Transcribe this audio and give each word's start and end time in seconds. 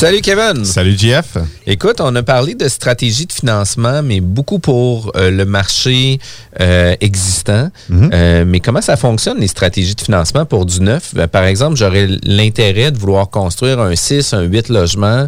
Salut 0.00 0.22
Kevin. 0.22 0.64
Salut 0.64 0.96
JF. 0.96 1.36
Écoute, 1.66 2.00
on 2.00 2.14
a 2.16 2.22
parlé 2.22 2.54
de 2.54 2.68
stratégie 2.68 3.26
de 3.26 3.32
financement, 3.34 4.02
mais 4.02 4.20
beaucoup 4.22 4.58
pour 4.58 5.12
euh, 5.14 5.30
le 5.30 5.44
marché 5.44 6.18
euh, 6.58 6.96
existant. 7.02 7.68
Euh, 7.90 8.44
mais 8.46 8.60
comment 8.60 8.80
ça 8.80 8.96
fonctionne, 8.96 9.38
les 9.40 9.46
stratégies 9.48 9.94
de 9.94 10.00
financement 10.00 10.46
pour 10.46 10.64
du 10.64 10.80
neuf? 10.80 11.12
Par 11.30 11.44
exemple, 11.44 11.76
j'aurais 11.76 12.08
l'intérêt 12.22 12.90
de 12.92 12.98
vouloir 12.98 13.28
construire 13.28 13.78
un 13.78 13.94
6, 13.94 14.32
un 14.32 14.40
8 14.42 14.70
logements 14.70 15.26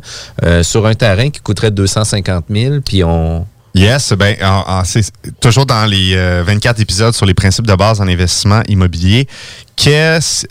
sur 0.63 0.87
un 0.87 0.95
terrain 0.95 1.29
qui 1.29 1.41
coûterait 1.41 1.71
250 1.71 2.47
000, 2.49 2.77
puis 2.81 3.05
on... 3.05 3.47
Yes, 3.75 4.13
ben, 4.13 4.37
en- 4.43 4.65
en- 4.81 4.85
c'est 4.85 5.03
toujours 5.41 5.65
dans 5.65 5.87
les 5.87 6.15
euh, 6.15 6.43
24 6.47 6.81
épisodes 6.81 7.15
sur 7.15 7.25
les 7.25 7.33
principes 7.33 7.67
de 7.67 7.75
base 7.75 8.03
en 8.03 8.07
investissement 8.09 8.61
immobilier. 8.69 9.27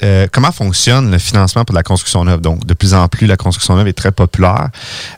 Euh, 0.03 0.27
comment 0.31 0.52
fonctionne 0.52 1.11
le 1.11 1.17
financement 1.17 1.64
pour 1.64 1.75
la 1.75 1.83
construction 1.83 2.25
neuve? 2.25 2.41
Donc, 2.41 2.66
de 2.66 2.73
plus 2.73 2.94
en 2.94 3.08
plus, 3.08 3.28
la 3.28 3.38
construction 3.38 3.75
neuve 3.75 3.88
est 3.88 3.94
très 3.94 4.11
populaire. 4.11 4.69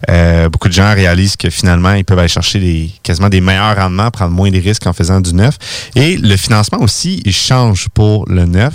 Euh, 0.10 0.50
beaucoup 0.50 0.68
de 0.68 0.74
gens 0.74 0.94
réalisent 0.94 1.36
que 1.36 1.50
finalement, 1.50 1.94
ils 1.94 2.06
peuvent 2.06 2.20
aller 2.20 2.28
chercher 2.28 2.60
des, 2.60 2.92
quasiment 3.02 3.30
des 3.30 3.42
meilleurs 3.42 3.76
rendements, 3.76 4.12
prendre 4.12 4.32
moins 4.32 4.52
des 4.52 4.60
risques 4.60 4.86
en 4.86 4.94
faisant 4.94 5.20
du 5.20 5.34
neuf. 5.34 5.58
Et 5.96 6.18
le 6.18 6.38
financement 6.38 6.80
aussi, 6.82 7.22
il 7.26 7.34
change 7.34 7.90
pour 7.90 8.28
le 8.30 8.46
neuf. 8.46 8.74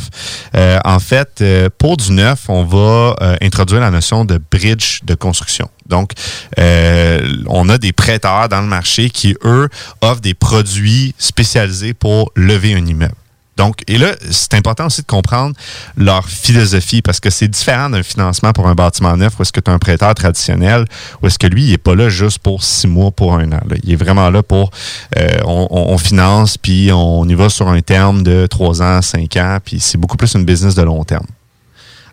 Euh, 0.56 0.78
en 0.84 0.98
fait, 0.98 1.40
euh, 1.40 1.68
pour 1.78 1.96
du 1.96 2.12
neuf, 2.12 2.48
on 2.48 2.64
va 2.64 3.16
introduire 3.40 3.80
la 3.80 3.90
notion 3.90 4.24
de 4.24 4.40
bridge 4.50 5.00
de 5.04 5.14
construction. 5.14 5.68
Donc, 5.86 6.12
on 6.56 7.68
a 7.68 7.78
des 7.78 7.92
prêteurs 7.92 8.48
dans 8.48 8.60
le 8.60 8.66
marché 8.66 9.10
qui, 9.10 9.36
eux, 9.44 9.68
offrent 10.00 10.20
des 10.20 10.34
produits 10.34 11.14
spécialisés 11.18 11.94
pour 11.94 12.30
lever 12.34 12.74
un 12.74 12.84
immeuble. 12.84 13.14
Donc, 13.58 13.82
et 13.88 13.98
là, 13.98 14.12
c'est 14.30 14.54
important 14.54 14.86
aussi 14.86 15.02
de 15.02 15.06
comprendre 15.06 15.54
leur 15.96 16.26
philosophie 16.28 17.02
parce 17.02 17.20
que 17.20 17.28
c'est 17.28 17.48
différent 17.48 17.90
d'un 17.90 18.02
financement 18.02 18.52
pour 18.52 18.68
un 18.68 18.74
bâtiment 18.74 19.16
neuf 19.16 19.34
où 19.38 19.42
est-ce 19.42 19.52
que 19.52 19.60
tu 19.60 19.70
as 19.70 19.74
un 19.74 19.78
prêteur 19.78 20.14
traditionnel 20.14 20.84
où 21.20 21.26
est-ce 21.26 21.38
que 21.38 21.46
lui, 21.48 21.64
il 21.64 21.70
n'est 21.72 21.78
pas 21.78 21.94
là 21.94 22.08
juste 22.08 22.38
pour 22.38 22.62
six 22.62 22.86
mois, 22.86 23.10
pour 23.10 23.34
un 23.34 23.50
an. 23.52 23.60
là. 23.68 23.76
Il 23.82 23.92
est 23.92 23.96
vraiment 23.96 24.30
là 24.30 24.42
pour, 24.42 24.70
euh, 25.18 25.28
on, 25.44 25.66
on- 25.70 25.92
on 25.92 25.98
finance, 25.98 26.56
puis 26.56 26.90
on 26.92 27.24
y 27.28 27.34
va 27.34 27.48
sur 27.48 27.68
un 27.68 27.80
terme 27.80 28.22
de 28.22 28.46
trois 28.46 28.80
ans, 28.80 29.02
cinq 29.02 29.36
ans, 29.36 29.58
puis 29.64 29.80
c'est 29.80 29.98
beaucoup 29.98 30.16
plus 30.16 30.32
une 30.34 30.44
business 30.44 30.74
de 30.74 30.82
long 30.82 31.02
terme. 31.04 31.26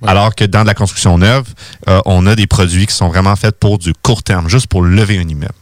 Alors 0.05 0.35
que 0.35 0.43
dans 0.45 0.61
de 0.63 0.67
la 0.67 0.73
construction 0.73 1.17
neuve, 1.17 1.45
euh, 1.87 2.01
on 2.05 2.25
a 2.27 2.35
des 2.35 2.47
produits 2.47 2.85
qui 2.87 2.93
sont 2.95 3.07
vraiment 3.07 3.35
faits 3.35 3.57
pour 3.59 3.77
du 3.77 3.93
court 3.93 4.23
terme, 4.23 4.49
juste 4.49 4.67
pour 4.67 4.81
lever 4.81 5.17
un 5.19 5.27
immeuble. 5.27 5.53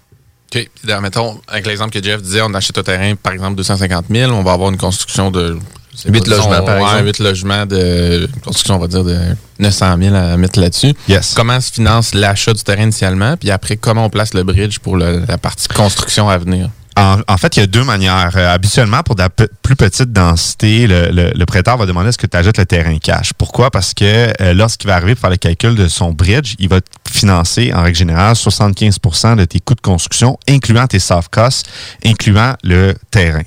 OK. 0.56 0.70
D'ailleurs, 0.84 1.02
mettons, 1.02 1.40
avec 1.48 1.66
l'exemple 1.66 1.92
que 1.98 2.04
Jeff 2.04 2.22
disait, 2.22 2.42
on 2.42 2.54
achète 2.54 2.78
un 2.78 2.84
terrain, 2.84 3.16
par 3.16 3.34
exemple, 3.34 3.56
250 3.56 4.06
000, 4.10 4.32
on 4.32 4.44
va 4.44 4.54
avoir 4.54 4.70
une 4.70 4.78
construction 4.78 5.32
de... 5.32 5.58
je 5.94 5.98
sais 5.98 6.10
Huit 6.10 6.20
pas, 6.20 6.26
disons, 6.26 6.50
logements, 6.50 6.66
par 6.66 6.76
ouais, 6.78 6.84
exemple. 6.84 7.06
huit 7.06 7.20
logements 7.20 7.66
de 7.66 8.30
une 8.36 8.42
construction, 8.42 8.76
on 8.76 8.80
va 8.80 8.88
dire, 8.88 9.04
de 9.04 9.18
900 9.60 9.96
000 10.00 10.16
à 10.16 10.38
mettre 10.38 10.60
là-dessus. 10.60 10.94
Yes. 11.08 11.34
Comment 11.36 11.60
se 11.60 11.72
finance 11.72 12.14
l'achat 12.14 12.54
du 12.54 12.62
terrain 12.64 12.84
initialement, 12.84 13.36
puis 13.38 13.50
après, 13.52 13.78
comment 13.78 14.06
on 14.06 14.10
place 14.10 14.34
le 14.34 14.44
bridge 14.44 14.80
pour 14.80 14.96
le- 14.98 15.24
la 15.28 15.38
partie 15.38 15.68
construction 15.70 16.30
à 16.30 16.38
venir? 16.38 16.70
En, 16.96 17.38
fait, 17.38 17.58
il 17.58 17.60
y 17.62 17.64
a 17.64 17.68
deux 17.68 17.84
manières. 17.84 18.32
Euh, 18.36 18.54
habituellement, 18.54 19.02
pour 19.04 19.16
de 19.16 19.22
la 19.22 19.30
plus 19.30 19.76
petite 19.76 20.12
densité, 20.12 20.86
le, 20.88 21.10
le- 21.12 21.46
prêteur 21.46 21.78
va 21.78 21.86
demander 21.86 22.10
est-ce 22.10 22.18
que 22.18 22.28
tu 22.28 22.38
ajoutes 22.38 22.58
le 22.58 22.66
terrain 22.66 22.98
cash. 23.00 23.34
Pourquoi? 23.34 23.72
Parce 23.72 23.94
que 23.94 24.32
euh, 24.42 24.54
lorsqu'il 24.54 24.88
va 24.88 24.96
arriver 24.96 25.16
pour 25.16 25.22
faire 25.22 25.30
le 25.32 25.38
calcul 25.38 25.76
de 25.76 25.88
son 25.88 26.12
bridge, 26.12 26.56
il 26.60 26.70
va 26.70 26.80
financer, 27.10 27.72
en 27.74 27.84
règle 27.84 27.98
générale, 27.98 28.34
75% 28.36 29.36
de 29.38 29.46
tes 29.46 29.60
coûts 29.60 29.76
de 29.76 29.82
construction, 29.82 30.38
incluant 30.50 30.88
tes 30.88 31.00
soft 31.00 31.30
costs, 31.32 31.68
incluant 32.06 32.56
le 32.64 32.94
terrain. 33.12 33.44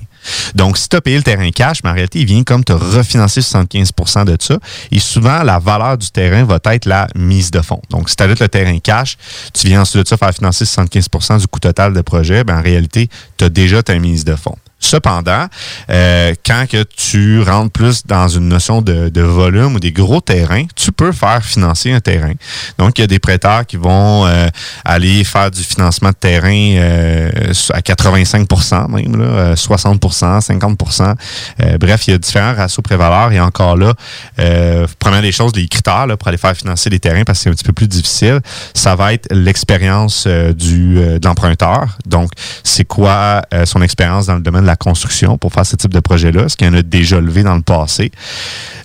Donc, 0.55 0.77
si 0.77 0.89
tu 0.89 0.95
as 0.95 1.01
payé 1.01 1.17
le 1.17 1.23
terrain 1.23 1.49
cash, 1.51 1.79
mais 1.83 1.89
en 1.89 1.93
réalité, 1.93 2.19
il 2.19 2.25
vient 2.25 2.43
comme 2.43 2.63
te 2.63 2.73
refinancer 2.73 3.41
75% 3.41 4.25
de 4.25 4.37
ça. 4.39 4.57
Et 4.91 4.99
souvent, 4.99 5.43
la 5.43 5.59
valeur 5.59 5.97
du 5.97 6.09
terrain 6.09 6.43
va 6.43 6.59
être 6.65 6.85
la 6.85 7.07
mise 7.15 7.51
de 7.51 7.61
fonds. 7.61 7.81
Donc, 7.89 8.09
si 8.09 8.15
tu 8.15 8.23
ajoutes 8.23 8.39
le 8.39 8.49
terrain 8.49 8.77
cash, 8.79 9.17
tu 9.53 9.67
viens 9.67 9.81
ensuite 9.81 10.03
de 10.03 10.07
ça 10.07 10.17
faire 10.17 10.33
financer 10.33 10.65
75% 10.65 11.39
du 11.39 11.47
coût 11.47 11.59
total 11.59 11.93
de 11.93 12.01
projet, 12.01 12.43
ben, 12.43 12.59
en 12.59 12.61
réalité, 12.61 13.09
tu 13.37 13.45
as 13.45 13.49
déjà 13.49 13.83
ta 13.83 13.97
mise 13.97 14.25
de 14.25 14.35
fonds. 14.35 14.57
Cependant, 14.79 15.47
euh, 15.89 16.33
quand 16.45 16.65
que 16.69 16.83
tu 16.83 17.41
rentres 17.41 17.71
plus 17.71 18.05
dans 18.05 18.27
une 18.27 18.47
notion 18.47 18.81
de, 18.81 19.09
de 19.09 19.21
volume 19.21 19.75
ou 19.75 19.79
des 19.79 19.91
gros 19.91 20.21
terrains, 20.21 20.65
tu 20.75 20.91
peux 20.91 21.11
faire 21.11 21.43
financer 21.43 21.91
un 21.91 21.99
terrain. 21.99 22.33
Donc, 22.77 22.97
il 22.97 23.01
y 23.01 23.03
a 23.03 23.07
des 23.07 23.19
prêteurs 23.19 23.65
qui 23.65 23.77
vont 23.77 24.25
euh, 24.27 24.47
aller 24.85 25.23
faire 25.23 25.49
du 25.51 25.63
financement 25.63 26.09
de 26.09 26.15
terrain 26.15 26.75
euh, 26.75 27.29
à 27.73 27.79
85% 27.79 28.87
même, 28.89 29.19
là, 29.19 29.25
euh, 29.25 29.55
60% 29.55 30.41
50% 30.41 31.15
Euh, 31.61 31.77
Bref, 31.77 32.07
il 32.07 32.11
y 32.11 32.13
a 32.13 32.17
différents 32.17 32.53
ratios 32.53 32.83
prévaleurs. 32.83 33.31
Et 33.31 33.39
encore 33.39 33.77
là, 33.77 33.93
euh, 34.39 34.87
première 34.99 35.21
des 35.21 35.31
choses, 35.31 35.53
les 35.55 35.67
critères 35.67 36.07
là, 36.07 36.17
pour 36.17 36.27
aller 36.27 36.37
faire 36.37 36.55
financer 36.55 36.89
les 36.89 36.99
terrains, 36.99 37.23
parce 37.23 37.39
que 37.39 37.43
c'est 37.43 37.49
un 37.49 37.53
petit 37.53 37.63
peu 37.63 37.73
plus 37.73 37.87
difficile, 37.87 38.39
ça 38.73 38.95
va 38.95 39.13
être 39.13 39.27
l'expérience 39.31 40.25
euh, 40.27 40.53
du 40.53 40.97
euh, 40.99 41.19
de 41.19 41.27
l'emprunteur. 41.27 41.97
Donc, 42.05 42.31
c'est 42.63 42.85
quoi 42.85 43.41
son 43.65 43.81
expérience 43.81 44.27
dans 44.27 44.35
le 44.35 44.41
domaine 44.41 44.65
la 44.67 44.75
construction 44.75 45.37
pour 45.37 45.51
faire 45.51 45.65
ce 45.65 45.75
type 45.75 45.93
de 45.93 45.99
projet-là? 45.99 46.43
Est-ce 46.43 46.55
qu'il 46.55 46.67
y 46.67 46.69
en 46.69 46.73
a 46.73 46.81
déjà 46.81 47.19
levé 47.19 47.43
dans 47.43 47.55
le 47.55 47.61
passé? 47.61 48.11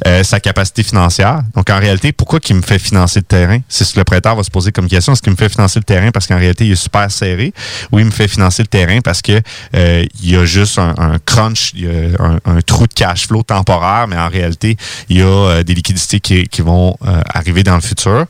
Euh, 0.06 0.25
sa 0.25 0.41
capacité 0.41 0.82
financière. 0.82 1.43
Donc, 1.54 1.70
en 1.70 1.78
réalité, 1.78 2.12
pourquoi 2.12 2.41
qu'il 2.41 2.56
me 2.56 2.62
fait 2.62 2.78
financer 2.78 3.20
le 3.20 3.25
terrain? 3.25 3.59
C'est 3.69 3.84
ce 3.84 3.94
que 3.94 4.00
le 4.00 4.04
prêteur 4.04 4.34
va 4.34 4.42
se 4.42 4.50
poser 4.50 4.72
comme 4.72 4.88
question. 4.88 5.12
Est-ce 5.12 5.22
qu'il 5.22 5.32
me 5.32 5.37
fait 5.37 5.48
financer 5.48 5.78
le 5.78 5.84
terrain 5.84 6.10
parce 6.10 6.26
qu'en 6.26 6.38
réalité, 6.38 6.66
il 6.66 6.72
est 6.72 6.76
super 6.76 7.10
serré? 7.10 7.53
Ou 7.92 7.98
il 7.98 8.06
me 8.06 8.10
fait 8.10 8.28
financer 8.28 8.62
le 8.62 8.69
terrain 8.69 9.00
parce 9.00 9.22
que 9.22 9.41
euh, 9.75 10.04
il 10.22 10.31
y 10.31 10.37
a 10.37 10.44
juste 10.44 10.78
un, 10.78 10.94
un 10.98 11.19
crunch, 11.19 11.72
il 11.75 11.84
y 11.84 11.88
a 11.88 12.38
un, 12.44 12.60
trou 12.62 12.87
de 12.87 12.92
cash 12.92 13.26
flow 13.26 13.42
temporaire, 13.42 14.06
mais 14.09 14.16
en 14.16 14.28
réalité, 14.28 14.76
il 15.09 15.19
y 15.19 15.22
a 15.22 15.26
euh, 15.26 15.62
des 15.62 15.75
liquidités 15.75 16.21
qui, 16.21 16.44
qui 16.48 16.62
vont 16.62 16.97
euh, 17.06 17.21
arriver 17.32 17.62
dans 17.62 17.75
le 17.75 17.81
futur. 17.81 18.26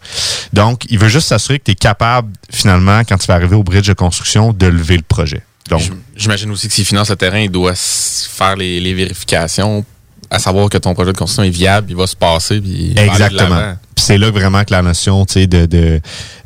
Donc, 0.53 0.85
il 0.89 0.99
veut 0.99 1.09
juste 1.09 1.29
s'assurer 1.29 1.59
que 1.59 1.65
tu 1.65 1.73
es 1.73 1.75
capable, 1.75 2.33
finalement, 2.51 3.01
quand 3.09 3.19
tu 3.19 3.27
vas 3.27 3.35
arriver 3.35 3.57
au 3.57 3.62
bridge 3.62 3.89
de 3.89 3.95
construction, 3.95 4.53
de 4.53 4.67
lever 4.67 4.97
le 4.97 5.03
projet. 5.03 5.43
Donc, 5.69 5.83
J'imagine 6.22 6.50
aussi 6.53 6.69
que 6.69 6.75
s'il 6.75 6.84
finance 6.84 7.10
le 7.10 7.16
terrain, 7.16 7.41
il 7.41 7.50
doit 7.50 7.72
faire 7.75 8.55
les, 8.56 8.78
les 8.81 8.94
vérifications 8.94 9.84
à 10.31 10.38
savoir 10.38 10.71
que 10.71 10.78
ton 10.78 10.94
projet 10.94 11.12
de 11.12 11.19
construction 11.19 11.43
est 11.43 11.50
viable, 11.50 11.88
il 11.91 11.97
va 11.97 12.06
se 12.06 12.16
passer. 12.16 12.60
Puis 12.60 12.94
Exactement. 12.97 13.56
Puis 13.94 14.05
c'est 14.05 14.16
là 14.19 14.31
vraiment 14.31 14.62
que 14.65 14.72
la 14.72 14.81
notion 14.82 15.25
de, 15.25 15.44
de, 15.66 16.00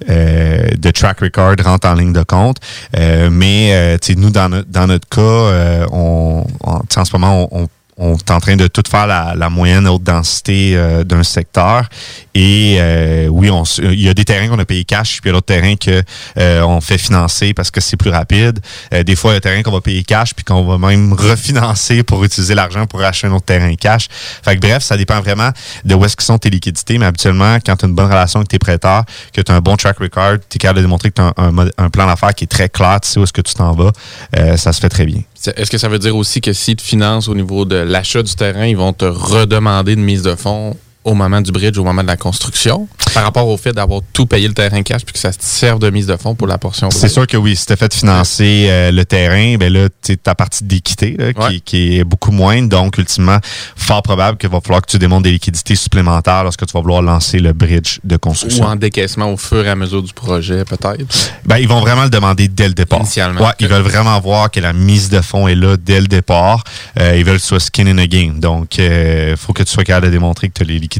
euh, 0.08 0.68
de 0.76 0.90
track 0.90 1.20
record 1.20 1.54
rentre 1.62 1.86
en 1.86 1.94
ligne 1.94 2.12
de 2.12 2.22
compte. 2.24 2.56
Euh, 2.96 3.28
mais 3.30 3.70
euh, 3.74 3.98
nous, 4.16 4.30
dans, 4.30 4.48
notre- 4.48 4.68
dans 4.68 4.86
notre 4.88 5.08
cas, 5.08 5.86
on, 5.92 6.44
en 6.64 7.04
ce 7.04 7.12
moment, 7.12 7.48
on, 7.52 7.62
on 7.64 7.68
on 7.98 8.16
est 8.16 8.30
en 8.30 8.40
train 8.40 8.56
de 8.56 8.66
tout 8.66 8.82
faire 8.88 9.06
la, 9.06 9.34
la 9.34 9.48
moyenne 9.48 9.88
haute 9.88 10.02
densité 10.02 10.76
euh, 10.76 11.02
d'un 11.02 11.22
secteur. 11.22 11.88
Et 12.34 12.76
euh, 12.78 13.28
oui, 13.28 13.50
on, 13.50 13.62
il 13.62 14.00
y 14.00 14.08
a 14.08 14.14
des 14.14 14.24
terrains 14.24 14.48
qu'on 14.48 14.58
a 14.58 14.64
payé 14.66 14.84
cash, 14.84 15.20
puis 15.22 15.22
il 15.24 15.28
y 15.28 15.30
a 15.30 15.32
d'autres 15.32 15.46
terrains 15.46 15.76
que 15.76 16.02
euh, 16.38 16.62
on 16.62 16.80
fait 16.82 16.98
financer 16.98 17.54
parce 17.54 17.70
que 17.70 17.80
c'est 17.80 17.96
plus 17.96 18.10
rapide. 18.10 18.60
Des 18.90 19.16
fois, 19.16 19.30
il 19.30 19.34
y 19.34 19.36
a 19.36 19.40
des 19.40 19.48
terrains 19.48 19.62
qu'on 19.62 19.72
va 19.72 19.80
payer 19.80 20.04
cash, 20.04 20.34
puis 20.34 20.44
qu'on 20.44 20.64
va 20.64 20.78
même 20.78 21.12
refinancer 21.18 22.02
pour 22.02 22.22
utiliser 22.24 22.54
l'argent 22.54 22.86
pour 22.86 23.02
acheter 23.02 23.28
un 23.28 23.32
autre 23.32 23.46
terrain 23.46 23.74
cash. 23.74 24.08
Fait 24.42 24.56
que 24.56 24.60
bref, 24.60 24.82
ça 24.82 24.96
dépend 24.96 25.20
vraiment 25.20 25.50
de 25.84 25.94
où 25.94 26.04
est-ce 26.04 26.16
que 26.16 26.22
sont 26.22 26.38
tes 26.38 26.50
liquidités. 26.50 26.98
Mais 26.98 27.06
habituellement, 27.06 27.56
quand 27.64 27.76
tu 27.76 27.86
as 27.86 27.88
une 27.88 27.94
bonne 27.94 28.06
relation 28.06 28.40
avec 28.40 28.48
tes 28.48 28.58
prêteurs, 28.58 29.04
que 29.32 29.40
tu 29.40 29.50
as 29.50 29.54
un 29.54 29.60
bon 29.60 29.76
track 29.76 29.98
record, 29.98 30.36
tu 30.50 30.56
es 30.56 30.58
capable 30.58 30.78
de 30.78 30.84
démontrer 30.84 31.10
que 31.10 31.14
tu 31.14 31.22
as 31.22 31.32
un, 31.38 31.58
un 31.58 31.66
un 31.78 31.90
plan 31.90 32.06
d'affaires 32.06 32.34
qui 32.34 32.44
est 32.44 32.48
très 32.48 32.68
clair, 32.68 33.00
tu 33.00 33.08
sais 33.08 33.20
où 33.20 33.22
est-ce 33.22 33.32
que 33.32 33.40
tu 33.40 33.54
t'en 33.54 33.72
vas, 33.72 33.92
ça 34.56 34.72
se 34.72 34.80
fait 34.80 34.88
très 34.88 35.06
bien. 35.06 35.22
Est-ce 35.56 35.70
que 35.70 35.78
ça 35.78 35.88
veut 35.88 35.98
dire 35.98 36.16
aussi 36.16 36.40
que 36.40 36.52
si 36.52 36.76
tu 36.76 36.84
finances 36.84 37.28
au 37.28 37.34
niveau 37.34 37.64
de 37.64 37.76
l'achat 37.76 38.22
du 38.22 38.34
terrain, 38.34 38.66
ils 38.66 38.76
vont 38.76 38.92
te 38.92 39.04
redemander 39.04 39.92
une 39.92 40.02
mise 40.02 40.22
de 40.22 40.34
fonds 40.34 40.76
au 41.06 41.14
moment 41.14 41.40
du 41.40 41.52
bridge, 41.52 41.78
au 41.78 41.84
moment 41.84 42.02
de 42.02 42.08
la 42.08 42.16
construction, 42.16 42.88
par 43.14 43.22
rapport 43.22 43.46
au 43.46 43.56
fait 43.56 43.72
d'avoir 43.72 44.00
tout 44.12 44.26
payé 44.26 44.48
le 44.48 44.54
terrain 44.54 44.82
cash 44.82 45.04
puis 45.04 45.12
que 45.12 45.20
ça 45.20 45.30
serve 45.38 45.78
de 45.78 45.88
mise 45.88 46.06
de 46.06 46.16
fonds 46.16 46.34
pour 46.34 46.48
la 46.48 46.58
portion 46.58 46.90
C'est 46.90 47.08
sûr 47.08 47.28
que 47.28 47.36
oui, 47.36 47.54
si 47.54 47.64
tu 47.64 47.72
as 47.72 47.76
fait 47.76 47.94
financer 47.94 48.66
euh, 48.68 48.90
le 48.90 49.04
terrain, 49.04 49.56
ben 49.56 49.72
là, 49.72 49.88
tu 50.02 50.18
ta 50.18 50.34
partie 50.34 50.64
d'équité 50.64 51.16
qui, 51.48 51.60
qui, 51.60 51.98
est 51.98 52.04
beaucoup 52.04 52.32
moindre. 52.32 52.68
Donc, 52.68 52.98
ultimement, 52.98 53.38
fort 53.76 54.02
probable 54.02 54.36
qu'il 54.36 54.50
va 54.50 54.60
falloir 54.60 54.82
que 54.82 54.90
tu 54.90 54.98
démontres 54.98 55.22
des 55.22 55.32
liquidités 55.32 55.76
supplémentaires 55.76 56.42
lorsque 56.42 56.66
tu 56.66 56.72
vas 56.72 56.80
vouloir 56.80 57.02
lancer 57.02 57.38
le 57.38 57.52
bridge 57.52 58.00
de 58.02 58.16
construction. 58.16 58.64
Ou 58.64 58.68
en 58.68 58.76
décaissement 58.76 59.32
au 59.32 59.36
fur 59.36 59.64
et 59.64 59.70
à 59.70 59.76
mesure 59.76 60.02
du 60.02 60.12
projet, 60.12 60.64
peut-être. 60.64 61.06
Ben, 61.44 61.58
ils 61.58 61.68
vont 61.68 61.80
vraiment 61.80 62.02
le 62.02 62.10
demander 62.10 62.48
dès 62.48 62.66
le 62.66 62.74
départ. 62.74 62.98
Initialement. 62.98 63.42
Ouais, 63.42 63.52
ils 63.60 63.68
veulent 63.68 63.82
vraiment 63.82 64.18
voir 64.18 64.50
que 64.50 64.58
la 64.58 64.72
mise 64.72 65.08
de 65.08 65.20
fonds 65.20 65.46
est 65.46 65.54
là 65.54 65.76
dès 65.76 66.00
le 66.00 66.08
départ. 66.08 66.64
Euh, 66.98 67.16
ils 67.16 67.24
veulent 67.24 67.36
que 67.36 67.42
tu 67.42 67.48
sois 67.48 67.60
skin 67.60 67.86
in 67.86 68.04
the 68.04 68.08
game. 68.08 68.40
Donc, 68.40 68.78
il 68.78 68.84
euh, 68.84 69.36
faut 69.36 69.52
que 69.52 69.62
tu 69.62 69.70
sois 69.70 69.84
capable 69.84 70.06
de 70.06 70.10
démontrer 70.10 70.48
que 70.48 70.54
tu 70.54 70.62
as 70.62 70.66
les 70.66 70.80
liquidités. 70.80 70.95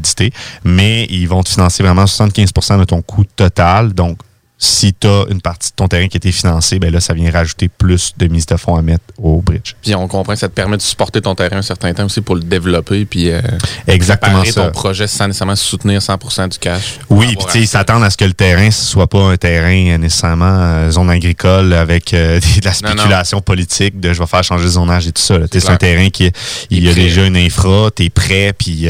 Mais 0.63 1.05
ils 1.09 1.27
vont 1.27 1.43
te 1.43 1.49
financer 1.49 1.83
vraiment 1.83 2.05
75% 2.05 2.79
de 2.79 2.83
ton 2.83 3.01
coût 3.01 3.23
total. 3.35 3.93
Donc, 3.93 4.17
si 4.59 4.91
tu 4.93 5.05
as 5.05 5.25
une 5.29 5.39
partie 5.39 5.69
de 5.69 5.75
ton 5.75 5.87
terrain 5.87 6.07
qui 6.07 6.15
a 6.15 6.19
été 6.19 6.31
financée, 6.31 6.79
ben 6.79 6.91
là, 6.91 6.99
ça 6.99 7.13
vient 7.13 7.29
rajouter 7.29 7.69
plus 7.69 8.13
de 8.17 8.27
mise 8.27 8.47
de 8.47 8.57
fonds 8.57 8.75
à 8.75 8.81
mettre 8.81 9.03
au 9.21 9.39
bridge. 9.41 9.73
Puis 9.83 9.93
on 9.93 10.07
comprend 10.07 10.33
que 10.33 10.39
ça 10.39 10.49
te 10.49 10.53
permet 10.53 10.77
de 10.77 10.81
supporter 10.81 11.21
ton 11.21 11.35
terrain 11.35 11.57
un 11.57 11.61
certain 11.61 11.93
temps 11.93 12.05
aussi 12.05 12.21
pour 12.21 12.35
le 12.35 12.41
développer 12.41 13.05
puis 13.05 13.29
euh, 13.29 13.39
Exactement 13.87 14.43
ça. 14.43 14.65
ton 14.65 14.71
projet 14.71 15.05
sans 15.05 15.27
nécessairement 15.27 15.55
soutenir 15.55 15.99
100% 15.99 16.49
du 16.49 16.57
cash. 16.57 16.99
Oui, 17.09 17.35
puis 17.35 17.45
tu 17.45 17.51
sais, 17.51 17.59
ils 17.59 17.67
s'attendent 17.67 18.03
à 18.03 18.09
ce 18.09 18.17
que 18.17 18.25
le 18.25 18.33
terrain 18.33 18.65
ne 18.65 18.71
soit 18.71 19.07
pas 19.07 19.21
un 19.21 19.37
terrain 19.37 19.93
euh, 19.93 19.97
nécessairement 19.99 20.45
euh, 20.47 20.89
zone 20.89 21.11
agricole 21.11 21.73
avec 21.73 22.11
de 22.13 22.65
la 22.65 22.73
spéculation 22.73 23.41
politique 23.41 23.99
de 23.99 24.11
je 24.11 24.19
vais 24.19 24.27
faire 24.27 24.43
changer 24.43 24.63
le 24.63 24.71
zonage 24.71 25.07
et 25.07 25.11
tout 25.11 25.21
ça. 25.21 25.35
C'est 25.51 25.69
un 25.69 25.77
terrain 25.77 26.09
qui 26.09 26.31
il, 26.71 26.83
y 26.83 26.89
a 26.89 26.93
déjà 26.93 27.25
une 27.25 27.37
infra, 27.37 27.89
tu 27.95 28.05
es 28.05 28.09
prêt, 28.09 28.53
puis... 28.57 28.87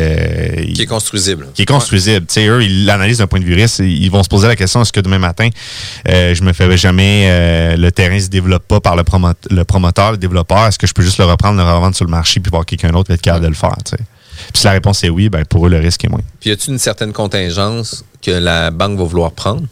qui 0.73 0.81
est 0.81 0.85
construisible. 0.85 1.47
Qui 1.53 1.63
est 1.63 1.65
construisible. 1.65 2.25
Tu 2.25 2.35
sais, 2.35 2.47
eux, 2.47 2.63
ils 2.63 2.85
l'analysent 2.85 3.17
d'un 3.17 3.27
point 3.27 3.39
de 3.39 3.45
vue 3.45 3.53
risque. 3.53 3.79
Ils 3.79 4.09
vont 4.09 4.23
se 4.23 4.29
poser 4.29 4.47
la 4.47 4.55
question, 4.55 4.81
est-ce 4.81 4.93
que 4.93 5.01
demain 5.01 5.19
matin, 5.19 5.49
euh, 6.07 6.33
je 6.33 6.43
me 6.43 6.53
fais 6.53 6.77
jamais, 6.77 7.27
euh, 7.27 7.77
le 7.77 7.91
terrain 7.91 8.19
se 8.19 8.27
développe 8.27 8.67
pas 8.67 8.79
par 8.79 8.95
le, 8.95 9.03
le 9.49 9.63
promoteur, 9.63 10.11
le 10.11 10.17
développeur. 10.17 10.67
Est-ce 10.67 10.79
que 10.79 10.87
je 10.87 10.93
peux 10.93 11.03
juste 11.03 11.17
le 11.17 11.25
reprendre, 11.25 11.57
le 11.57 11.63
revendre 11.63 11.95
sur 11.95 12.05
le 12.05 12.11
marché 12.11 12.39
puis 12.39 12.49
voir 12.49 12.65
quelqu'un 12.65 12.91
d'autre 12.91 13.11
être 13.11 13.21
capable 13.21 13.43
de 13.43 13.49
le 13.49 13.55
faire? 13.55 13.75
Puis 14.53 14.61
si 14.61 14.65
la 14.65 14.71
réponse 14.71 15.03
est 15.03 15.09
oui, 15.09 15.29
ben 15.29 15.45
pour 15.45 15.67
eux, 15.67 15.69
le 15.69 15.79
risque 15.79 16.03
est 16.05 16.09
moins. 16.09 16.21
Puis 16.39 16.49
y 16.49 16.53
a-t-il 16.53 16.73
une 16.73 16.79
certaine 16.79 17.13
contingence 17.13 18.03
que 18.21 18.31
la 18.31 18.71
banque 18.71 18.97
va 18.97 19.03
vouloir 19.03 19.31
prendre? 19.31 19.63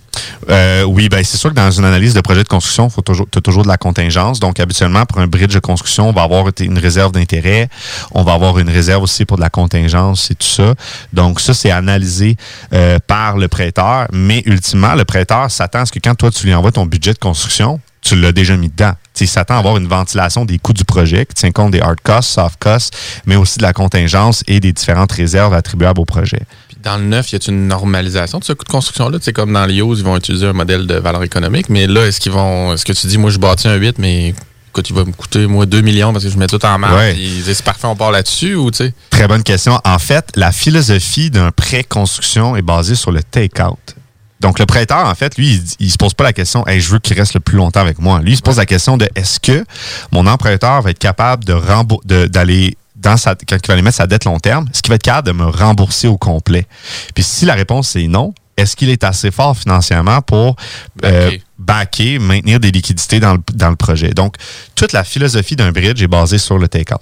Euh, 0.50 0.84
oui, 0.84 1.10
ben 1.10 1.24
c'est 1.24 1.38
sûr 1.38 1.50
que 1.50 1.56
dans 1.56 1.72
une 1.72 1.86
analyse 1.86 2.14
de 2.14 2.22
projet 2.22 2.44
de 2.44 2.48
construction, 2.48 2.90
tu 2.90 3.38
as 3.38 3.42
toujours 3.42 3.64
de 3.64 3.68
la 3.68 3.78
contingence. 3.78 4.40
Donc, 4.40 4.60
habituellement, 4.60 5.06
pour 5.06 5.20
un 5.20 5.28
bridge 5.28 5.54
de 5.54 5.60
construction, 5.60 6.10
on 6.10 6.14
va 6.14 6.24
avoir 6.24 6.48
une 6.60 6.78
réserve 6.78 7.12
d'intérêt. 7.12 7.70
On 8.12 8.24
va 8.24 8.34
avoir 8.34 8.60
une 8.60 8.70
réserve 8.70 9.04
aussi 9.04 9.26
pour 9.26 9.38
de 9.38 9.42
la 9.42 9.50
contingence 9.50 10.32
et 10.32 10.36
tout 10.36 10.48
ça. 10.48 10.74
Donc, 11.14 11.42
ça, 11.42 11.54
c'est 11.54 11.72
analysé 11.72 12.38
euh, 12.74 13.00
par 13.06 13.38
le 13.38 13.48
prêteur. 13.48 14.08
Mais 14.12 14.44
ultimement, 14.46 14.96
le 14.96 15.06
prêteur 15.06 15.50
s'attend 15.52 15.80
à 15.80 15.86
ce 15.86 15.92
que 15.92 16.00
quand 16.00 16.16
toi, 16.16 16.32
tu 16.32 16.46
lui 16.46 16.54
envoies 16.54 16.72
ton 16.72 16.86
budget 16.86 17.14
de 17.14 17.20
construction, 17.20 17.80
tu 18.02 18.16
l'as 18.16 18.32
déjà 18.32 18.56
mis 18.56 18.70
dedans. 18.70 18.94
Il 19.24 19.28
s'attend 19.28 19.56
à 19.56 19.60
avoir 19.60 19.78
une 19.78 19.88
ventilation 19.88 20.46
des 20.46 20.58
coûts 20.60 20.74
du 20.74 20.84
projet 20.84 21.26
qui 21.26 21.36
tient 21.36 21.52
compte 21.52 21.72
des 21.72 21.80
hard 21.80 22.00
costs, 22.04 22.32
soft 22.32 22.58
costs, 22.60 22.96
mais 23.26 23.36
aussi 23.36 23.58
de 23.58 23.64
la 23.64 23.74
contingence 23.74 24.44
et 24.48 24.60
des 24.60 24.74
différentes 24.74 25.12
réserves 25.12 25.54
attribuables 25.54 26.00
au 26.00 26.06
projet. 26.06 26.42
Puis 26.68 26.78
dans 26.84 26.98
le 26.98 27.04
neuf, 27.04 27.32
y 27.32 27.36
a 27.36 27.40
une 27.48 27.68
normalisation 27.68 28.40
de 28.40 28.44
ce 28.44 28.54
coût 28.54 28.66
de 28.66 28.70
construction-là? 28.70 29.18
C'est 29.22 29.34
comme 29.34 29.54
dans 29.54 29.66
l'IOS, 29.66 29.96
ils 29.96 30.04
vont 30.04 30.18
utiliser 30.18 30.48
un 30.48 30.54
modèle 30.54 30.88
de 30.88 30.96
valeur 30.96 31.24
économique, 31.24 31.70
mais 31.70 31.88
là, 31.88 32.06
est-ce 32.06 32.20
qu'ils 32.20 32.32
vont. 32.32 32.74
Est-ce 32.74 32.86
que 32.86 32.94
tu 32.94 33.08
dis, 33.08 33.18
moi, 33.18 33.30
je 33.30 33.38
bâtis 33.38 33.68
un 33.68 33.76
8, 33.76 33.98
mais 34.00 34.34
écoute, 34.70 34.90
il 34.90 34.96
va 34.96 35.06
me 35.06 35.12
coûter, 35.14 35.48
moi, 35.48 35.66
2 35.66 35.82
millions 35.82 36.12
parce 36.12 36.26
que 36.26 36.30
je 36.30 36.38
mets 36.38 36.48
tout 36.48 36.64
en 36.66 36.78
marque. 36.78 37.16
C'est 37.46 37.64
parfait, 37.64 37.88
on 37.88 37.96
part 37.96 38.12
là-dessus 38.12 38.56
ou 38.56 38.72
tu 38.72 38.78
sais? 38.78 38.94
Très 39.10 39.28
bonne 39.28 39.44
question. 39.44 39.80
En 39.86 40.00
fait, 40.00 40.30
la 40.36 40.52
philosophie 40.52 41.32
d'un 41.32 41.52
pré-construction 41.52 42.56
est 42.58 42.62
basée 42.62 42.96
sur 42.96 43.12
le 43.12 43.24
take-out. 43.24 43.96
Donc, 44.46 44.60
le 44.60 44.68
prêteur, 44.68 45.08
en 45.08 45.16
fait, 45.16 45.40
lui, 45.40 45.60
il, 45.80 45.90
se 45.90 45.98
pose 45.98 46.14
pas 46.14 46.24
la 46.24 46.32
question, 46.32 46.68
hey, 46.68 46.80
je 46.80 46.92
veux 46.92 47.00
qu'il 47.00 47.18
reste 47.18 47.34
le 47.34 47.40
plus 47.40 47.58
longtemps 47.58 47.80
avec 47.80 47.98
moi. 47.98 48.20
Lui, 48.20 48.34
il 48.34 48.38
se 48.38 48.44
pose 48.44 48.58
la 48.58 48.68
question 48.68 48.96
de 48.96 49.10
est-ce 49.16 49.40
que 49.40 49.66
mon 50.12 50.28
emprunteur 50.28 50.84
va 50.84 50.92
être 50.92 51.00
capable 51.00 51.44
de 51.44 52.28
d'aller 52.28 52.78
dans 52.96 53.18
sa, 53.18 53.34
quand 53.34 53.56
il 53.56 53.68
va 53.68 53.74
aller 53.74 53.82
mettre 53.82 53.98
sa 53.98 54.06
dette 54.06 54.24
long 54.24 54.38
terme, 54.38 54.68
est-ce 54.72 54.84
qu'il 54.84 54.92
va 54.92 54.98
être 54.98 55.02
capable 55.02 55.30
de 55.30 55.32
me 55.32 55.46
rembourser 55.46 56.08
au 56.08 56.20
complet? 56.20 56.68
Puis 57.16 57.24
si 57.24 57.46
la 57.46 57.56
réponse 57.56 57.96
est 57.96 58.06
non, 58.06 58.36
est-ce 58.56 58.76
qu'il 58.76 58.90
est 58.90 59.04
assez 59.04 59.32
fort 59.32 59.58
financièrement 59.58 60.22
pour 60.22 60.58
euh, 61.04 61.32
backer, 61.58 62.20
maintenir 62.20 62.60
des 62.60 62.70
liquidités 62.70 63.20
dans 63.20 63.34
le, 63.34 63.40
dans 63.56 63.72
le 63.72 63.76
projet? 63.76 64.10
Donc, 64.10 64.36
toute 64.76 64.92
la 64.92 65.04
philosophie 65.04 65.56
d'un 65.56 65.72
bridge 65.72 66.04
est 66.04 66.08
basée 66.08 66.38
sur 66.38 66.60
le 66.60 66.68
take-out. 66.68 67.02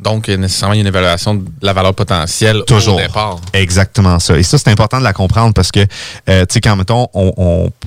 Donc, 0.00 0.26
nécessairement, 0.26 0.74
il 0.74 0.78
y 0.78 0.80
a 0.80 0.82
une 0.82 0.88
évaluation 0.88 1.34
de 1.36 1.44
la 1.62 1.72
valeur 1.72 1.94
potentielle 1.94 2.62
Toujours. 2.66 2.96
au 2.96 3.00
départ. 3.00 3.40
Exactement 3.52 4.18
ça. 4.18 4.36
Et 4.36 4.42
ça, 4.42 4.58
c'est 4.58 4.68
important 4.68 4.98
de 4.98 5.04
la 5.04 5.12
comprendre 5.12 5.54
parce 5.54 5.70
que, 5.70 5.86
euh, 6.28 6.44
tu 6.46 6.54
sais, 6.54 6.60
quand, 6.60 6.74
mettons, 6.74 7.06
on, 7.14 7.32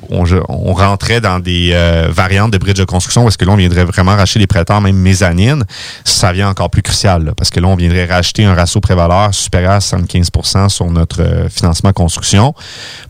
on, 0.09 0.23
on, 0.47 0.73
rentrait 0.73 1.19
dans 1.19 1.39
des 1.39 1.71
euh, 1.73 2.07
variantes 2.09 2.51
de 2.51 2.57
bridge 2.57 2.77
de 2.77 2.85
construction 2.85 3.25
où 3.25 3.27
est-ce 3.27 3.37
que 3.37 3.43
là, 3.43 3.51
on 3.51 3.57
viendrait 3.57 3.83
vraiment 3.83 4.15
racheter 4.15 4.39
des 4.39 4.47
prêteurs, 4.47 4.79
même 4.79 4.95
mezzanine, 4.95 5.65
ça 6.05 6.31
vient 6.31 6.47
encore 6.47 6.69
plus 6.69 6.81
crucial. 6.81 7.33
parce 7.35 7.49
que 7.49 7.59
là, 7.59 7.67
on 7.67 7.75
viendrait 7.75 8.05
racheter 8.05 8.45
un 8.45 8.55
ratio 8.55 8.79
prévaleur 8.79 9.33
supérieur 9.33 9.73
à 9.73 9.79
75% 9.79 10.69
sur 10.69 10.89
notre 10.89 11.21
euh, 11.21 11.49
financement 11.49 11.91
construction, 11.91 12.55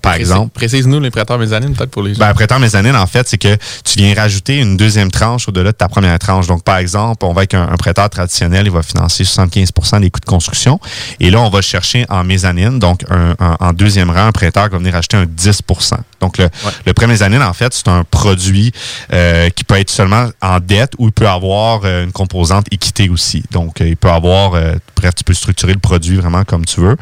par 0.02 0.16
exemple. 0.16 0.50
Précise-nous 0.56 1.00
les 1.00 1.12
prêteurs 1.12 1.38
mezzanine, 1.38 1.76
peut-être, 1.76 1.92
pour 1.92 2.02
les 2.02 2.16
gens. 2.16 2.20
Ben, 2.20 2.34
prêteur 2.34 2.60
mezzanine, 2.60 2.96
en 2.96 3.06
fait, 3.06 3.28
c'est 3.28 3.38
que 3.38 3.56
tu 3.84 4.00
viens 4.00 4.16
rajouter 4.16 4.58
une 4.58 4.76
deuxième 4.76 5.12
tranche 5.12 5.48
au-delà 5.48 5.72
de 5.72 5.78
ta 5.78 5.88
première 5.88 6.18
tranche. 6.18 6.48
Donc, 6.48 6.64
par 6.64 6.78
exemple, 6.78 7.24
on 7.26 7.34
va 7.34 7.42
avec 7.42 7.54
un, 7.54 7.70
un 7.70 7.76
prêteur 7.76 8.10
traditionnel, 8.10 8.66
il 8.66 8.72
va 8.72 8.82
financer 8.88 9.24
75% 9.24 10.02
des 10.02 10.10
coûts 10.10 10.20
de 10.20 10.26
construction. 10.26 10.80
Et 11.20 11.30
là, 11.30 11.42
on 11.42 11.50
va 11.50 11.62
chercher 11.62 12.06
en 12.10 12.24
mezzanine, 12.24 12.80
donc 12.80 13.02
en 13.40 13.74
deuxième 13.74 14.10
rang, 14.10 14.28
un 14.28 14.32
prêteur 14.32 14.66
qui 14.66 14.72
va 14.72 14.78
venir 14.78 14.96
acheter 14.96 15.18
un 15.18 15.26
10% 15.26 15.98
Donc, 16.20 16.38
le, 16.38 16.50
le 16.86 16.94
pré-mezzanine, 16.94 17.42
en 17.42 17.54
fait, 17.54 17.74
c'est 17.74 17.88
un 17.88 18.04
produit 18.04 18.72
euh, 19.14 19.50
qui 19.50 19.64
peut 19.64 19.78
être 19.80 19.90
seulement 19.90 20.30
en 20.42 20.60
dette 20.60 20.94
ou 20.98 21.08
il 21.08 21.12
peut 21.12 21.28
avoir 21.28 21.82
euh, 21.84 22.04
une 22.04 22.12
composante 22.12 22.66
équité 22.72 23.10
aussi. 23.10 23.44
Donc, 23.52 23.82
euh, 23.82 23.88
il 23.88 23.98
peut 23.98 24.10
avoir, 24.10 24.52
bref, 24.96 25.16
tu 25.16 25.24
peux 25.24 25.34
structurer 25.34 25.74
le 25.74 25.80
produit 25.80 26.18
vraiment 26.18 26.44
comme 26.44 26.66
tu 26.66 26.82
veux. 26.82 26.98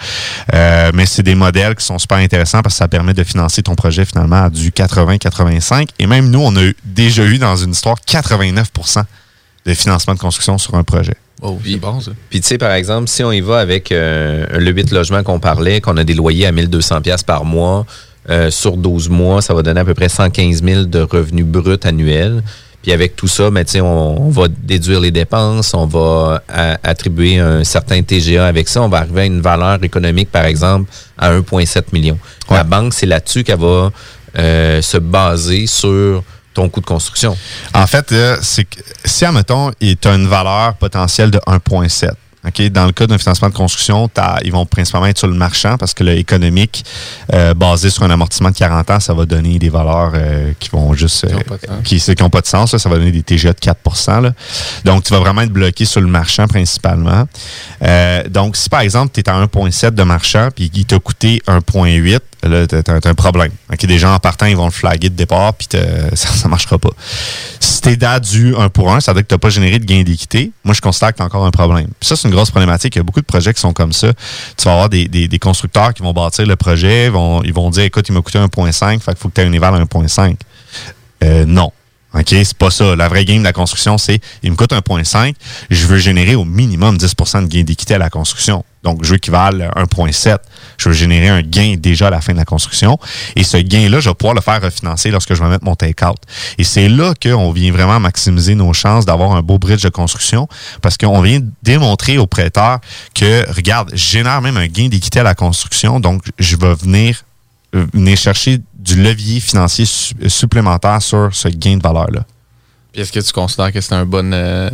mais 0.94 1.06
c'est 1.06 1.24
des 1.24 1.36
modèles 1.36 1.76
qui 1.76 1.86
sont 1.86 1.98
super 1.98 2.18
intéressants 2.18 2.62
parce 2.62 2.76
que 2.76 2.80
ça 2.80 2.88
permet 2.88 3.14
de 3.14 3.24
financer 3.24 3.64
ton 3.64 3.76
projet 3.76 4.06
finalement 4.06 4.44
à 4.44 4.50
du 4.50 4.72
80-85. 4.72 5.90
Et 6.00 6.08
même 6.08 6.30
nous, 6.30 6.42
on 6.42 6.56
a 6.56 6.72
déjà 6.84 7.24
eu 7.24 7.38
dans 7.38 7.56
une 7.56 7.72
histoire 7.72 7.98
89% 8.08 9.04
de 9.66 9.74
financement 9.74 10.14
de 10.14 10.20
construction 10.20 10.58
sur 10.58 10.76
un 10.76 10.84
projet. 10.84 11.16
Oh, 11.42 11.58
puis, 11.62 11.76
bon, 11.78 12.00
Puis, 12.30 12.42
tu 12.42 12.48
sais, 12.48 12.58
par 12.58 12.72
exemple, 12.72 13.10
si 13.10 13.24
on 13.24 13.32
y 13.32 13.42
va 13.42 13.60
avec 13.60 13.92
euh, 13.92 14.46
le 14.58 14.72
8 14.72 14.92
logements 14.92 15.24
qu'on 15.24 15.40
parlait, 15.40 15.82
qu'on 15.82 15.98
a 15.98 16.04
des 16.04 16.14
loyers 16.14 16.46
à 16.46 16.52
1200 16.52 17.02
pièces 17.02 17.24
par 17.24 17.44
mois, 17.44 17.86
euh, 18.30 18.50
sur 18.50 18.78
12 18.78 19.10
mois, 19.10 19.42
ça 19.42 19.54
va 19.54 19.62
donner 19.62 19.82
à 19.82 19.86
peu 19.86 19.94
près 19.94 20.10
115 20.10 20.64
000 20.64 20.84
de 20.86 21.00
revenus 21.02 21.46
bruts 21.46 21.78
annuels. 21.84 22.42
Puis 22.82 22.92
avec 22.92 23.16
tout 23.16 23.28
ça, 23.28 23.50
ben, 23.50 23.66
on, 23.76 23.82
on 23.82 24.30
va 24.30 24.48
déduire 24.48 25.00
les 25.00 25.12
dépenses, 25.12 25.74
on 25.74 25.88
va 25.88 26.44
attribuer 26.84 27.40
un 27.40 27.64
certain 27.64 28.02
TGA 28.04 28.46
avec 28.46 28.70
ça, 28.70 28.82
on 28.82 28.90
va 28.90 29.00
arriver 29.00 29.22
à 29.22 29.26
une 29.26 29.42
valeur 29.42 29.84
économique, 29.84 30.32
par 30.32 30.46
exemple, 30.46 30.92
à 31.18 31.32
1,7 31.32 31.86
million. 31.94 32.18
La 32.52 32.64
banque, 32.64 32.94
c'est 32.94 33.08
là-dessus 33.08 33.44
qu'elle 33.44 33.60
va 33.60 33.92
euh, 34.38 34.82
se 34.82 34.98
baser 34.98 35.66
sur 35.66 36.22
ton 36.56 36.70
coût 36.70 36.82
de 36.82 36.86
construction? 36.86 37.38
En 37.74 37.86
fait, 37.86 38.14
c'est 38.42 38.66
que 38.66 38.80
si, 39.04 39.26
admettons, 39.26 39.72
tu 39.80 40.08
as 40.08 40.16
une 40.16 40.28
valeur 40.28 40.74
potentielle 40.76 41.30
de 41.30 41.40
1,7, 41.40 42.12
dans 42.72 42.86
le 42.86 42.92
cas 42.92 43.08
d'un 43.08 43.18
financement 43.18 43.50
de 43.50 43.54
construction, 43.54 44.10
ils 44.44 44.52
vont 44.52 44.66
principalement 44.66 45.08
être 45.08 45.18
sur 45.18 45.28
le 45.28 45.34
marchand 45.34 45.78
parce 45.78 45.94
que 45.94 46.04
l'économique, 46.04 46.86
euh, 47.34 47.54
basé 47.54 47.90
sur 47.90 48.04
un 48.04 48.12
amortissement 48.12 48.52
de 48.52 48.56
40 48.56 48.92
ans, 48.92 49.00
ça 49.00 49.14
va 49.14 49.26
donner 49.26 49.58
des 49.58 49.70
valeurs 49.70 50.12
euh, 50.14 50.52
qui 50.60 50.70
vont 50.70 50.94
juste. 50.94 51.26
qui 51.84 52.02
n'ont 52.22 52.30
pas, 52.30 52.42
de 52.42 52.46
sens. 52.46 52.78
ça 52.78 52.90
va 52.90 52.98
donner 52.98 53.12
des 53.12 53.24
TGA 53.24 53.54
de 53.54 53.60
4% 53.60 54.32
Donc, 54.84 55.04
tu 55.04 55.14
vas 55.14 55.20
vraiment 55.20 55.42
être 55.42 55.52
bloqué 55.52 55.86
sur 55.86 56.02
le 56.02 56.08
marchand 56.08 56.48
principalement. 56.48 57.28
Euh, 57.82 58.24
donc, 58.30 58.56
si 58.56 58.70
par 58.70 58.82
exemple, 58.82 59.12
tu 59.14 59.22
es 59.22 59.30
à 59.30 59.44
1,7 59.44 59.92
de 59.92 60.04
marchand 60.04 60.50
puis 60.56 60.70
qu'il 60.70 60.86
t'a 60.86 61.00
coûté 61.00 61.42
1,8, 61.48 62.20
là, 62.44 62.68
tu 62.68 62.76
as, 62.76 63.10
un 63.10 63.14
problème. 63.14 63.52
des 63.82 64.00
gens 64.00 64.14
en 64.14 64.20
partant, 64.20 64.46
ils 64.46 64.56
vont 64.56 64.66
le 64.66 64.72
flaguer 64.72 65.10
de 65.10 65.16
départ, 65.16 65.54
puis 65.54 65.68
ça 66.14 66.30
ne 66.46 66.50
marchera 66.50 66.78
pas. 66.78 66.90
Si 67.60 67.82
t'es 67.82 67.96
d'à 67.96 68.20
du 68.20 68.56
1 68.56 68.70
pour 68.70 68.94
1, 68.94 69.00
ça 69.00 69.12
veut 69.12 69.18
dire 69.18 69.24
que 69.24 69.30
tu 69.30 69.36
n'as 69.36 69.40
pas 69.40 69.50
généré 69.50 69.80
de 69.80 69.86
gain 69.86 70.04
d'équité. 70.04 70.52
Moi, 70.64 70.74
je 70.74 70.82
constate 70.82 71.14
que 71.14 71.18
tu 71.18 71.24
as 71.24 71.26
encore 71.26 71.46
un 71.46 71.52
problème. 71.52 71.88
ça, 72.02 72.16
c'est 72.16 72.28
une 72.28 72.34
grosse 72.34 72.52
problématique. 72.52 72.96
Il 72.96 73.00
y 73.00 73.02
a 73.02 73.04
beaucoup 73.04 73.22
de 73.22 73.26
projets 73.26 73.54
qui 73.54 73.62
sont 73.62 73.74
comme 73.74 73.94
ça. 73.94 74.14
Tu 74.58 74.66
vas 74.66 74.74
avoir 74.74 74.90
des, 74.90 75.40
constructeurs 75.42 75.94
qui 75.94 76.02
vont 76.02 76.14
bâtir 76.14 76.46
le 76.46 76.56
projet, 76.56 77.10
vont, 77.10 77.44
ils 77.44 77.54
vont 77.54 77.70
dire, 77.70 77.84
écoute, 77.84 78.08
il 78.10 78.14
m'a 78.14 78.22
coûté 78.22 78.40
1.5, 78.40 79.00
fait 79.00 79.12
qu'il 79.12 79.18
faut 79.18 79.30
que 79.30 79.36
tu 79.36 79.42
aies 79.42 79.46
un 79.46 79.54
éval 79.54 79.76
à 79.76 79.80
1.5. 79.80 80.36
Euh, 81.24 81.46
non. 81.46 81.72
OK, 82.16 82.30
c'est 82.30 82.58
pas 82.58 82.70
ça. 82.70 82.96
La 82.96 83.10
vraie 83.10 83.26
game 83.26 83.40
de 83.40 83.44
la 83.44 83.52
construction, 83.52 83.98
c'est 83.98 84.22
il 84.42 84.52
me 84.52 84.56
coûte 84.56 84.72
1.5, 84.72 85.34
je 85.70 85.86
veux 85.86 85.98
générer 85.98 86.36
au 86.36 86.46
minimum 86.46 86.96
10% 86.96 87.44
de 87.44 87.48
gain 87.48 87.64
d'équité 87.64 87.96
à 87.96 87.98
la 87.98 88.10
construction. 88.10 88.64
Donc, 88.84 89.04
je 89.04 89.12
veux 89.12 89.18
qu'il 89.18 89.34
vale 89.34 89.70
1.7 89.76 90.38
Je 90.78 90.90
veux 90.90 90.96
générer 90.96 91.30
un 91.30 91.42
gain 91.42 91.76
déjà 91.78 92.08
à 92.08 92.10
la 92.10 92.22
fin 92.22 92.34
de 92.34 92.38
la 92.38 92.46
construction. 92.46 92.98
Et 93.36 93.44
ce 93.44 93.58
gain-là, 93.58 94.00
je 94.00 94.10
vais 94.10 94.16
pouvoir 94.16 94.36
le 94.36 94.42
faire 94.42 94.62
refinancer 94.62 95.12
lorsque 95.12 95.34
je 95.34 95.42
vais 95.44 95.50
mettre 95.50 95.66
mon 95.66 95.76
take-out. 95.76 96.18
Et 96.58 96.64
c'est 96.64 96.90
là 96.90 97.14
qu'on 97.22 97.52
vient 97.52 97.72
vraiment 97.72 98.00
maximiser 98.00 98.56
nos 98.56 98.74
chances 98.74 99.06
d'avoir 99.06 99.34
un 99.34 99.42
beau 99.42 99.58
bridge 99.58 99.84
de 99.84 99.90
construction 99.90 100.48
parce 100.82 100.98
qu'on 100.98 101.22
vient 101.22 101.40
démontrer 101.64 102.18
au 102.18 102.28
prêteur 102.28 102.80
que, 103.14 103.52
regarde, 103.54 103.92
je 103.94 103.98
génère 103.98 104.42
même 104.42 104.58
un 104.58 104.68
gain 104.68 104.88
d'équité 104.88 105.20
à 105.20 105.24
la 105.24 105.36
construction, 105.36 106.00
donc 106.00 106.24
je 106.40 106.56
vais 106.58 106.74
venir, 106.76 107.24
euh, 107.76 108.16
chercher 108.16 108.62
du 108.76 109.02
levier 109.02 109.40
financier 109.40 109.86
supplémentaire 110.28 111.02
sur 111.02 111.30
ce 111.34 111.50
gain 111.50 111.78
de 111.78 111.82
valeur-là. 111.82 112.24
Est-ce 112.94 113.12
que 113.12 113.20
tu 113.20 113.34
considères 113.34 113.74
que 113.74 113.82
c'est 113.82 113.94
un 113.94 114.06
bon 114.06 114.32
euh, 114.32 114.70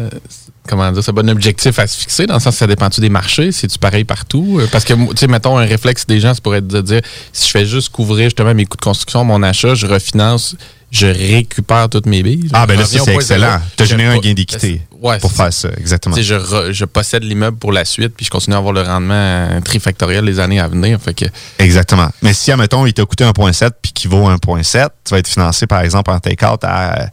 comment 0.68 0.91
dire, 0.91 1.03
c'est 1.03 1.12
un 1.12 1.13
bon 1.13 1.30
objectif 1.30 1.80
à 1.80 1.88
se 1.88 1.98
fixer 1.98 2.27
dans 2.27 2.36
le 2.36 2.39
sens 2.39 2.53
que 2.53 2.60
ça 2.60 2.68
dépend-tu 2.68 3.01
des 3.01 3.10
marchés, 3.10 3.51
c'est 3.51 3.68
tu 3.68 3.80
pareil 3.80 4.03
partout? 4.03 4.60
Euh, 4.60 4.68
parce 4.72 4.86
que 4.86 4.94
tu 4.94 5.18
sais 5.18 5.27
mettons 5.27 5.58
un 5.58 5.65
réflexe 5.65 6.06
des 6.06 6.20
gens 6.20 6.34
ça 6.34 6.41
pourrait 6.41 6.60
être 6.60 6.68
de 6.68 6.82
dire 6.82 7.01
si 7.34 7.48
je 7.48 7.51
fais 7.51 7.65
juste 7.65 7.89
couvrir 7.89 8.25
justement 8.25 8.53
mes 8.53 8.65
coûts 8.65 8.77
de 8.77 8.84
construction, 8.84 9.24
mon 9.24 9.44
achat, 9.44 9.75
je 9.75 9.88
refinance 9.88 10.56
je 10.91 11.08
récupère 11.08 11.88
toutes 11.88 12.06
mes 12.06 12.22
billes. 12.22 12.50
Ah, 12.51 12.65
ben 12.65 12.77
là, 12.77 12.86
c'est 12.86 13.13
excellent. 13.13 13.62
Tu 13.77 13.84
as 13.84 13.86
généré 13.86 14.13
un 14.13 14.20
gain 14.20 14.34
d'équité 14.34 14.82
pour 15.20 15.31
faire 15.31 15.51
ça, 15.51 15.70
exactement. 15.77 16.15
Je, 16.15 16.72
je, 16.72 16.86
possède 16.86 17.24
l'immeuble 17.24 17.58
pour 17.58 17.72
la 17.72 17.86
suite, 17.86 18.13
puis 18.15 18.25
je 18.25 18.29
continue 18.29 18.55
à 18.55 18.60
avoir 18.60 18.74
le 18.74 18.81
rendement 18.81 19.60
trifactoriel 19.63 20.24
les 20.25 20.39
années 20.39 20.60
à 20.60 20.67
venir. 20.67 21.00
Fait 21.01 21.13
que... 21.13 21.25
Exactement. 21.60 22.10
Mais 22.22 22.34
si, 22.34 22.51
admettons, 22.51 22.86
il 22.86 22.93
t'a 22.93 23.03
coûté 23.05 23.24
1,7 23.24 23.72
puis 23.81 23.91
qu'il 23.93 24.12
vaut 24.12 24.29
1,7, 24.29 24.89
tu 25.03 25.12
vas 25.12 25.17
être 25.17 25.27
financé, 25.27 25.65
par 25.65 25.81
exemple, 25.81 26.12
en 26.12 26.20
take-out 26.20 26.63
à 26.63 27.08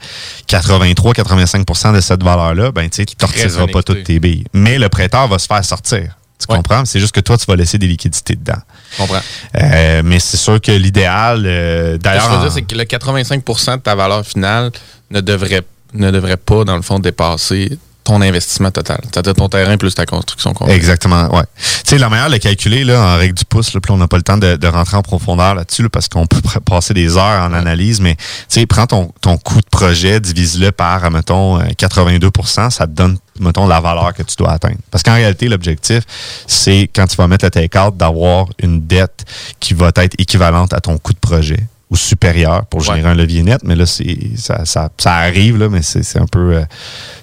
83-85% 0.49 1.95
de 1.95 2.01
cette 2.01 2.23
valeur-là, 2.23 2.73
ben, 2.73 2.89
tu 2.91 3.01
ne 3.01 3.27
retireras 3.27 3.67
pas 3.69 3.83
toutes 3.83 4.05
tes 4.05 4.21
billes. 4.21 4.45
Mais 4.53 4.79
le 4.79 4.89
prêteur 4.89 5.27
va 5.29 5.39
se 5.39 5.47
faire 5.47 5.65
sortir. 5.65 6.19
Tu 6.39 6.47
comprends? 6.47 6.85
C'est 6.85 7.01
juste 7.01 7.15
que 7.15 7.21
toi, 7.21 7.37
tu 7.37 7.47
vas 7.47 7.57
laisser 7.57 7.79
des 7.79 7.89
liquidités 7.89 8.37
dedans. 8.37 8.61
Je 8.93 8.99
comprends. 8.99 9.21
Euh, 9.57 10.03
mais 10.05 10.21
c'est 10.21 10.37
sûr 10.37 10.61
que 10.61 10.71
l'idéal, 10.71 11.43
euh, 11.45 11.99
d'ailleurs. 11.99 12.23
Ce 12.23 12.29
que 12.29 12.33
je 12.33 12.39
veux 12.39 12.45
dire, 12.45 12.53
c'est 12.53 12.63
que 12.63 12.75
le 12.77 12.85
85 12.85 13.45
de 13.45 13.83
ta 13.83 13.95
valeur 13.97 14.25
finale 14.25 14.71
ne 15.11 15.21
devrait, 15.21 15.63
ne 15.95 16.11
devrait 16.11 16.37
pas, 16.37 16.65
dans 16.65 16.77
le 16.77 16.83
fond, 16.83 16.99
dépasser 16.99 17.79
ton 18.09 18.23
investissement 18.23 18.71
total. 18.71 19.01
C'est-à-dire 19.05 19.35
ton 19.35 19.51
terrain 19.51 19.77
plus 19.77 19.95
ta 19.95 20.07
construction 20.07 20.55
Exactement, 20.67 21.29
ouais. 21.37 21.45
Tu 21.57 21.91
sais, 21.91 21.99
la 21.99 22.09
manière 22.09 22.29
de 22.29 22.33
le 22.33 22.39
calculer 22.39 22.83
là, 22.83 23.03
en 23.03 23.19
règle 23.19 23.35
du 23.35 23.45
pouce, 23.45 23.75
là, 23.75 23.81
puis 23.81 23.93
on 23.93 23.99
n'a 23.99 24.09
pas 24.09 24.17
le 24.17 24.23
temps 24.23 24.39
de, 24.39 24.67
rentrer 24.67 24.97
en 24.97 25.03
profondeur 25.03 25.55
là-dessus 25.55 25.91
parce 25.91 26.09
qu'on 26.09 26.27
peut 26.27 26.41
passer 26.65 26.95
des 26.95 27.19
heures 27.19 27.43
en 27.43 27.53
analyse, 27.53 28.01
mais 28.01 28.15
tu 28.15 28.25
sais, 28.49 28.67
prends 28.67 28.87
ton, 28.87 29.13
ton 29.21 29.37
coût 29.37 29.61
de 29.61 29.69
projet, 29.71 30.21
divise-le 30.21 30.73
par, 30.73 31.11
mettons, 31.11 31.61
82% 31.61 32.71
ça 32.71 32.87
te 32.87 32.93
donne 32.93 33.19
mettons, 33.41 33.67
la 33.67 33.81
valeur 33.81 34.15
que 34.15 34.23
tu 34.23 34.37
dois 34.37 34.53
atteindre. 34.53 34.79
Parce 34.91 35.03
qu'en 35.03 35.15
réalité, 35.15 35.49
l'objectif, 35.49 36.03
c'est 36.47 36.91
quand 36.93 37.07
tu 37.07 37.17
vas 37.17 37.29
mettre 37.29 37.45
le 37.45 37.51
take-out, 37.51 37.97
d'avoir 37.97 38.47
une 38.59 38.87
dette 38.87 39.25
qui 39.61 39.75
va 39.75 39.93
être 39.95 40.15
équivalente 40.19 40.73
à 40.73 40.81
ton 40.81 40.99
coût 40.99 41.13
de 41.13 41.19
projet 41.19 41.69
ou 41.91 41.97
supérieur 41.97 42.67
pour 42.67 42.81
générer 42.81 43.09
un 43.09 43.15
levier 43.15 43.43
net. 43.43 43.61
Mais 43.65 43.77
là, 43.77 43.87
c'est 43.87 44.37
ça, 44.37 44.65
ça, 44.65 44.91
ça, 44.99 45.15
arrive, 45.15 45.59
là, 45.59 45.69
mais 45.69 45.83
c'est 45.83 46.19
un 46.19 46.27
peu... 46.27 46.57
Euh, 46.57 46.65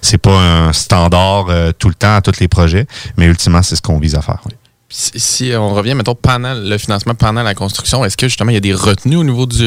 c'est 0.02 0.18
pas 0.18 0.38
un 0.38 0.72
standard 0.72 1.46
euh, 1.48 1.72
tout 1.76 1.88
le 1.88 1.94
temps 1.94 2.16
à 2.16 2.20
tous 2.20 2.40
les 2.40 2.48
projets, 2.48 2.86
mais 3.16 3.26
ultimement, 3.26 3.62
c'est 3.62 3.76
ce 3.76 3.82
qu'on 3.82 3.98
vise 3.98 4.14
à 4.14 4.22
faire. 4.22 4.40
Oui. 4.46 4.52
Si, 4.88 5.52
on 5.54 5.74
revient, 5.74 5.94
mettons, 5.94 6.14
pendant 6.14 6.54
le 6.54 6.78
financement, 6.78 7.14
pendant 7.14 7.42
la 7.42 7.54
construction, 7.54 8.04
est-ce 8.04 8.16
que 8.16 8.28
justement 8.28 8.50
il 8.50 8.54
y 8.54 8.56
a 8.56 8.60
des 8.60 8.72
retenues 8.72 9.16
au 9.16 9.24
niveau 9.24 9.44
du. 9.44 9.64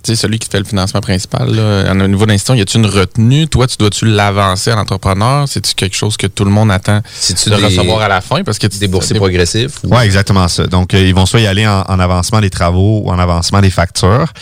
Euh, 0.00 0.02
tu 0.02 0.14
sais, 0.14 0.16
celui 0.16 0.38
qui 0.38 0.48
fait 0.48 0.58
le 0.58 0.64
financement 0.64 1.00
principal, 1.00 1.50
là, 1.54 1.92
au 1.92 2.08
niveau 2.08 2.26
d'institution, 2.26 2.54
y 2.54 2.60
a-t-il 2.60 2.80
une 2.84 2.90
retenue? 2.90 3.46
Toi, 3.48 3.66
tu 3.66 3.76
dois-tu 3.78 4.06
l'avancer 4.06 4.70
à 4.70 4.76
l'entrepreneur? 4.76 5.48
C'est-tu 5.48 5.74
quelque 5.74 5.96
chose 5.96 6.16
que 6.16 6.26
tout 6.26 6.44
le 6.44 6.50
monde 6.50 6.70
attend 6.70 7.00
de 7.00 7.64
recevoir 7.64 8.00
à 8.02 8.08
la 8.08 8.20
fin? 8.20 8.42
Parce 8.42 8.58
que 8.58 8.66
tu 8.66 8.78
des 8.78 8.88
boursiers 8.88 9.16
progressifs? 9.16 9.78
Oui, 9.84 10.02
exactement 10.02 10.48
ça. 10.48 10.66
Donc, 10.66 10.94
euh, 10.94 11.00
ils 11.00 11.14
vont 11.14 11.26
soit 11.26 11.40
y 11.40 11.46
aller 11.46 11.66
en, 11.66 11.82
avancement 12.00 12.40
des 12.40 12.50
travaux 12.50 13.02
ou 13.04 13.10
en 13.10 13.18
avancement 13.18 13.60
des 13.60 13.70
factures. 13.70 14.32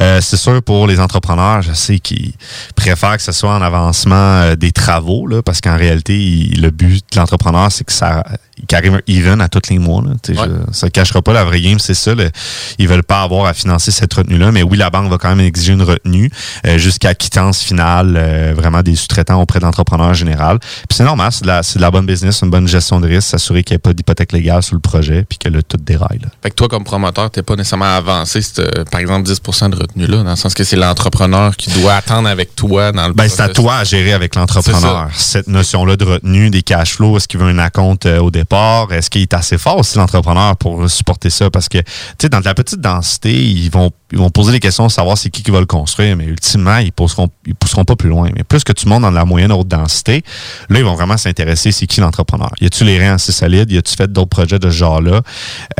Euh, 0.00 0.20
c'est 0.22 0.36
sûr, 0.36 0.62
pour 0.62 0.86
les 0.86 0.98
entrepreneurs, 0.98 1.62
je 1.62 1.72
sais 1.72 1.98
qu'ils 1.98 2.32
préfèrent 2.74 3.16
que 3.16 3.22
ce 3.22 3.32
soit 3.32 3.54
en 3.54 3.62
avancement 3.62 4.54
des 4.54 4.72
travaux, 4.72 5.26
là, 5.26 5.42
parce 5.42 5.60
qu'en 5.60 5.76
réalité, 5.76 6.50
le 6.56 6.70
but 6.70 7.04
de 7.12 7.18
l'entrepreneur, 7.18 7.70
c'est 7.70 7.84
que 7.84 7.92
ça 7.92 8.24
qui 8.66 8.74
arrive 8.74 9.02
even 9.06 9.40
à 9.40 9.48
tous 9.48 9.70
les 9.70 9.78
mois. 9.78 10.02
Là. 10.02 10.34
ça 10.72 10.86
ne 10.86 10.90
cachera 10.90 11.22
pas 11.22 11.32
la 11.32 11.44
vraie 11.44 11.60
game, 11.60 11.78
c'est 11.78 11.94
ça. 11.94 12.12
Ils 12.12 12.30
ils 12.78 12.88
veulent 12.88 13.02
pas 13.02 13.22
avoir 13.22 13.46
à 13.46 13.54
financer 13.54 13.90
cette 13.90 14.12
retenue-là, 14.12 14.52
mais 14.52 14.62
oui, 14.62 14.76
la 14.76 14.90
banque 14.90 15.01
va 15.08 15.18
quand 15.18 15.28
même 15.34 15.40
exiger 15.40 15.72
une 15.72 15.82
retenue 15.82 16.30
euh, 16.66 16.78
jusqu'à 16.78 17.14
quittance 17.14 17.62
finale 17.62 18.14
euh, 18.16 18.52
vraiment 18.54 18.82
des 18.82 18.96
sous-traitants 18.96 19.40
auprès 19.40 19.58
de 19.58 19.64
l'entrepreneur 19.64 20.14
général. 20.14 20.58
Puis 20.60 20.96
c'est 20.96 21.04
normal, 21.04 21.30
c'est 21.32 21.42
de, 21.42 21.48
la, 21.48 21.62
de 21.62 21.80
la 21.80 21.90
bonne 21.90 22.06
business, 22.06 22.42
une 22.42 22.50
bonne 22.50 22.68
gestion 22.68 23.00
de 23.00 23.08
risque, 23.08 23.28
s'assurer 23.28 23.64
qu'il 23.64 23.74
n'y 23.74 23.76
ait 23.76 23.78
pas 23.78 23.92
d'hypothèque 23.92 24.32
légale 24.32 24.62
sur 24.62 24.74
le 24.74 24.80
projet 24.80 25.24
puis 25.28 25.38
que 25.38 25.48
le 25.48 25.62
tout 25.62 25.76
déraille. 25.76 26.20
Là. 26.22 26.28
Fait 26.42 26.50
que 26.50 26.54
toi, 26.54 26.68
comme 26.68 26.84
promoteur, 26.84 27.30
tu 27.30 27.38
n'es 27.38 27.42
pas 27.42 27.56
nécessairement 27.56 27.96
avancé, 27.96 28.40
euh, 28.58 28.84
par 28.90 29.00
exemple, 29.00 29.26
10 29.26 29.40
de 29.70 29.76
retenue-là, 29.76 30.22
dans 30.22 30.30
le 30.30 30.36
sens 30.36 30.54
que 30.54 30.64
c'est 30.64 30.76
l'entrepreneur 30.76 31.56
qui 31.56 31.70
doit 31.70 31.94
attendre 31.94 32.28
avec 32.28 32.54
toi 32.54 32.92
dans 32.92 33.08
le 33.08 33.14
ben, 33.14 33.28
C'est 33.28 33.42
à 33.42 33.48
toi 33.48 33.76
à 33.76 33.84
gérer 33.84 34.12
avec 34.12 34.34
l'entrepreneur. 34.34 35.08
Cette 35.16 35.48
notion-là 35.48 35.96
de 35.96 36.04
retenue, 36.04 36.50
des 36.50 36.62
cash 36.62 36.94
flows, 36.94 37.16
est-ce 37.16 37.28
qu'il 37.28 37.40
veut 37.40 37.48
un 37.48 37.58
acompte 37.58 38.06
au 38.06 38.30
départ? 38.30 38.92
Est-ce 38.92 39.10
qu'il 39.10 39.22
est 39.22 39.34
assez 39.34 39.58
fort 39.58 39.78
aussi, 39.78 39.98
l'entrepreneur, 39.98 40.56
pour 40.56 40.88
supporter 40.90 41.30
ça? 41.30 41.50
Parce 41.50 41.68
que, 41.68 41.78
tu 41.78 41.84
sais, 42.22 42.28
dans 42.28 42.40
de 42.40 42.44
la 42.44 42.54
petite 42.54 42.80
densité, 42.80 43.32
ils 43.32 43.70
vont, 43.70 43.90
ils 44.12 44.18
vont 44.18 44.30
poser 44.30 44.52
des 44.52 44.60
questions, 44.60 44.88
savoir 44.90 45.16
c'est 45.16 45.30
qui 45.30 45.42
qui 45.42 45.50
va 45.50 45.60
le 45.60 45.66
construire, 45.66 46.16
mais 46.16 46.24
ultimement, 46.24 46.76
ils 46.76 46.92
pousseront, 46.92 47.30
ils 47.46 47.54
pousseront 47.54 47.84
pas 47.84 47.96
plus 47.96 48.10
loin. 48.10 48.28
Mais 48.36 48.44
plus 48.44 48.62
que 48.62 48.72
tu 48.72 48.86
montes 48.86 49.02
dans 49.02 49.10
la 49.10 49.24
moyenne 49.24 49.50
haute 49.52 49.68
densité, 49.68 50.22
là, 50.68 50.78
ils 50.78 50.84
vont 50.84 50.94
vraiment 50.94 51.16
s'intéresser, 51.16 51.72
c'est 51.72 51.86
qui 51.86 52.00
l'entrepreneur? 52.00 52.52
Y 52.60 52.66
a-tu 52.66 52.84
les 52.84 52.98
reins 52.98 53.14
assez 53.14 53.32
solides? 53.32 53.72
Y 53.72 53.78
a-tu 53.78 53.94
fait 53.96 54.12
d'autres 54.12 54.28
projets 54.28 54.58
de 54.58 54.68
ce 54.68 54.76
genre-là? 54.76 55.22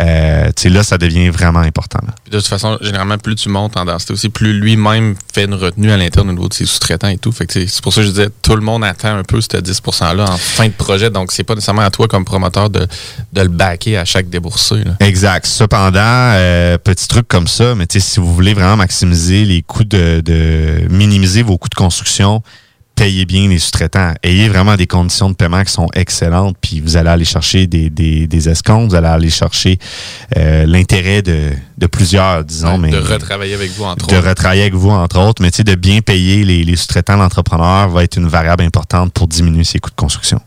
Euh, 0.01 0.47
tu 0.57 0.63
sais, 0.63 0.69
là, 0.71 0.83
ça 0.83 0.97
devient 0.97 1.29
vraiment 1.29 1.61
important. 1.61 2.01
De 2.31 2.39
toute 2.39 2.47
façon, 2.47 2.79
généralement, 2.81 3.19
plus 3.19 3.35
tu 3.35 3.51
montes 3.51 3.77
en 3.77 3.85
densité 3.85 4.15
aussi, 4.15 4.31
plus 4.31 4.59
lui-même 4.59 5.15
fait 5.35 5.45
une 5.45 5.55
retenue 5.55 5.93
à 5.93 5.99
l'interne 5.99 6.31
au 6.31 6.33
niveau 6.33 6.49
de 6.49 6.55
ses 6.55 6.65
sous-traitants 6.65 7.09
et 7.09 7.19
tout. 7.19 7.33
Fait 7.33 7.47
que 7.47 7.67
c'est 7.67 7.83
pour 7.83 7.93
ça 7.93 8.01
que 8.01 8.07
je 8.07 8.13
disais, 8.13 8.29
tout 8.41 8.57
le 8.57 8.63
monde 8.63 8.83
attend 8.83 9.15
un 9.15 9.25
peu 9.25 9.43
ce 9.43 9.59
10 9.59 9.83
%-là 9.83 10.25
en 10.25 10.37
fin 10.39 10.67
de 10.67 10.73
projet. 10.73 11.11
Donc, 11.11 11.33
c'est 11.33 11.45
pas 11.45 11.55
nécessairement 11.55 11.83
à 11.83 11.91
toi 11.91 12.09
comme 12.09 12.25
promoteur 12.25 12.71
de, 12.71 12.87
le 13.37 13.49
backer 13.49 13.99
à 13.99 14.07
chaque 14.07 14.31
déboursé. 14.31 14.77
Exact. 15.01 15.45
Cependant, 15.45 16.01
euh, 16.01 16.79
petit 16.79 17.09
truc 17.09 17.29
comme 17.29 17.47
ça, 17.47 17.75
mais 17.75 17.87
si 17.91 18.22
vous 18.23 18.35
voulez 18.35 18.55
vraiment 18.55 18.77
maximiser 18.77 19.45
les 19.45 19.63
coûts 19.63 19.85
de, 19.85 20.21
de 20.21 20.87
minimiser 20.91 21.43
vos 21.43 21.59
coûts 21.59 21.69
de 21.69 21.75
construction, 21.75 22.43
payez 22.95 23.25
bien 23.25 23.49
les 23.49 23.59
sous-traitants. 23.59 24.15
Ayez 24.23 24.49
vraiment 24.49 24.77
des 24.77 24.87
conditions 24.87 25.31
de 25.31 25.35
paiement 25.35 25.63
qui 25.65 25.73
sont 25.73 25.89
excellentes, 25.95 26.57
puis 26.61 26.81
vous 26.81 26.97
allez 26.97 27.09
aller 27.09 27.25
chercher 27.25 27.67
des, 27.67 27.91
des, 27.91 28.49
escomptes, 28.49 28.91
vous 28.91 28.95
allez 28.95 29.09
aller 29.09 29.31
chercher 29.31 29.79
euh, 30.37 30.67
l'intérêt 30.67 31.23
de, 31.23 31.53
plusieurs, 31.91 32.45
disons. 32.45 32.79
mais 32.79 32.91
de 32.91 32.99
retravailler 32.99 33.55
avec 33.55 33.73
vous, 33.73 33.85
entre 33.85 34.05
autres. 34.05 34.21
De 34.21 34.29
retravailler 34.29 34.63
avec 34.63 34.75
vous, 34.75 34.91
entre 34.91 35.19
autres. 35.19 35.43
Mais 35.43 35.51
tu 35.51 35.59
sais, 35.59 35.65
de 35.65 35.75
bien 35.75 36.01
payer 36.01 36.45
les, 36.45 36.65
les 36.65 36.77
sous-traitants, 36.77 37.17
l'entrepreneur 37.17 37.89
va 37.89 38.05
être 38.05 38.17
une 38.17 38.29
variable 38.29 38.63
importante 38.63 39.13
pour 39.13 39.29
diminuer 39.29 39.65
ses 39.65 39.79
coûts 39.79 39.91
de 39.91 39.97
construction. 39.97 40.41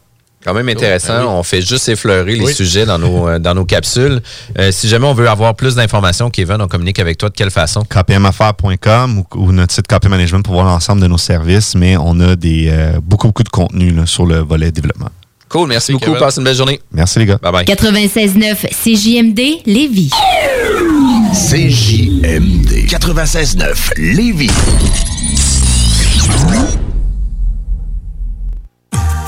Quand 0.45 0.53
même 0.53 0.69
intéressant. 0.69 1.17
Ben 1.17 1.25
On 1.25 1.41
fait 1.41 1.61
juste 1.61 1.89
effleurer 1.89 2.35
les 2.35 2.53
sujets 2.53 2.85
dans 2.85 2.99
nos, 2.99 3.27
euh, 3.27 3.39
dans 3.39 3.55
nos 3.55 3.65
capsules. 3.65 4.21
Euh, 4.59 4.71
si 4.71 4.87
jamais 4.87 5.07
on 5.07 5.13
veut 5.15 5.27
avoir 5.27 5.55
plus 5.55 5.73
d'informations, 5.73 6.29
Kevin, 6.29 6.57
on 6.61 6.67
communique 6.67 6.99
avec 6.99 7.17
toi 7.17 7.29
de 7.29 7.33
quelle 7.33 7.49
façon? 7.49 7.81
kpmaffaires.com 7.81 9.23
ou, 9.33 9.51
notre 9.51 9.73
site 9.73 9.87
KP 9.87 10.07
Management 10.07 10.43
pour 10.43 10.53
voir 10.53 10.67
l'ensemble 10.67 11.01
de 11.01 11.07
nos 11.07 11.17
services, 11.17 11.73
mais 11.73 11.97
on 11.97 12.19
a 12.19 12.35
des 12.35 12.69
euh, 12.69 12.99
beaucoup, 13.01 13.27
beaucoup 13.27 13.41
de 13.41 13.49
contenu 13.49 13.95
sur 14.05 14.27
le 14.27 14.37
volet 14.37 14.71
développement. 14.71 15.09
Cool, 15.49 15.69
merci, 15.69 15.93
beaucoup. 15.93 16.13
Passe 16.13 16.37
une 16.37 16.43
belle 16.43 16.55
journée. 16.55 16.79
Merci 16.91 17.17
les 17.17 17.25
gars. 17.25 17.39
Bye 17.41 17.51
bye. 17.51 17.65
96.9 17.65 18.67
CJMD 18.69 19.65
Lévis. 19.65 20.11
CJMD 21.33 22.87
96.9 22.87 23.73
Lévis. 23.97 24.51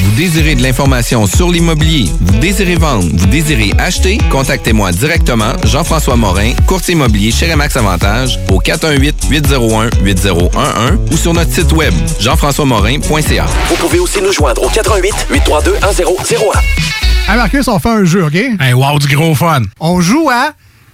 Vous 0.00 0.10
désirez 0.16 0.54
de 0.54 0.62
l'information 0.62 1.26
sur 1.26 1.50
l'immobilier, 1.50 2.08
vous 2.20 2.38
désirez 2.38 2.76
vendre, 2.76 3.04
vous 3.12 3.26
désirez 3.26 3.72
acheter, 3.78 4.18
contactez-moi 4.30 4.92
directement, 4.92 5.52
Jean-François 5.64 6.16
Morin, 6.16 6.52
courtier 6.66 6.94
immobilier 6.94 7.30
chez 7.30 7.50
Remax 7.50 7.76
Avantage, 7.76 8.38
au 8.50 8.60
418-801-8011 8.60 11.12
ou 11.12 11.16
sur 11.16 11.34
notre 11.34 11.52
site 11.52 11.72
web, 11.72 11.94
jean-françois-morin.ca. 12.20 13.46
Vous 13.68 13.76
pouvez 13.76 13.98
aussi 14.00 14.20
nous 14.20 14.32
joindre 14.32 14.62
au 14.64 14.68
88 14.68 15.26
832 15.30 15.72
1001. 15.72 16.58
Hey 17.28 17.36
Marcus, 17.36 17.68
on 17.68 17.78
fait 17.78 17.88
un 17.88 18.04
jeu, 18.04 18.24
OK? 18.24 18.34
Hey, 18.34 18.72
wow, 18.74 18.98
du 18.98 19.14
gros 19.14 19.34
fun. 19.34 19.62
On 19.78 20.00
joue 20.00 20.28
à 20.28 20.52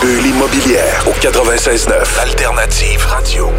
Bulle 0.00 0.26
immobilière 0.26 1.04
au 1.06 1.12
96.9 1.12 2.20
Alternative 2.20 3.04
Radio. 3.06 3.50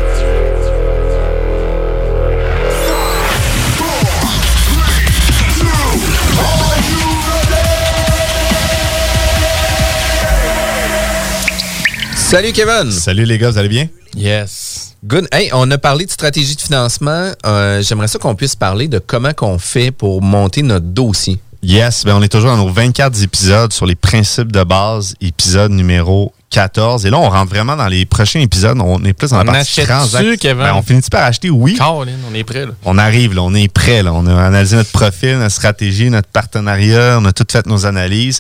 Salut 12.16 12.52
Kevin. 12.54 12.92
Salut 12.92 13.26
les 13.26 13.38
gars, 13.38 13.50
vous 13.50 13.58
allez 13.58 13.70
bien? 13.70 13.88
Yes. 14.16 14.96
Good. 15.04 15.28
Hey, 15.32 15.50
on 15.54 15.70
a 15.72 15.78
parlé 15.78 16.06
de 16.06 16.12
stratégie 16.12 16.56
de 16.56 16.62
financement. 16.62 17.32
Euh, 17.46 17.82
J'aimerais 17.82 18.08
ça 18.08 18.20
qu'on 18.20 18.36
puisse 18.36 18.56
parler 18.56 18.88
de 18.88 19.00
comment 19.00 19.34
qu'on 19.34 19.58
fait 19.58 19.92
pour 19.92 20.22
monter 20.22 20.62
notre 20.62 20.86
dossier. 20.86 21.40
Yes, 21.62 22.06
ben 22.06 22.16
on 22.16 22.22
est 22.22 22.30
toujours 22.30 22.52
dans 22.52 22.58
nos 22.66 22.70
24 22.72 23.22
épisodes 23.22 23.74
sur 23.74 23.86
les 23.86 23.96
principes 23.96 24.52
de 24.52 24.64
base, 24.64 25.14
épisode 25.20 25.72
numéro 25.72 26.34
14. 26.52 27.06
Et 27.06 27.10
là, 27.10 27.18
on 27.20 27.30
rentre 27.30 27.50
vraiment 27.50 27.76
dans 27.76 27.88
les 27.88 28.06
prochains 28.06 28.40
épisodes. 28.40 28.78
On 28.82 29.04
est 29.04 29.12
plus 29.12 29.32
dans 29.32 29.38
la 29.38 29.44
On 29.44 29.46
partie 29.54 29.82
achète-tu, 29.82 29.92
transac- 29.92 30.38
Kevin? 30.38 30.64
Ben, 30.64 30.74
on 30.76 30.82
finit 30.82 31.02
par 31.12 31.24
acheter, 31.24 31.50
oui. 31.50 31.76
Caroline, 31.76 32.18
on 32.32 32.34
est 32.34 32.46
prêt, 32.46 32.66
là. 32.66 32.72
On 32.86 32.98
arrive, 32.98 33.34
là, 33.36 33.42
on 33.44 33.54
est 33.54 33.68
prêt. 33.72 34.02
Là. 34.04 34.14
On 34.14 34.26
a 34.26 34.42
analysé 34.42 34.78
notre 34.78 34.92
profil, 34.92 35.38
notre 35.38 35.54
stratégie, 35.54 36.10
notre 36.10 36.30
partenariat, 36.30 37.18
on 37.20 37.26
a 37.26 37.34
tout 37.34 37.46
fait 37.52 37.66
nos 37.68 37.86
analyses. 37.86 38.40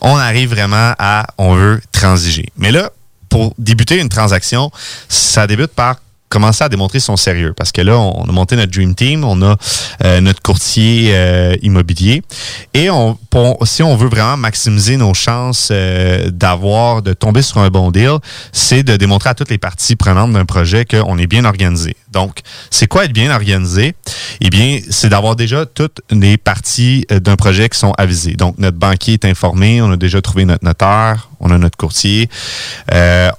On 0.00 0.16
arrive 0.16 0.50
vraiment 0.50 0.94
à 0.98 1.26
on 1.36 1.54
veut 1.54 1.82
transiger. 1.92 2.46
Mais 2.56 2.72
là, 2.72 2.90
pour 3.28 3.52
débuter 3.58 4.00
une 4.00 4.08
transaction, 4.08 4.70
ça 5.10 5.46
débute 5.46 5.72
par 5.72 5.96
commencer 6.34 6.64
à 6.64 6.68
démontrer 6.68 6.98
son 6.98 7.16
sérieux. 7.16 7.54
Parce 7.56 7.70
que 7.70 7.80
là, 7.80 7.96
on 7.96 8.24
a 8.28 8.32
monté 8.32 8.56
notre 8.56 8.72
Dream 8.72 8.96
Team, 8.96 9.22
on 9.22 9.40
a 9.40 9.56
euh, 10.04 10.20
notre 10.20 10.42
courtier 10.42 11.12
euh, 11.14 11.54
immobilier. 11.62 12.22
Et 12.74 12.90
on, 12.90 13.16
si 13.62 13.84
on 13.84 13.94
veut 13.94 14.08
vraiment 14.08 14.36
maximiser 14.36 14.96
nos 14.96 15.14
chances 15.14 15.68
euh, 15.70 16.30
d'avoir, 16.30 17.02
de 17.02 17.12
tomber 17.12 17.42
sur 17.42 17.58
un 17.58 17.68
bon 17.68 17.92
deal, 17.92 18.16
c'est 18.50 18.82
de 18.82 18.96
démontrer 18.96 19.30
à 19.30 19.34
toutes 19.34 19.50
les 19.50 19.58
parties 19.58 19.94
prenantes 19.94 20.32
d'un 20.32 20.44
projet 20.44 20.84
qu'on 20.84 21.18
est 21.18 21.28
bien 21.28 21.44
organisé. 21.44 21.96
Donc, 22.10 22.40
c'est 22.68 22.88
quoi 22.88 23.04
être 23.04 23.12
bien 23.12 23.32
organisé? 23.32 23.94
Eh 24.40 24.50
bien, 24.50 24.80
c'est 24.90 25.10
d'avoir 25.10 25.36
déjà 25.36 25.66
toutes 25.66 26.00
les 26.10 26.36
parties 26.36 27.06
d'un 27.10 27.36
projet 27.36 27.68
qui 27.68 27.78
sont 27.78 27.92
avisées. 27.92 28.34
Donc, 28.34 28.58
notre 28.58 28.76
banquier 28.76 29.14
est 29.14 29.24
informé, 29.24 29.80
on 29.82 29.92
a 29.92 29.96
déjà 29.96 30.20
trouvé 30.20 30.44
notre 30.44 30.64
notaire, 30.64 31.28
on 31.38 31.50
a 31.52 31.58
notre 31.58 31.76
courtier. 31.76 32.28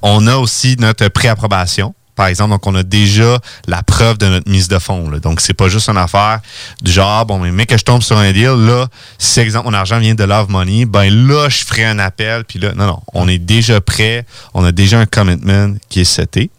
On 0.02 0.28
a 0.28 0.36
aussi 0.38 0.76
notre 0.80 1.08
préapprobation. 1.10 1.94
Par 2.16 2.28
exemple, 2.28 2.52
donc 2.52 2.66
on 2.66 2.76
a 2.76 2.84
déjà 2.84 3.40
la 3.68 3.84
preuve 3.84 4.18
de 4.18 4.28
notre 4.28 4.50
mise 4.50 4.68
de 4.68 4.80
fonds. 4.80 5.10
là. 5.10 5.20
Donc, 5.20 5.42
c'est 5.42 5.54
pas 5.54 5.68
juste 5.68 5.90
une 5.90 5.98
affaire 5.98 6.40
du 6.82 6.92
genre, 6.92 7.26
bon, 7.26 7.40
mais, 7.40 7.52
mais 7.52 7.66
que 7.66 7.78
je 7.78 7.84
tombe 7.84 8.02
sur 8.02 8.18
un 8.18 8.32
deal, 8.32 8.54
là, 8.66 8.88
si, 9.18 9.40
exemple, 9.40 9.68
mon 9.68 9.74
argent 9.74 10.00
vient 10.00 10.16
de 10.16 10.24
Love 10.24 10.50
Money, 10.50 10.86
ben 10.86 11.10
là, 11.28 11.50
je 11.50 11.66
ferai 11.66 11.86
un 11.86 12.00
appel, 12.00 12.46
puis 12.46 12.60
là, 12.60 12.74
non, 12.74 12.88
non, 12.88 13.00
on 13.14 13.28
est 13.28 13.38
déjà 13.38 13.82
prêt, 13.82 14.26
on 14.54 14.64
a 14.64 14.72
déjà 14.72 15.00
un 15.00 15.06
commitment 15.06 15.76
qui 15.90 16.02
est 16.02 16.06
seté. 16.06 16.50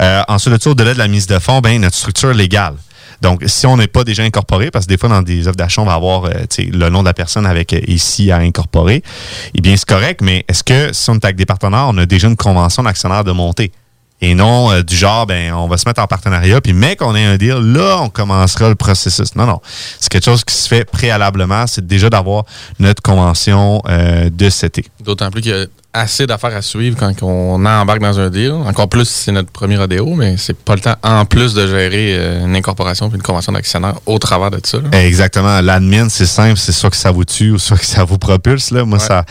Euh, 0.00 0.22
ensuite 0.28 0.62
ça, 0.62 0.70
au-delà 0.70 0.94
de 0.94 0.98
la 0.98 1.08
mise 1.08 1.26
de 1.26 1.38
fonds, 1.38 1.60
ben, 1.60 1.80
notre 1.80 1.96
structure 1.96 2.32
légale. 2.32 2.74
Donc, 3.20 3.44
si 3.46 3.66
on 3.68 3.76
n'est 3.76 3.86
pas 3.86 4.02
déjà 4.02 4.24
incorporé, 4.24 4.72
parce 4.72 4.86
que 4.86 4.90
des 4.90 4.98
fois, 4.98 5.08
dans 5.08 5.22
des 5.22 5.46
offres 5.46 5.56
d'achat, 5.56 5.80
on 5.80 5.84
va 5.84 5.94
avoir 5.94 6.24
euh, 6.24 6.32
le 6.58 6.88
nom 6.88 7.02
de 7.02 7.06
la 7.06 7.14
personne 7.14 7.46
avec 7.46 7.72
euh, 7.72 7.80
ici 7.86 8.32
à 8.32 8.38
incorporer, 8.38 9.02
eh 9.54 9.60
bien, 9.60 9.76
c'est 9.76 9.88
correct, 9.88 10.20
mais 10.22 10.44
est-ce 10.48 10.64
que 10.64 10.92
si 10.92 11.08
on 11.08 11.14
est 11.14 11.24
avec 11.24 11.36
des 11.36 11.46
partenaires, 11.46 11.86
on 11.88 11.96
a 11.98 12.06
déjà 12.06 12.26
une 12.26 12.36
convention 12.36 12.82
d'actionnaire 12.82 13.22
de 13.22 13.30
montée? 13.30 13.70
Et 14.24 14.36
non 14.36 14.70
euh, 14.70 14.82
du 14.82 14.94
genre, 14.94 15.26
ben, 15.26 15.52
on 15.52 15.66
va 15.66 15.76
se 15.76 15.88
mettre 15.88 16.00
en 16.00 16.06
partenariat, 16.06 16.60
puis 16.60 16.72
mais 16.72 16.94
qu'on 16.94 17.16
ait 17.16 17.24
un 17.24 17.36
deal, 17.36 17.56
là, 17.56 17.98
on 18.00 18.08
commencera 18.08 18.68
le 18.68 18.76
processus. 18.76 19.34
Non, 19.34 19.46
non. 19.46 19.60
C'est 19.98 20.08
quelque 20.08 20.24
chose 20.24 20.44
qui 20.44 20.54
se 20.54 20.68
fait 20.68 20.84
préalablement, 20.84 21.66
c'est 21.66 21.84
déjà 21.84 22.08
d'avoir 22.08 22.44
notre 22.78 23.02
convention 23.02 23.82
euh, 23.88 24.30
de 24.30 24.48
CT. 24.48 24.86
D'autant 25.04 25.30
plus 25.32 25.52
a 25.52 25.66
assez 25.94 26.26
d'affaires 26.26 26.56
à 26.56 26.62
suivre 26.62 26.96
quand 26.98 27.12
on 27.22 27.64
embarque 27.66 28.00
dans 28.00 28.18
un 28.18 28.30
deal. 28.30 28.52
Encore 28.52 28.88
plus 28.88 29.04
si 29.06 29.24
c'est 29.24 29.32
notre 29.32 29.50
premier 29.50 29.76
rodéo, 29.76 30.14
mais 30.14 30.36
c'est 30.38 30.56
pas 30.56 30.74
le 30.74 30.80
temps 30.80 30.96
en 31.02 31.24
plus 31.26 31.52
de 31.52 31.66
gérer 31.66 32.16
euh, 32.16 32.46
une 32.46 32.56
incorporation 32.56 33.08
puis 33.10 33.16
une 33.16 33.22
convention 33.22 33.52
d'actionnaire 33.52 33.94
au 34.06 34.18
travers 34.18 34.50
de 34.50 34.58
ça. 34.64 34.78
là. 34.78 35.02
Exactement. 35.04 35.60
L'admin, 35.60 36.08
c'est 36.08 36.24
simple, 36.26 36.56
c'est 36.58 36.72
soit 36.72 36.88
que 36.90 36.96
ça 36.96 37.10
vous 37.10 37.24
tue 37.24 37.50
ou 37.50 37.58
soit 37.58 37.76
que 37.76 37.84
ça 37.84 38.04
vous 38.04 38.16
propulse. 38.18 38.70
Là. 38.70 38.84
Moi, 38.84 38.98
Ouais. 38.98 39.04
ça, 39.04 39.24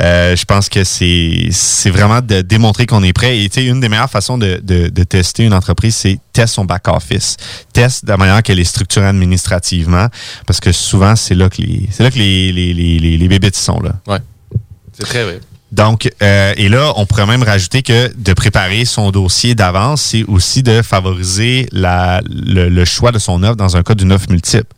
euh, 0.00 0.36
je 0.36 0.44
pense 0.44 0.68
que 0.68 0.84
c'est, 0.84 1.48
c'est 1.50 1.90
vraiment 1.90 2.20
de 2.20 2.40
démontrer 2.40 2.86
qu'on 2.86 3.02
est 3.02 3.12
prêt. 3.12 3.38
Et 3.40 3.48
tu 3.48 3.60
sais, 3.60 3.66
une 3.66 3.80
des 3.80 3.88
meilleures 3.88 4.10
façons 4.10 4.38
de, 4.38 4.60
de, 4.62 4.88
de 4.88 5.02
tester 5.04 5.44
une 5.44 5.54
entreprise, 5.54 5.96
c'est 5.96 6.18
test 6.32 6.54
son 6.54 6.64
back 6.64 6.86
office, 6.88 7.36
test 7.72 8.04
de 8.04 8.10
la 8.10 8.16
manière 8.16 8.42
qu'elle 8.42 8.60
est 8.60 8.64
structurée 8.64 9.06
administrativement, 9.06 10.06
parce 10.46 10.60
que 10.60 10.70
souvent 10.70 11.16
c'est 11.16 11.34
là 11.34 11.48
que 11.48 11.62
les, 11.62 11.88
c'est 11.90 12.02
là 12.02 12.10
que 12.10 12.18
les 12.18 12.52
les 12.52 12.74
les 12.74 12.98
les, 12.98 13.16
les 13.16 13.28
bébites 13.28 13.56
sont 13.56 13.80
là. 13.80 13.92
Ouais. 14.06 14.18
C'est 14.92 15.04
très 15.06 15.24
vrai. 15.24 15.40
Donc, 15.76 16.10
euh, 16.22 16.54
et 16.56 16.70
là, 16.70 16.94
on 16.96 17.04
pourrait 17.04 17.26
même 17.26 17.42
rajouter 17.42 17.82
que 17.82 18.10
de 18.16 18.32
préparer 18.32 18.86
son 18.86 19.10
dossier 19.10 19.54
d'avance, 19.54 20.00
c'est 20.00 20.24
aussi 20.24 20.62
de 20.62 20.80
favoriser 20.80 21.68
la, 21.70 22.22
le, 22.26 22.70
le 22.70 22.84
choix 22.86 23.12
de 23.12 23.18
son 23.18 23.42
offre 23.42 23.56
dans 23.56 23.76
un 23.76 23.82
cas 23.82 23.94
d'une 23.94 24.10
offre 24.10 24.30
multiple. 24.30 24.72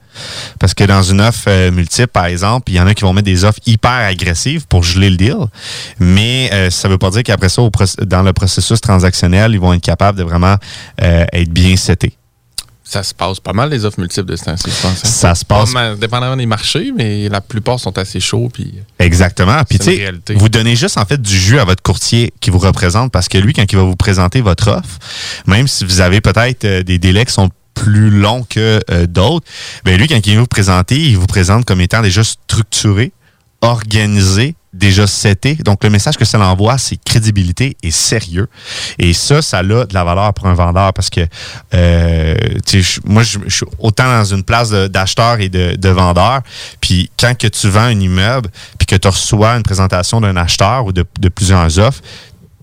Parce 0.58 0.74
que 0.74 0.82
dans 0.82 1.04
une 1.04 1.20
offre 1.20 1.44
euh, 1.46 1.70
multiple, 1.70 2.08
par 2.08 2.26
exemple, 2.26 2.72
il 2.72 2.74
y 2.74 2.80
en 2.80 2.88
a 2.88 2.94
qui 2.94 3.02
vont 3.02 3.12
mettre 3.12 3.26
des 3.26 3.44
offres 3.44 3.60
hyper 3.64 3.92
agressives 3.92 4.66
pour 4.66 4.82
geler 4.82 5.10
le 5.10 5.16
deal, 5.16 5.36
mais 6.00 6.50
euh, 6.52 6.68
ça 6.68 6.88
veut 6.88 6.98
pas 6.98 7.10
dire 7.10 7.22
qu'après 7.22 7.48
ça, 7.48 7.62
au 7.62 7.70
dans 8.00 8.22
le 8.22 8.32
processus 8.32 8.80
transactionnel, 8.80 9.52
ils 9.52 9.60
vont 9.60 9.72
être 9.74 9.82
capables 9.82 10.18
de 10.18 10.24
vraiment 10.24 10.56
euh, 11.00 11.24
être 11.32 11.50
bien 11.50 11.76
setés. 11.76 12.14
Ça 12.90 13.02
se 13.02 13.12
passe 13.12 13.38
pas 13.38 13.52
mal, 13.52 13.68
les 13.68 13.84
offres 13.84 14.00
multiples 14.00 14.30
de 14.30 14.36
ce 14.36 14.44
temps-ci, 14.44 14.70
je 14.70 14.80
pense. 14.80 15.04
hein. 15.04 15.08
Ça 15.08 15.34
se 15.34 15.44
passe. 15.44 15.72
Mal, 15.72 15.98
dépendamment 15.98 16.36
des 16.38 16.46
marchés, 16.46 16.90
mais 16.96 17.28
la 17.28 17.42
plupart 17.42 17.78
sont 17.78 17.98
assez 17.98 18.18
chauds. 18.18 18.48
Puis 18.50 18.76
Exactement. 18.98 19.62
Puis, 19.68 19.78
tu 19.78 20.34
vous 20.34 20.48
donnez 20.48 20.74
juste, 20.74 20.96
en 20.96 21.04
fait, 21.04 21.20
du 21.20 21.38
jus 21.38 21.58
à 21.58 21.64
votre 21.66 21.82
courtier 21.82 22.32
qui 22.40 22.48
vous 22.48 22.58
représente 22.58 23.12
parce 23.12 23.28
que 23.28 23.36
lui, 23.36 23.52
quand 23.52 23.70
il 23.70 23.76
va 23.76 23.82
vous 23.82 23.94
présenter 23.96 24.40
votre 24.40 24.68
offre, 24.68 24.98
même 25.46 25.68
si 25.68 25.84
vous 25.84 26.00
avez 26.00 26.22
peut-être 26.22 26.64
euh, 26.64 26.82
des 26.82 26.98
délais 26.98 27.26
qui 27.26 27.32
sont 27.34 27.50
plus 27.74 28.08
longs 28.10 28.46
que 28.48 28.80
euh, 28.90 29.06
d'autres, 29.06 29.46
ben 29.84 29.98
lui, 29.98 30.08
quand 30.08 30.26
il 30.26 30.34
va 30.36 30.40
vous 30.40 30.46
présenter, 30.46 30.98
il 30.98 31.18
vous 31.18 31.26
présente 31.26 31.66
comme 31.66 31.82
étant 31.82 32.00
déjà 32.00 32.24
structuré, 32.24 33.12
organisé, 33.60 34.54
déjà 34.72 35.06
seté. 35.06 35.54
Donc, 35.56 35.82
le 35.82 35.90
message 35.90 36.16
que 36.16 36.24
ça 36.24 36.38
l'envoie, 36.38 36.78
c'est 36.78 36.96
crédibilité 36.96 37.76
et 37.82 37.90
sérieux. 37.90 38.48
Et 38.98 39.12
ça, 39.12 39.42
ça 39.42 39.58
a 39.58 39.62
de 39.62 39.94
la 39.94 40.04
valeur 40.04 40.34
pour 40.34 40.46
un 40.46 40.54
vendeur 40.54 40.92
parce 40.92 41.10
que, 41.10 41.26
euh, 41.74 42.34
moi, 43.04 43.22
je 43.22 43.38
suis 43.48 43.66
autant 43.78 44.04
dans 44.04 44.24
une 44.24 44.42
place 44.42 44.70
d'acheteur 44.70 45.40
et 45.40 45.48
de, 45.48 45.76
de 45.76 45.88
vendeur. 45.88 46.42
Puis, 46.80 47.10
quand 47.18 47.36
que 47.36 47.46
tu 47.46 47.68
vends 47.68 47.80
un 47.80 48.00
immeuble, 48.00 48.50
puis 48.78 48.86
que 48.86 48.96
tu 48.96 49.08
reçois 49.08 49.56
une 49.56 49.62
présentation 49.62 50.20
d'un 50.20 50.36
acheteur 50.36 50.86
ou 50.86 50.92
de, 50.92 51.04
de 51.20 51.28
plusieurs 51.28 51.78
offres, 51.78 52.00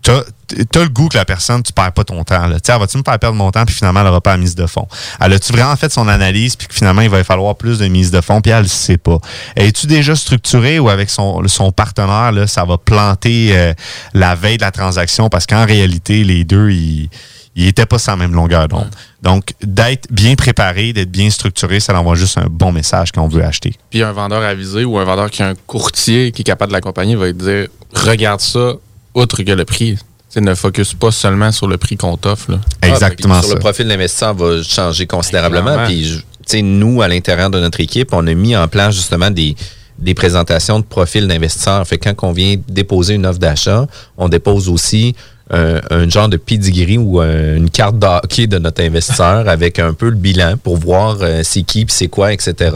t'as 0.06 0.80
as 0.80 0.84
le 0.84 0.89
goût 0.89 1.10
que 1.10 1.18
la 1.18 1.26
personne, 1.26 1.63
tu 1.63 1.74
perds 1.74 1.91
pas 1.91 2.04
ton 2.04 2.24
temps. 2.24 2.48
Là. 2.48 2.60
Tu 2.60 2.62
sais, 2.65 2.74
elle 2.74 2.80
va-tu 2.80 2.98
me 2.98 3.04
faire 3.04 3.18
perdre 3.18 3.36
mon 3.36 3.52
temps, 3.52 3.65
puis 3.65 3.76
finalement, 3.76 4.02
elle 4.02 4.08
n'aura 4.08 4.22
pas 4.22 4.32
la 4.32 4.38
mise 4.38 4.56
de 4.56 4.65
fond? 4.68 4.88
Elle 5.20 5.34
a-tu 5.34 5.52
vraiment 5.52 5.76
fait 5.76 5.91
son 5.91 6.08
analyse, 6.08 6.56
puis 6.56 6.68
que 6.68 6.74
finalement, 6.74 7.02
il 7.02 7.10
va 7.10 7.24
falloir 7.24 7.56
plus 7.56 7.80
de 7.80 7.88
mise 7.88 8.12
de 8.12 8.22
fond, 8.22 8.41
puis 8.41 8.52
elle 8.52 8.63
ne 8.63 8.68
sait 8.68 8.98
pas? 8.98 9.18
Es-tu 9.56 9.88
déjà 9.88 10.15
structuré 10.15 10.80
ou 10.80 10.89
avec 10.89 11.10
son, 11.10 11.48
son 11.48 11.72
partenaire, 11.72 12.32
là, 12.32 12.48
ça 12.48 12.65
va 12.65 12.78
planter 12.78 13.50
euh, 13.52 13.74
la 14.13 14.36
veille 14.36 14.58
de 14.58 14.63
la 14.63 14.72
transaction? 14.72 15.30
Parce 15.30 15.46
qu'en 15.46 15.65
réalité, 15.65 16.24
les 16.24 16.44
deux, 16.44 16.70
ils 16.70 17.10
ils 17.56 17.65
n'étaient 17.65 17.86
pas 17.86 17.98
sur 17.98 18.12
la 18.12 18.18
même 18.18 18.34
longueur 18.34 18.68
d'onde. 18.68 18.89
Donc, 19.22 19.54
d'être 19.62 20.12
bien 20.12 20.36
préparé, 20.36 20.91
d'être 20.91 21.10
bien 21.10 21.30
structuré, 21.30 21.80
ça 21.80 21.98
envoie 21.98 22.15
juste 22.15 22.38
un 22.38 22.48
bon 22.50 22.74
message 22.74 23.13
quand 23.13 23.24
on 23.24 23.30
veut 23.30 23.44
acheter. 23.44 23.74
Puis 23.89 24.04
un 24.04 24.12
vendeur 24.12 24.44
avisé 24.44 24.84
ou 24.84 25.00
un 25.00 25.06
vendeur 25.06 25.32
qui 25.32 25.41
a 25.41 25.48
un 25.48 25.56
courtier 25.65 26.34
qui 26.34 26.41
est 26.41 26.46
capable 26.46 26.72
de 26.72 26.76
l'accompagner 26.76 27.15
va 27.15 27.28
te 27.28 27.32
dire 27.32 27.68
regarde 27.94 28.41
ça, 28.41 28.74
outre 29.15 29.41
que 29.43 29.51
le 29.51 29.65
prix. 29.65 29.95
Tu 29.95 30.01
sais, 30.30 30.41
ne 30.41 30.54
focus 30.54 30.93
pas 30.93 31.12
seulement 31.12 31.51
sur 31.51 31.67
le 31.67 31.78
prix 31.78 31.95
qu'on 31.97 32.17
t'offre. 32.17 32.51
là. 32.51 32.60
Exactement 32.82 33.36
Ah, 33.36 33.39
puis 33.39 33.43
Sur 33.47 33.49
ça. 33.49 33.56
le 33.56 33.60
profil 33.60 33.88
d'investisseur 33.88 34.34
va 34.34 34.62
changer 34.63 35.08
considérablement. 35.08 35.86
Puis, 35.86 36.04
je- 36.06 36.17
tu 36.17 36.23
sais, 36.45 36.62
nous, 36.62 37.01
à 37.01 37.08
l'intérieur 37.08 37.49
de 37.49 37.60
notre 37.60 37.80
équipe, 37.80 38.13
on 38.13 38.25
a 38.28 38.34
mis 38.34 38.56
en 38.56 38.67
place 38.67 38.93
justement 38.95 39.32
des, 39.32 39.56
des 39.97 40.13
présentations 40.13 40.80
de 40.80 40.84
profils 40.86 41.28
d'investisseurs. 41.28 41.88
Fait 41.88 41.97
que 41.97 42.10
quand 42.10 42.28
on 42.28 42.34
vient 42.34 42.56
déposer 42.67 43.13
une 43.15 43.25
offre 43.25 43.39
d'achat, 43.39 43.88
on 44.17 44.28
dépose 44.30 44.67
aussi 44.69 45.15
euh, 45.54 45.80
un 45.91 46.10
genre 46.10 46.28
de 46.28 46.38
pedigree 46.38 46.97
ou 46.97 47.21
euh, 47.21 47.56
une 47.56 47.69
carte 47.69 47.97
d'hockey 47.99 48.47
de 48.47 48.58
notre 48.58 48.84
investisseur 48.84 49.47
avec 49.47 49.78
un 49.80 49.93
peu 49.93 50.10
le 50.10 50.15
bilan 50.15 50.56
pour 50.62 50.75
voir 50.78 51.17
euh, 51.21 51.41
c'est 51.43 51.62
qui, 51.62 51.86
c'est 51.88 52.08
quoi, 52.08 52.34
etc. 52.34 52.71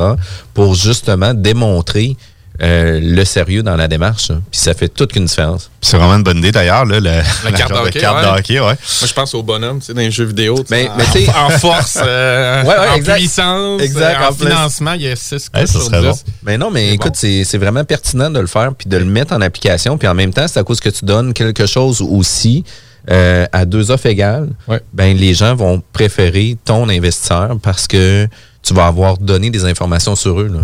Pour 0.53 0.75
justement 0.75 1.33
démontrer 1.33 2.15
euh, 2.61 2.99
le 3.01 3.23
sérieux 3.25 3.63
dans 3.63 3.75
la 3.75 3.87
démarche. 3.87 4.31
hein. 4.31 4.41
Puis 4.51 4.59
ça 4.59 4.73
fait 4.73 4.89
toute 4.89 5.15
une 5.15 5.25
différence. 5.25 5.71
C'est 5.81 5.95
vraiment 5.97 6.15
une 6.15 6.23
bonne 6.23 6.39
idée 6.39 6.51
d'ailleurs, 6.51 6.85
là, 6.85 6.99
le- 6.99 7.09
La 7.45 7.51
carte 7.51 7.69
genre 7.73 7.79
de 7.81 7.85
d'hockey, 7.85 7.99
carte 8.01 8.17
ouais. 8.17 8.31
de 8.33 8.37
hockey, 8.39 8.59
ouais. 8.59 8.65
Moi, 8.65 8.75
je 9.07 9.13
pense 9.13 9.33
au 9.33 9.43
bonhomme, 9.43 9.79
tu 9.79 9.85
sais, 9.85 9.93
dans 9.93 10.01
les 10.01 10.11
jeux 10.11 10.25
vidéo. 10.25 10.57
sais, 10.57 10.63
Mais- 10.69 10.89
en, 10.89 10.97
mais 10.97 11.05
tu 11.05 11.11
sais- 11.25 11.29
en 11.29 11.49
force, 11.49 11.97
euh, 12.01 12.63
Ouais, 12.63 12.69
ouais, 12.69 12.89
en 12.89 12.95
exact. 12.95 13.15
puissance, 13.15 13.81
Exact, 13.81 14.17
euh, 14.21 14.25
en, 14.25 14.29
en 14.29 14.33
financement, 14.33 14.93
il 14.93 15.01
y 15.03 15.07
a 15.07 15.15
6 15.15 15.49
Ouais, 15.53 15.61
ça 15.61 15.67
sur 15.67 15.81
serait 15.83 16.01
10. 16.01 16.07
bon. 16.07 16.15
Mais 16.43 16.57
non, 16.57 16.69
mais 16.71 16.87
C'est 16.89 16.93
écoute, 16.95 17.11
bon. 17.13 17.17
c'est 17.19 17.43
c'est 17.45 17.57
vraiment 17.57 17.83
pertinent 17.85 18.29
de 18.29 18.39
le 18.39 18.47
faire 18.47 18.73
puis 18.73 18.89
de 18.89 18.97
le 18.97 19.05
mettre 19.05 19.33
en 19.33 19.41
application. 19.41 19.97
Puis 19.97 20.07
en 20.07 20.13
même 20.15 20.33
temps, 20.33 20.47
c'est 20.47 20.59
à 20.59 20.63
cause 20.63 20.79
que 20.81 20.89
tu 20.89 21.05
donnes 21.05 21.33
quelque 21.33 21.65
chose 21.65 22.01
aussi 22.01 22.63
euh, 23.09 23.45
à 23.53 23.65
deux 23.65 23.89
offres 23.89 24.07
égales. 24.07 24.49
Ouais. 24.67 24.81
Ben, 24.93 25.15
les 25.17 25.33
gens 25.33 25.55
vont 25.55 25.81
préférer 25.93 26.57
ton 26.65 26.89
investisseur 26.89 27.55
parce 27.63 27.87
que 27.87 28.27
tu 28.61 28.73
vas 28.73 28.87
avoir 28.87 29.17
donné 29.17 29.49
des 29.49 29.63
informations 29.65 30.15
sur 30.15 30.41
eux. 30.41 30.51
là. 30.53 30.59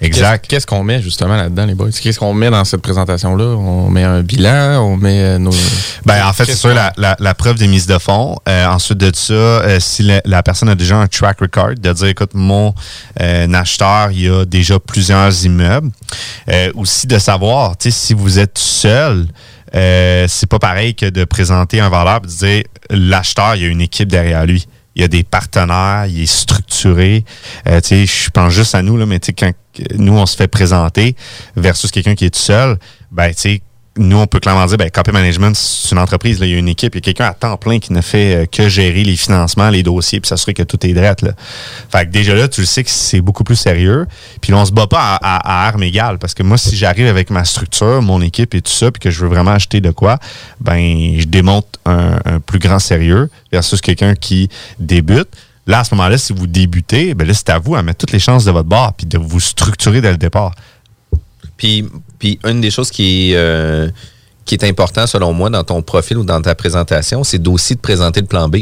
Exact. 0.00 0.46
Qu'est-ce 0.46 0.66
qu'on 0.66 0.84
met 0.84 1.02
justement 1.02 1.36
là-dedans, 1.36 1.66
les 1.66 1.74
boys? 1.74 1.90
Qu'est-ce 1.90 2.20
qu'on 2.20 2.32
met 2.32 2.50
dans 2.50 2.64
cette 2.64 2.82
présentation-là? 2.82 3.44
On 3.44 3.90
met 3.90 4.04
un 4.04 4.22
bilan, 4.22 4.80
on 4.80 4.96
met 4.96 5.20
euh, 5.22 5.38
nos. 5.38 5.50
Ben, 6.06 6.24
en 6.24 6.32
fait, 6.32 6.44
c'est 6.44 6.54
sûr, 6.54 6.72
la, 6.72 6.92
la, 6.96 7.16
la 7.18 7.34
preuve 7.34 7.58
des 7.58 7.66
mises 7.66 7.86
de 7.86 7.98
fonds. 7.98 8.36
Euh, 8.48 8.66
ensuite 8.66 8.98
de 8.98 9.10
ça, 9.14 9.32
euh, 9.32 9.80
si 9.80 10.04
la, 10.04 10.22
la 10.24 10.42
personne 10.44 10.68
a 10.68 10.76
déjà 10.76 10.96
un 10.96 11.08
track 11.08 11.40
record, 11.40 11.74
de 11.76 11.92
dire, 11.92 12.06
écoute, 12.06 12.30
mon 12.34 12.74
euh, 13.20 13.52
acheteur, 13.52 14.12
il 14.12 14.20
y 14.20 14.28
a 14.28 14.44
déjà 14.44 14.78
plusieurs 14.78 15.44
immeubles. 15.44 15.90
Aussi 16.74 17.06
de 17.06 17.18
savoir, 17.18 17.76
tu 17.76 17.90
sais, 17.90 17.98
si 17.98 18.14
vous 18.14 18.38
êtes 18.38 18.58
seul, 18.58 19.26
c'est 19.72 20.48
pas 20.48 20.58
pareil 20.60 20.94
que 20.94 21.06
de 21.06 21.24
présenter 21.24 21.80
un 21.80 21.88
valeur 21.88 22.20
et 22.22 22.26
de 22.26 22.32
dire, 22.32 22.62
l'acheteur, 22.90 23.56
il 23.56 23.62
y 23.62 23.64
a 23.64 23.68
une 23.68 23.80
équipe 23.80 24.08
derrière 24.08 24.46
lui. 24.46 24.66
Il 24.94 25.02
y 25.02 25.04
a 25.04 25.08
des 25.08 25.22
partenaires, 25.22 26.06
il 26.06 26.22
est 26.22 26.26
structuré. 26.26 27.24
Euh, 27.68 27.80
je 27.82 28.30
pense 28.30 28.52
juste 28.52 28.74
à 28.74 28.82
nous, 28.82 28.96
là, 28.96 29.06
mais 29.06 29.20
quand 29.20 29.52
nous, 29.94 30.14
on 30.14 30.26
se 30.26 30.36
fait 30.36 30.48
présenter 30.48 31.14
versus 31.56 31.90
quelqu'un 31.90 32.14
qui 32.14 32.24
est 32.24 32.30
tout 32.30 32.40
seul, 32.40 32.78
ben, 33.12 33.28
tu 33.28 33.40
sais, 33.40 33.62
nous, 33.98 34.16
on 34.16 34.26
peut 34.26 34.40
clairement 34.40 34.64
dire, 34.66 34.76
ben, 34.76 34.90
KP 34.90 35.12
Management, 35.12 35.54
c'est 35.54 35.92
une 35.92 35.98
entreprise, 35.98 36.38
il 36.40 36.48
y 36.48 36.54
a 36.54 36.58
une 36.58 36.68
équipe, 36.68 36.94
il 36.94 36.98
y 36.98 37.00
a 37.00 37.02
quelqu'un 37.02 37.26
à 37.26 37.34
temps 37.34 37.56
plein 37.56 37.78
qui 37.78 37.92
ne 37.92 38.00
fait 38.00 38.36
euh, 38.36 38.46
que 38.46 38.68
gérer 38.68 39.04
les 39.04 39.16
financements, 39.16 39.68
les 39.70 39.82
dossiers, 39.82 40.20
puis 40.20 40.28
s'assurer 40.28 40.54
que 40.54 40.62
tout 40.62 40.84
est 40.86 40.94
drette. 40.94 41.22
Là. 41.22 41.32
Fait 41.90 42.06
que 42.06 42.10
déjà 42.10 42.34
là, 42.34 42.48
tu 42.48 42.60
le 42.60 42.66
sais 42.66 42.84
que 42.84 42.90
c'est 42.90 43.20
beaucoup 43.20 43.44
plus 43.44 43.56
sérieux. 43.56 44.06
Puis 44.40 44.52
là, 44.52 44.58
on 44.58 44.64
se 44.64 44.72
bat 44.72 44.86
pas 44.86 45.18
à, 45.20 45.66
armes 45.68 45.82
égales, 45.82 46.18
parce 46.18 46.34
que 46.34 46.42
moi, 46.42 46.56
si 46.56 46.76
j'arrive 46.76 47.08
avec 47.08 47.30
ma 47.30 47.44
structure, 47.44 48.00
mon 48.02 48.22
équipe 48.22 48.54
et 48.54 48.62
tout 48.62 48.72
ça, 48.72 48.90
puis 48.90 49.00
que 49.00 49.10
je 49.10 49.20
veux 49.20 49.28
vraiment 49.28 49.52
acheter 49.52 49.80
de 49.80 49.90
quoi, 49.90 50.18
ben, 50.60 51.18
je 51.18 51.26
démontre 51.26 51.68
un, 51.84 52.18
un 52.24 52.40
plus 52.40 52.58
grand 52.58 52.78
sérieux 52.78 53.28
versus 53.52 53.80
quelqu'un 53.80 54.14
qui 54.14 54.48
débute. 54.78 55.28
Là, 55.68 55.80
à 55.80 55.84
ce 55.84 55.94
moment-là, 55.94 56.16
si 56.16 56.32
vous 56.32 56.46
débutez, 56.46 57.12
ben 57.12 57.28
là, 57.28 57.34
c'est 57.34 57.50
à 57.50 57.58
vous 57.58 57.74
à 57.76 57.82
mettre 57.82 57.98
toutes 57.98 58.12
les 58.12 58.18
chances 58.18 58.46
de 58.46 58.50
votre 58.50 58.68
bord, 58.68 58.94
puis 58.94 59.06
de 59.06 59.18
vous 59.18 59.38
structurer 59.38 60.00
dès 60.00 60.10
le 60.10 60.16
départ. 60.16 60.54
Puis, 61.58 61.84
une 62.44 62.60
des 62.60 62.70
choses 62.70 62.90
qui 62.90 63.32
est, 63.32 63.36
euh, 63.36 63.90
qui 64.46 64.54
est 64.54 64.64
important 64.64 65.06
selon 65.06 65.34
moi 65.34 65.50
dans 65.50 65.64
ton 65.64 65.82
profil 65.82 66.16
ou 66.16 66.24
dans 66.24 66.40
ta 66.40 66.54
présentation, 66.54 67.24
c'est 67.24 67.38
d'aussi 67.38 67.74
de 67.74 67.80
présenter 67.80 68.20
le 68.20 68.26
plan 68.26 68.48
B. 68.48 68.58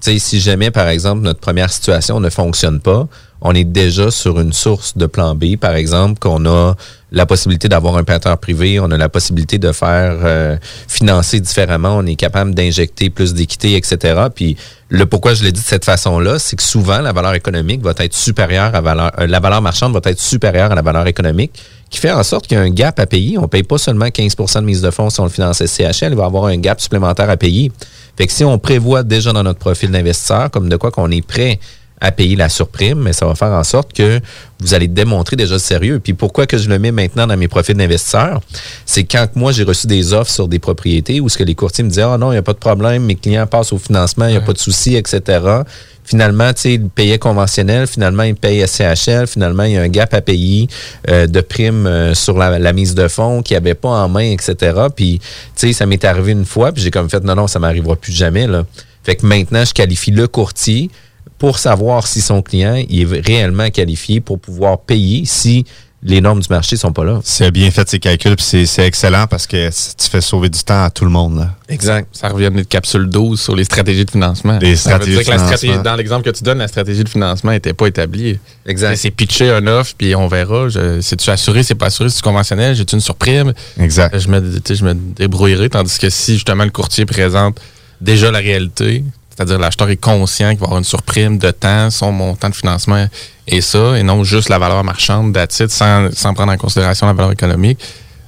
Si 0.00 0.40
jamais, 0.40 0.70
par 0.70 0.88
exemple, 0.88 1.22
notre 1.22 1.40
première 1.40 1.70
situation 1.70 2.20
ne 2.20 2.30
fonctionne 2.30 2.80
pas, 2.80 3.08
on 3.40 3.54
est 3.54 3.64
déjà 3.64 4.10
sur 4.10 4.40
une 4.40 4.52
source 4.52 4.96
de 4.96 5.06
plan 5.06 5.34
B, 5.34 5.56
par 5.56 5.74
exemple, 5.74 6.18
qu'on 6.18 6.46
a 6.46 6.74
la 7.12 7.26
possibilité 7.26 7.68
d'avoir 7.68 7.96
un 7.96 8.04
prêteur 8.04 8.36
privé, 8.38 8.80
on 8.80 8.90
a 8.90 8.96
la 8.96 9.08
possibilité 9.08 9.58
de 9.58 9.72
faire 9.72 10.16
euh, 10.22 10.56
financer 10.88 11.40
différemment, 11.40 11.96
on 11.96 12.06
est 12.06 12.16
capable 12.16 12.54
d'injecter 12.54 13.10
plus 13.10 13.34
d'équité, 13.34 13.76
etc. 13.76 14.26
Puis 14.34 14.56
le 14.88 15.06
pourquoi 15.06 15.34
je 15.34 15.44
l'ai 15.44 15.52
dit 15.52 15.60
de 15.60 15.66
cette 15.66 15.84
façon-là, 15.84 16.38
c'est 16.38 16.56
que 16.56 16.62
souvent 16.62 17.00
la 17.00 17.12
valeur 17.12 17.34
économique 17.34 17.82
va 17.82 17.92
être 17.98 18.14
supérieure 18.14 18.74
à 18.74 18.80
valeur, 18.80 19.12
euh, 19.18 19.26
la 19.26 19.40
valeur 19.40 19.62
marchande 19.62 19.92
va 19.92 20.00
être 20.10 20.20
supérieure 20.20 20.72
à 20.72 20.74
la 20.74 20.82
valeur 20.82 21.06
économique, 21.06 21.62
qui 21.90 22.00
fait 22.00 22.12
en 22.12 22.22
sorte 22.22 22.46
qu'il 22.46 22.56
y 22.56 22.60
a 22.60 22.64
un 22.64 22.70
gap 22.70 22.98
à 22.98 23.06
payer. 23.06 23.38
On 23.38 23.42
ne 23.42 23.46
paye 23.46 23.62
pas 23.62 23.78
seulement 23.78 24.06
15% 24.06 24.60
de 24.60 24.64
mise 24.64 24.82
de 24.82 24.90
fonds 24.90 25.10
si 25.10 25.20
on 25.20 25.24
le 25.24 25.30
finance 25.30 25.64
SCHL, 25.64 26.10
il 26.10 26.16
va 26.16 26.24
y 26.24 26.26
avoir 26.26 26.46
un 26.46 26.56
gap 26.56 26.80
supplémentaire 26.80 27.30
à 27.30 27.36
payer. 27.36 27.70
Fait 28.16 28.26
que 28.26 28.32
si 28.32 28.44
on 28.44 28.58
prévoit 28.58 29.02
déjà 29.02 29.32
dans 29.32 29.42
notre 29.42 29.58
profil 29.58 29.90
d'investisseur 29.90 30.50
comme 30.50 30.68
de 30.68 30.76
quoi 30.76 30.90
qu'on 30.90 31.10
est 31.10 31.26
prêt 31.26 31.58
à 32.00 32.12
payer 32.12 32.36
la 32.36 32.48
surprime, 32.48 33.00
mais 33.00 33.12
ça 33.12 33.26
va 33.26 33.34
faire 33.34 33.52
en 33.52 33.64
sorte 33.64 33.92
que 33.92 34.20
vous 34.60 34.74
allez 34.74 34.88
démontrer 34.88 35.36
déjà 35.36 35.54
le 35.54 35.58
sérieux. 35.58 36.00
Puis 36.00 36.12
pourquoi 36.12 36.46
que 36.46 36.58
je 36.58 36.68
le 36.68 36.78
mets 36.78 36.92
maintenant 36.92 37.26
dans 37.26 37.36
mes 37.36 37.48
profils 37.48 37.74
d'investisseurs, 37.74 38.40
c'est 38.84 39.04
quand 39.04 39.28
moi 39.34 39.52
j'ai 39.52 39.64
reçu 39.64 39.86
des 39.86 40.12
offres 40.12 40.30
sur 40.30 40.48
des 40.48 40.58
propriétés 40.58 41.20
où 41.20 41.28
ce 41.28 41.38
que 41.38 41.44
les 41.44 41.54
courtiers 41.54 41.84
me 41.84 41.88
disaient 41.88 42.02
ah 42.02 42.18
non 42.18 42.32
il 42.32 42.34
n'y 42.34 42.38
a 42.38 42.42
pas 42.42 42.52
de 42.52 42.58
problème, 42.58 43.04
mes 43.04 43.14
clients 43.14 43.46
passent 43.46 43.72
au 43.72 43.78
financement, 43.78 44.26
il 44.26 44.32
n'y 44.32 44.36
a 44.36 44.42
pas 44.42 44.52
de 44.52 44.58
souci, 44.58 44.94
etc. 44.96 45.62
Finalement, 46.04 46.52
tu 46.52 46.60
sais, 46.60 46.74
ils 46.74 46.88
payaient 46.88 47.18
conventionnel, 47.18 47.88
finalement, 47.88 48.22
ils 48.22 48.36
payent 48.36 48.64
SCHL, 48.64 49.26
finalement, 49.26 49.64
il 49.64 49.72
y 49.72 49.76
a 49.76 49.82
un 49.82 49.88
gap 49.88 50.14
à 50.14 50.20
payer 50.20 50.68
euh, 51.10 51.26
de 51.26 51.40
primes 51.40 51.88
euh, 51.88 52.14
sur 52.14 52.38
la, 52.38 52.60
la 52.60 52.72
mise 52.72 52.94
de 52.94 53.08
fonds 53.08 53.42
qu'ils 53.42 53.56
n'avaient 53.56 53.74
pas 53.74 53.88
en 53.88 54.08
main, 54.08 54.30
etc. 54.30 54.54
Puis, 54.94 55.18
tu 55.18 55.26
sais, 55.56 55.72
ça 55.72 55.84
m'est 55.84 56.04
arrivé 56.04 56.30
une 56.30 56.44
fois, 56.44 56.70
puis 56.70 56.80
j'ai 56.80 56.92
comme 56.92 57.10
fait, 57.10 57.24
non, 57.24 57.34
non, 57.34 57.48
ça 57.48 57.58
m'arrivera 57.58 57.96
plus 57.96 58.12
jamais, 58.12 58.46
là. 58.46 58.64
Fait 59.02 59.16
que 59.16 59.26
maintenant, 59.26 59.64
je 59.64 59.72
qualifie 59.72 60.12
le 60.12 60.28
courtier 60.28 60.90
pour 61.38 61.58
savoir 61.58 62.06
si 62.06 62.20
son 62.20 62.42
client 62.42 62.82
il 62.88 63.02
est 63.14 63.20
réellement 63.20 63.70
qualifié 63.70 64.20
pour 64.20 64.38
pouvoir 64.38 64.78
payer 64.80 65.24
si 65.26 65.64
les 66.02 66.20
normes 66.20 66.40
du 66.40 66.46
marché 66.50 66.76
sont 66.76 66.92
pas 66.92 67.02
là. 67.04 67.20
C'est 67.24 67.50
bien 67.50 67.68
fait 67.72 67.88
ses 67.88 67.98
calculs, 67.98 68.36
puis 68.36 68.44
c'est- 68.66 68.86
excellent 68.86 69.26
parce 69.26 69.46
que 69.46 69.68
tu 69.68 70.08
fais 70.08 70.20
sauver 70.20 70.48
du 70.50 70.62
temps 70.62 70.84
à 70.84 70.90
tout 70.90 71.04
le 71.04 71.10
monde. 71.10 71.38
Là. 71.38 71.54
Exact. 71.68 72.06
Ça 72.12 72.28
revient 72.28 72.50
de 72.54 72.62
capsule 72.62 73.06
12 73.08 73.40
sur 73.40 73.56
les 73.56 73.64
stratégies 73.64 74.04
de 74.04 74.10
financement. 74.10 74.58
Les 74.60 74.76
Ça 74.76 74.90
veut 74.90 74.96
stratégies 75.04 75.10
dire 75.10 75.18
de 75.20 75.24
que 75.24 75.30
la 75.30 75.38
stratégie- 75.38 75.82
dans 75.82 75.96
l'exemple 75.96 76.30
que 76.30 76.36
tu 76.36 76.44
donnes, 76.44 76.58
la 76.58 76.68
stratégie 76.68 77.02
de 77.02 77.08
financement 77.08 77.50
n'était 77.50 77.72
pas 77.72 77.86
établie. 77.88 78.38
Exact. 78.66 78.94
C'est 78.96 79.10
pitcher 79.10 79.50
un 79.50 79.66
offre, 79.66 79.94
puis 79.98 80.14
on 80.14 80.28
verra. 80.28 80.68
Je- 80.68 81.00
C'est-tu 81.00 81.28
assuré, 81.30 81.62
c'est 81.64 81.74
pas 81.74 81.86
assuré, 81.86 82.08
c'est 82.10 82.22
conventionnel, 82.22 82.76
j'ai-tu 82.76 82.94
une 82.94 83.00
surprime? 83.00 83.52
Exact. 83.80 84.16
Je 84.16 84.28
me, 84.28 84.40
tu 84.40 84.60
sais, 84.64 84.74
je 84.76 84.84
me 84.84 84.94
débrouillerai, 84.94 85.70
tandis 85.70 85.98
que 85.98 86.10
si 86.10 86.34
justement 86.34 86.64
le 86.64 86.70
courtier 86.70 87.04
présente 87.06 87.58
déjà 88.00 88.30
la 88.30 88.38
réalité, 88.38 89.02
c'est-à-dire 89.36 89.58
l'acheteur 89.58 89.90
est 89.90 89.96
conscient 89.96 90.50
qu'il 90.50 90.58
va 90.58 90.64
avoir 90.64 90.78
une 90.78 90.84
surprime 90.84 91.36
de 91.36 91.50
temps, 91.50 91.90
son 91.90 92.10
montant 92.10 92.48
de 92.48 92.54
financement 92.54 93.06
et 93.46 93.60
ça, 93.60 93.98
et 93.98 94.02
non 94.02 94.24
juste 94.24 94.48
la 94.48 94.58
valeur 94.58 94.82
marchande 94.82 95.32
d'attitude 95.32 95.68
sans, 95.68 96.10
sans 96.12 96.32
prendre 96.32 96.52
en 96.52 96.56
considération 96.56 97.06
la 97.06 97.12
valeur 97.12 97.32
économique, 97.32 97.78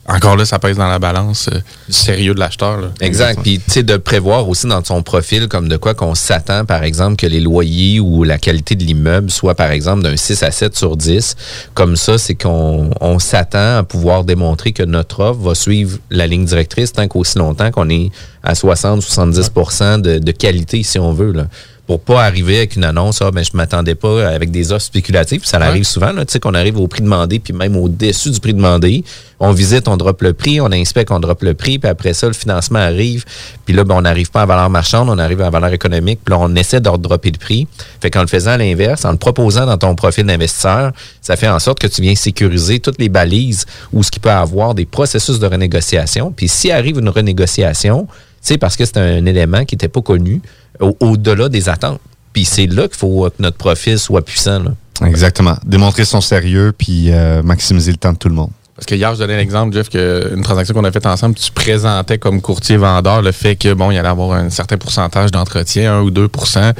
encore 0.08 0.36
là, 0.36 0.46
ça 0.46 0.58
pèse 0.58 0.78
dans 0.78 0.88
la 0.88 0.98
balance 0.98 1.48
euh, 1.52 1.58
du 1.86 1.92
sérieux 1.94 2.32
de 2.34 2.40
l'acheteur. 2.40 2.80
là. 2.80 2.88
Exact. 3.00 3.40
Puis, 3.42 3.58
tu 3.58 3.70
sais, 3.70 3.82
de 3.82 3.98
prévoir 3.98 4.48
aussi 4.48 4.66
dans 4.66 4.82
son 4.82 5.02
profil 5.02 5.48
comme 5.48 5.68
de 5.68 5.76
quoi 5.76 5.92
qu'on 5.92 6.14
s'attend, 6.14 6.64
par 6.64 6.82
exemple, 6.82 7.16
que 7.16 7.26
les 7.26 7.40
loyers 7.40 8.00
ou 8.00 8.24
la 8.24 8.38
qualité 8.38 8.74
de 8.74 8.84
l'immeuble 8.84 9.30
soit, 9.30 9.54
par 9.54 9.70
exemple, 9.70 10.02
d'un 10.02 10.16
6 10.16 10.42
à 10.42 10.50
7 10.50 10.74
sur 10.74 10.96
10. 10.96 11.36
Comme 11.74 11.96
ça, 11.96 12.16
c'est 12.16 12.34
qu'on 12.34 12.90
on 13.02 13.18
s'attend 13.18 13.76
à 13.76 13.82
pouvoir 13.82 14.24
démontrer 14.24 14.72
que 14.72 14.82
notre 14.82 15.20
offre 15.20 15.40
va 15.40 15.54
suivre 15.54 15.98
la 16.10 16.26
ligne 16.26 16.46
directrice 16.46 16.92
tant 16.92 17.06
qu'aussi 17.06 17.38
longtemps 17.38 17.70
qu'on 17.70 17.90
est 17.90 18.10
à 18.42 18.54
60-70 18.54 20.00
de, 20.00 20.18
de 20.18 20.32
qualité, 20.32 20.82
si 20.82 20.98
on 20.98 21.12
veut. 21.12 21.32
Là 21.32 21.44
pour 21.88 22.00
pas 22.00 22.22
arriver 22.22 22.58
avec 22.58 22.76
une 22.76 22.84
annonce, 22.84 23.22
ah, 23.22 23.30
ben, 23.30 23.42
je 23.42 23.52
m'attendais 23.54 23.94
pas 23.94 24.28
avec 24.28 24.50
des 24.50 24.72
offres 24.72 24.84
spéculatives. 24.84 25.40
Puis 25.40 25.48
ça 25.48 25.56
arrive 25.56 25.84
souvent, 25.84 26.12
tu 26.12 26.24
sais, 26.28 26.38
qu'on 26.38 26.52
arrive 26.52 26.78
au 26.78 26.86
prix 26.86 27.00
demandé, 27.00 27.38
puis 27.38 27.54
même 27.54 27.76
au-dessus 27.76 28.30
du 28.30 28.40
prix 28.40 28.52
demandé. 28.52 29.04
On 29.40 29.52
visite, 29.52 29.88
on 29.88 29.96
drop 29.96 30.20
le 30.20 30.34
prix, 30.34 30.60
on 30.60 30.70
inspecte, 30.70 31.10
on 31.10 31.18
drop 31.18 31.42
le 31.42 31.54
prix, 31.54 31.78
puis 31.78 31.88
après 31.88 32.12
ça, 32.12 32.26
le 32.26 32.34
financement 32.34 32.78
arrive. 32.78 33.24
Puis 33.64 33.74
là, 33.74 33.84
ben, 33.84 33.94
on 33.94 34.02
n'arrive 34.02 34.30
pas 34.30 34.42
à 34.42 34.46
valeur 34.46 34.68
marchande, 34.68 35.08
on 35.08 35.18
arrive 35.18 35.40
à 35.40 35.48
valeur 35.48 35.72
économique, 35.72 36.20
puis 36.22 36.34
là, 36.34 36.38
on 36.42 36.54
essaie 36.56 36.78
de 36.78 36.90
dropper 36.90 37.30
le 37.30 37.38
prix. 37.38 37.66
Fait 38.02 38.10
qu'en 38.10 38.20
le 38.20 38.26
faisant 38.26 38.50
à 38.50 38.58
l'inverse, 38.58 39.06
en 39.06 39.12
le 39.12 39.16
proposant 39.16 39.64
dans 39.64 39.78
ton 39.78 39.94
profil 39.94 40.26
d'investisseur, 40.26 40.92
ça 41.22 41.36
fait 41.36 41.48
en 41.48 41.58
sorte 41.58 41.78
que 41.78 41.86
tu 41.86 42.02
viens 42.02 42.14
sécuriser 42.14 42.80
toutes 42.80 43.00
les 43.00 43.08
balises 43.08 43.64
ou 43.94 44.02
ce 44.02 44.10
qui 44.10 44.20
peut 44.20 44.28
avoir 44.28 44.74
des 44.74 44.84
processus 44.84 45.38
de 45.38 45.46
renégociation. 45.46 46.34
Puis 46.36 46.48
s'il 46.48 46.72
arrive 46.72 46.98
une 46.98 47.08
renégociation, 47.08 48.06
c'est 48.42 48.58
parce 48.58 48.76
que 48.76 48.84
c'est 48.84 48.98
un 48.98 49.24
élément 49.24 49.64
qui 49.64 49.74
n'était 49.74 49.88
pas 49.88 50.02
connu 50.02 50.42
au- 50.80 50.96
au-delà 51.00 51.48
des 51.48 51.68
attentes. 51.68 52.00
Puis 52.32 52.44
c'est 52.44 52.66
là 52.66 52.86
qu'il 52.88 52.96
faut 52.96 53.28
que 53.30 53.42
notre 53.42 53.56
profil 53.56 53.98
soit 53.98 54.24
puissant. 54.24 54.62
Exactement. 55.04 55.56
Démontrer 55.64 56.04
son 56.04 56.20
sérieux 56.20 56.72
puis 56.76 57.12
euh, 57.12 57.42
maximiser 57.42 57.90
le 57.92 57.96
temps 57.98 58.12
de 58.12 58.18
tout 58.18 58.28
le 58.28 58.34
monde. 58.34 58.50
Parce 58.78 58.86
que 58.86 58.94
hier, 58.94 59.12
je 59.12 59.18
donnais 59.18 59.36
l'exemple, 59.36 59.74
Jeff, 59.74 59.88
qu'une 59.88 60.42
transaction 60.44 60.72
qu'on 60.72 60.84
a 60.84 60.92
faite 60.92 61.04
ensemble, 61.06 61.34
tu 61.34 61.50
présentais 61.50 62.16
comme 62.18 62.40
courtier-vendeur 62.40 63.22
le 63.22 63.32
fait 63.32 63.56
que, 63.56 63.74
bon, 63.74 63.90
il 63.90 63.98
allait 63.98 64.08
avoir 64.08 64.38
un 64.38 64.50
certain 64.50 64.76
pourcentage 64.76 65.32
d'entretien, 65.32 65.94
1 65.96 66.02
ou 66.02 66.10
2% 66.12 66.74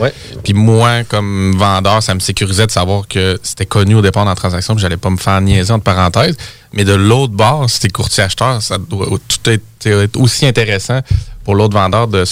Puis 0.45 0.55
moi, 0.55 1.03
comme 1.09 1.57
vendeur, 1.59 2.01
ça 2.01 2.15
me 2.15 2.21
sécurisait 2.21 2.67
de 2.67 2.71
savoir 2.71 3.09
que 3.09 3.37
c'était 3.43 3.67
connu 3.67 3.97
au 3.97 4.01
départ 4.01 4.23
dans 4.25 4.31
la 4.31 4.37
transaction, 4.37 4.77
que 4.77 4.81
j'allais 4.81 4.97
pas 4.97 5.11
me 5.11 5.17
faire 5.17 5.41
niaiser 5.41 5.73
entre 5.73 5.83
parenthèses. 5.83 6.37
Mais 6.73 6.85
de 6.85 6.95
l'autre 6.95 7.33
bord, 7.33 7.69
si 7.69 7.81
t'es 7.81 7.89
courtier-acheteur, 7.89 8.63
ça 8.63 8.79
doit 8.79 9.09
tout 9.09 9.51
être, 9.51 9.65
être 9.87 10.21
aussi 10.21 10.47
intéressant 10.47 11.01
pour 11.43 11.57
l'autre 11.57 11.75
vendeur 11.75 12.07
de, 12.07 12.23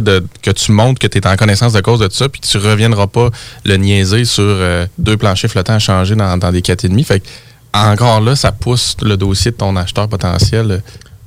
de- 0.00 0.26
que 0.42 0.50
tu 0.50 0.72
montres 0.72 0.98
que 0.98 1.06
tu 1.06 1.18
es 1.18 1.26
en 1.28 1.36
connaissance 1.36 1.74
de 1.74 1.80
cause 1.80 2.00
de 2.00 2.08
ça, 2.10 2.28
puis 2.28 2.40
que 2.40 2.46
tu 2.48 2.58
reviendras 2.58 3.06
pas 3.06 3.28
le 3.64 3.76
niaiser 3.76 4.24
sur 4.24 4.42
euh, 4.42 4.84
deux 4.98 5.16
planchers 5.16 5.48
flottants 5.48 5.74
à 5.74 5.78
changer 5.78 6.16
dans, 6.16 6.36
dans 6.38 6.50
des 6.50 6.60
4,5. 6.62 7.04
Fait 7.04 7.20
que, 7.20 7.26
encore 7.74 8.20
là, 8.20 8.36
ça 8.36 8.52
pousse 8.52 8.96
le 9.02 9.16
dossier 9.16 9.50
de 9.50 9.56
ton 9.56 9.76
acheteur 9.76 10.08
potentiel 10.08 10.70
euh, 10.70 10.78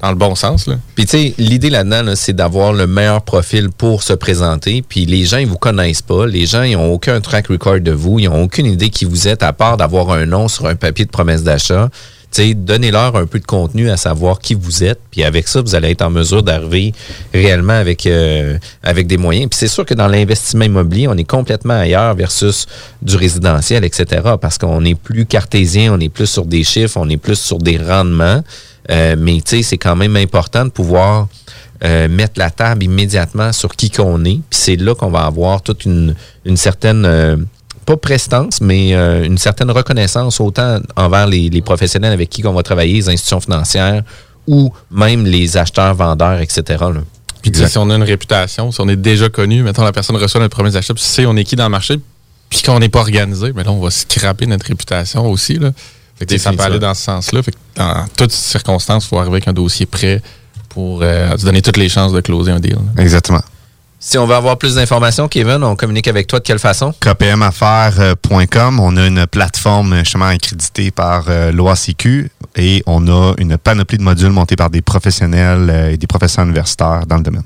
dans 0.01 0.09
le 0.09 0.15
bon 0.15 0.35
sens. 0.35 0.67
Là. 0.67 0.75
Puis 0.93 1.05
tu 1.05 1.17
sais, 1.17 1.33
l'idée 1.37 1.69
là-dedans, 1.69 2.03
là, 2.03 2.15
c'est 2.15 2.33
d'avoir 2.33 2.73
le 2.73 2.85
meilleur 2.85 3.21
profil 3.21 3.69
pour 3.69 4.03
se 4.03 4.13
présenter. 4.13 4.83
Puis 4.87 5.05
les 5.05 5.23
gens, 5.25 5.37
ils 5.37 5.47
vous 5.47 5.57
connaissent 5.57 6.01
pas. 6.01 6.27
Les 6.27 6.45
gens, 6.45 6.63
ils 6.63 6.75
ont 6.75 6.91
aucun 6.91 7.21
track 7.21 7.47
record 7.47 7.79
de 7.79 7.91
vous. 7.91 8.19
Ils 8.19 8.27
ont 8.27 8.43
aucune 8.43 8.67
idée 8.67 8.89
qui 8.89 9.05
vous 9.05 9.27
êtes, 9.27 9.41
à 9.41 9.53
part 9.53 9.77
d'avoir 9.77 10.11
un 10.11 10.25
nom 10.25 10.47
sur 10.47 10.67
un 10.67 10.75
papier 10.75 11.05
de 11.05 11.11
promesse 11.11 11.43
d'achat. 11.43 11.89
Donnez-leur 12.39 13.15
un 13.15 13.25
peu 13.25 13.39
de 13.39 13.45
contenu 13.45 13.89
à 13.89 13.97
savoir 13.97 14.39
qui 14.39 14.53
vous 14.53 14.83
êtes. 14.83 14.99
Puis 15.11 15.23
avec 15.23 15.47
ça, 15.47 15.61
vous 15.61 15.75
allez 15.75 15.91
être 15.91 16.01
en 16.01 16.09
mesure 16.09 16.43
d'arriver 16.43 16.93
réellement 17.33 17.73
avec, 17.73 18.05
euh, 18.05 18.57
avec 18.83 19.07
des 19.07 19.17
moyens. 19.17 19.49
Puis 19.49 19.59
c'est 19.59 19.67
sûr 19.67 19.85
que 19.85 19.93
dans 19.93 20.07
l'investissement 20.07 20.65
immobilier, 20.65 21.07
on 21.07 21.15
est 21.15 21.29
complètement 21.29 21.75
ailleurs 21.75 22.13
versus 22.15 22.67
du 23.01 23.15
résidentiel, 23.15 23.83
etc. 23.83 24.21
Parce 24.39 24.57
qu'on 24.57 24.83
est 24.83 24.95
plus 24.95 25.25
cartésien, 25.25 25.93
on 25.93 25.99
est 25.99 26.09
plus 26.09 26.27
sur 26.27 26.45
des 26.45 26.63
chiffres, 26.63 26.97
on 26.97 27.09
est 27.09 27.17
plus 27.17 27.39
sur 27.39 27.57
des 27.57 27.77
rendements. 27.77 28.43
Euh, 28.91 29.15
mais 29.17 29.35
tu 29.37 29.57
sais, 29.57 29.63
c'est 29.63 29.77
quand 29.77 29.95
même 29.95 30.15
important 30.15 30.65
de 30.65 30.69
pouvoir 30.69 31.27
euh, 31.83 32.07
mettre 32.07 32.33
la 32.37 32.51
table 32.51 32.83
immédiatement 32.83 33.51
sur 33.51 33.75
qui 33.75 33.89
qu'on 33.89 34.23
est. 34.25 34.39
Puis 34.49 34.59
c'est 34.59 34.75
là 34.75 34.93
qu'on 34.95 35.09
va 35.09 35.21
avoir 35.21 35.61
toute 35.61 35.85
une, 35.85 36.15
une 36.45 36.57
certaine, 36.57 37.05
pas 37.85 37.97
prestance, 37.97 38.61
mais 38.61 38.95
euh, 38.95 39.23
une 39.23 39.37
certaine 39.37 39.71
reconnaissance 39.71 40.39
autant 40.39 40.79
envers 40.95 41.27
les, 41.27 41.49
les 41.49 41.61
professionnels 41.61 42.13
avec 42.13 42.29
qui 42.29 42.45
on 42.45 42.53
va 42.53 42.63
travailler, 42.63 42.93
les 42.93 43.09
institutions 43.09 43.39
financières 43.39 44.03
ou 44.47 44.73
même 44.91 45.25
les 45.25 45.57
acheteurs, 45.57 45.93
vendeurs, 45.95 46.39
etc. 46.39 46.63
là. 46.69 47.01
Puis 47.41 47.51
tu 47.51 47.59
sais, 47.59 47.67
si 47.67 47.77
on 47.77 47.87
a 47.91 47.95
une 47.95 48.03
réputation, 48.03 48.71
si 48.71 48.81
on 48.81 48.89
est 48.89 48.95
déjà 48.95 49.29
connu, 49.29 49.61
mettons 49.61 49.83
la 49.83 49.91
personne 49.91 50.15
reçoit 50.15 50.41
notre 50.41 50.55
premier 50.55 50.75
achat, 50.75 50.95
puis 50.95 51.03
sait 51.03 51.27
on 51.27 51.35
est 51.35 51.43
qui 51.43 51.55
dans 51.55 51.65
le 51.65 51.69
marché, 51.69 51.99
puis 52.49 52.63
qu'on 52.63 52.79
n'est 52.79 52.89
pas 52.89 53.01
organisé, 53.01 53.53
mais 53.55 53.63
là, 53.63 53.71
on 53.71 53.79
va 53.79 53.91
scraper 53.91 54.47
notre 54.47 54.65
réputation 54.65 55.29
aussi. 55.29 55.59
Là. 55.59 55.71
Fait 56.15 56.25
que, 56.25 56.37
ça 56.39 56.53
peut 56.53 56.63
aller 56.63 56.79
dans 56.79 56.95
ce 56.95 57.03
sens-là. 57.03 57.43
Fait 57.43 57.51
que 57.51 57.57
dans 57.75 58.05
toutes 58.17 58.31
circonstances, 58.31 59.05
il 59.05 59.09
faut 59.09 59.19
arriver 59.19 59.35
avec 59.35 59.47
un 59.47 59.53
dossier 59.53 59.85
prêt 59.85 60.23
pour 60.69 61.01
euh, 61.03 61.37
se 61.37 61.45
donner 61.45 61.61
toutes 61.61 61.77
les 61.77 61.89
chances 61.89 62.13
de 62.13 62.21
closer 62.21 62.51
un 62.51 62.59
deal. 62.59 62.73
là. 62.73 63.01
Exactement. 63.03 63.41
Si 64.07 64.19
on 64.19 64.27
veut 64.27 64.35
avoir 64.35 64.59
plus 64.59 64.75
d'informations, 64.75 65.27
Kevin, 65.27 65.63
on 65.63 65.75
communique 65.75 66.07
avec 66.07 66.27
toi 66.27 66.37
de 66.37 66.43
quelle 66.43 66.59
façon? 66.59 66.93
KPMaffaires.com, 66.99 68.79
on 68.79 68.97
a 68.97 69.07
une 69.07 69.25
plateforme 69.25 69.93
euh, 69.93 69.99
justement 70.03 70.27
accréditée 70.27 70.91
par 70.91 71.25
euh, 71.27 71.51
l'OACQ 71.51 72.29
et 72.55 72.83
on 72.85 73.07
a 73.07 73.33
une 73.39 73.57
panoplie 73.57 73.97
de 73.97 74.03
modules 74.03 74.29
montés 74.29 74.55
par 74.55 74.69
des 74.69 74.83
professionnels 74.83 75.71
euh, 75.71 75.89
et 75.89 75.97
des 75.97 76.05
professeurs 76.05 76.45
universitaires 76.45 77.07
dans 77.07 77.17
le 77.17 77.23
domaine. 77.23 77.45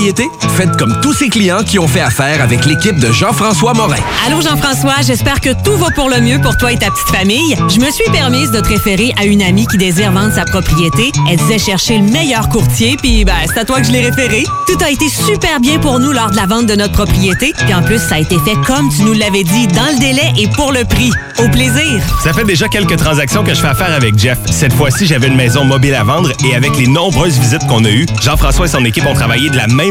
Faites 0.57 0.77
comme 0.77 0.99
tous 0.99 1.13
ces 1.13 1.29
clients 1.29 1.63
qui 1.63 1.77
ont 1.77 1.87
fait 1.87 2.01
affaire 2.01 2.41
avec 2.41 2.65
l'équipe 2.65 2.99
de 2.99 3.11
Jean-François 3.11 3.73
Morin. 3.73 3.99
Allô 4.25 4.41
Jean-François, 4.41 4.95
j'espère 5.05 5.39
que 5.39 5.49
tout 5.63 5.77
va 5.77 5.91
pour 5.91 6.09
le 6.09 6.19
mieux 6.21 6.41
pour 6.41 6.57
toi 6.57 6.71
et 6.71 6.77
ta 6.77 6.89
petite 6.89 7.15
famille. 7.15 7.55
Je 7.69 7.79
me 7.79 7.91
suis 7.91 8.09
permise 8.11 8.49
de 8.49 8.61
te 8.61 8.67
référer 8.67 9.13
à 9.19 9.25
une 9.25 9.43
amie 9.43 9.67
qui 9.67 9.77
désire 9.77 10.11
vendre 10.11 10.33
sa 10.33 10.45
propriété. 10.45 11.11
Elle 11.29 11.37
disait 11.37 11.59
chercher 11.59 11.99
le 11.99 12.05
meilleur 12.05 12.49
courtier, 12.49 12.97
puis 12.99 13.23
ben, 13.25 13.35
c'est 13.45 13.59
à 13.59 13.63
toi 13.63 13.79
que 13.79 13.85
je 13.85 13.91
l'ai 13.91 14.01
référé. 14.01 14.43
Tout 14.65 14.83
a 14.83 14.89
été 14.89 15.07
super 15.07 15.59
bien 15.59 15.77
pour 15.77 15.99
nous 15.99 16.13
lors 16.13 16.31
de 16.31 16.35
la 16.35 16.47
vente 16.47 16.65
de 16.65 16.73
notre 16.75 16.93
propriété, 16.93 17.53
puis 17.55 17.73
en 17.73 17.83
plus, 17.83 17.99
ça 17.99 18.15
a 18.15 18.19
été 18.19 18.39
fait 18.39 18.55
comme 18.65 18.89
tu 18.89 19.03
nous 19.03 19.13
l'avais 19.13 19.43
dit, 19.43 19.67
dans 19.67 19.85
le 19.93 19.99
délai 19.99 20.33
et 20.39 20.47
pour 20.47 20.71
le 20.71 20.83
prix. 20.83 21.11
Au 21.37 21.47
plaisir! 21.49 22.01
Ça 22.23 22.33
fait 22.33 22.43
déjà 22.43 22.67
quelques 22.67 22.97
transactions 22.97 23.43
que 23.43 23.53
je 23.53 23.61
fais 23.61 23.67
affaire 23.67 23.93
avec 23.93 24.17
Jeff. 24.17 24.39
Cette 24.49 24.73
fois-ci, 24.73 25.05
j'avais 25.05 25.27
une 25.27 25.35
maison 25.35 25.63
mobile 25.63 25.93
à 25.93 26.03
vendre 26.03 26.31
et 26.43 26.55
avec 26.55 26.75
les 26.77 26.87
nombreuses 26.87 27.37
visites 27.37 27.65
qu'on 27.67 27.85
a 27.85 27.89
eues, 27.89 28.07
Jean-François 28.21 28.65
et 28.65 28.69
son 28.69 28.83
équipe 28.83 29.05
ont 29.05 29.13
travaillé 29.13 29.49
de 29.49 29.57
la 29.57 29.67
même 29.67 29.90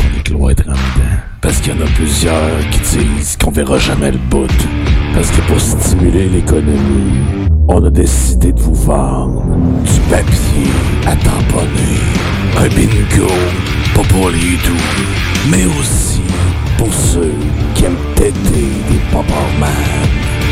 Parce 1.51 1.63
qu'il 1.63 1.75
y 1.75 1.77
en 1.77 1.85
a 1.85 1.89
plusieurs 1.95 2.69
qui 2.71 2.79
disent 2.79 3.35
qu'on 3.35 3.51
verra 3.51 3.77
jamais 3.77 4.11
le 4.11 4.17
bout. 4.17 4.47
Parce 5.13 5.29
que 5.31 5.41
pour 5.41 5.59
stimuler 5.59 6.29
l'économie, 6.29 7.49
on 7.67 7.83
a 7.83 7.89
décidé 7.89 8.53
de 8.53 8.61
vous 8.61 8.73
vendre 8.73 9.43
du 9.83 9.99
papier 10.09 10.71
à 11.05 11.13
tamponner. 11.17 11.99
Un 12.57 12.69
bingo, 12.69 13.27
pas 13.93 14.03
pour 14.03 14.29
les 14.29 14.55
doux, 14.63 15.49
mais 15.49 15.65
aussi 15.77 16.21
pour 16.77 16.93
ceux 16.93 17.33
qui 17.75 17.83
aiment 17.83 17.97
têter 18.15 18.31
des 18.89 19.01
man. 19.59 19.69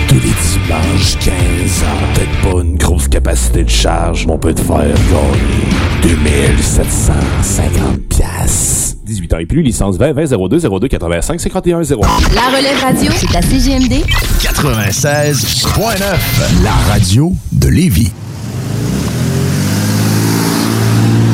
Tous 0.09 0.15
les 0.15 0.19
dimanches, 0.19 1.17
15 1.19 1.83
ans, 1.83 2.07
peut-être 2.13 2.41
pas 2.41 2.61
une 2.61 2.75
grosse 2.75 3.07
capacité 3.07 3.63
de 3.63 3.69
charge, 3.69 4.27
mais 4.27 4.33
on 4.33 4.37
peut 4.37 4.53
te 4.53 4.59
faire 4.59 4.79
gagner 4.79 6.17
2750 6.17 8.01
piastres. 8.09 8.78
18 9.09 9.33
ans 9.33 9.39
et 9.39 9.45
plus, 9.45 9.61
licence 9.63 9.97
20 9.97 10.13
20 10.13 10.47
02 10.47 10.59
02 10.59 10.87
85 10.87 11.39
51 11.39 11.83
0. 11.83 12.01
La 12.35 12.55
relève 12.55 12.79
radio, 12.81 13.11
c'est 13.15 13.35
à 13.35 13.41
CGMD 13.41 14.03
96.9, 14.39 16.63
la 16.63 16.71
radio 16.91 17.33
de 17.51 17.67
Lévis. 17.67 18.11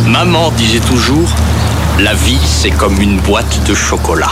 Maman 0.07 0.51
disait 0.51 0.79
toujours, 0.79 1.27
la 1.99 2.13
vie 2.13 2.39
c'est 2.45 2.71
comme 2.71 3.01
une 3.01 3.17
boîte 3.19 3.59
de 3.67 3.73
chocolat. 3.73 4.31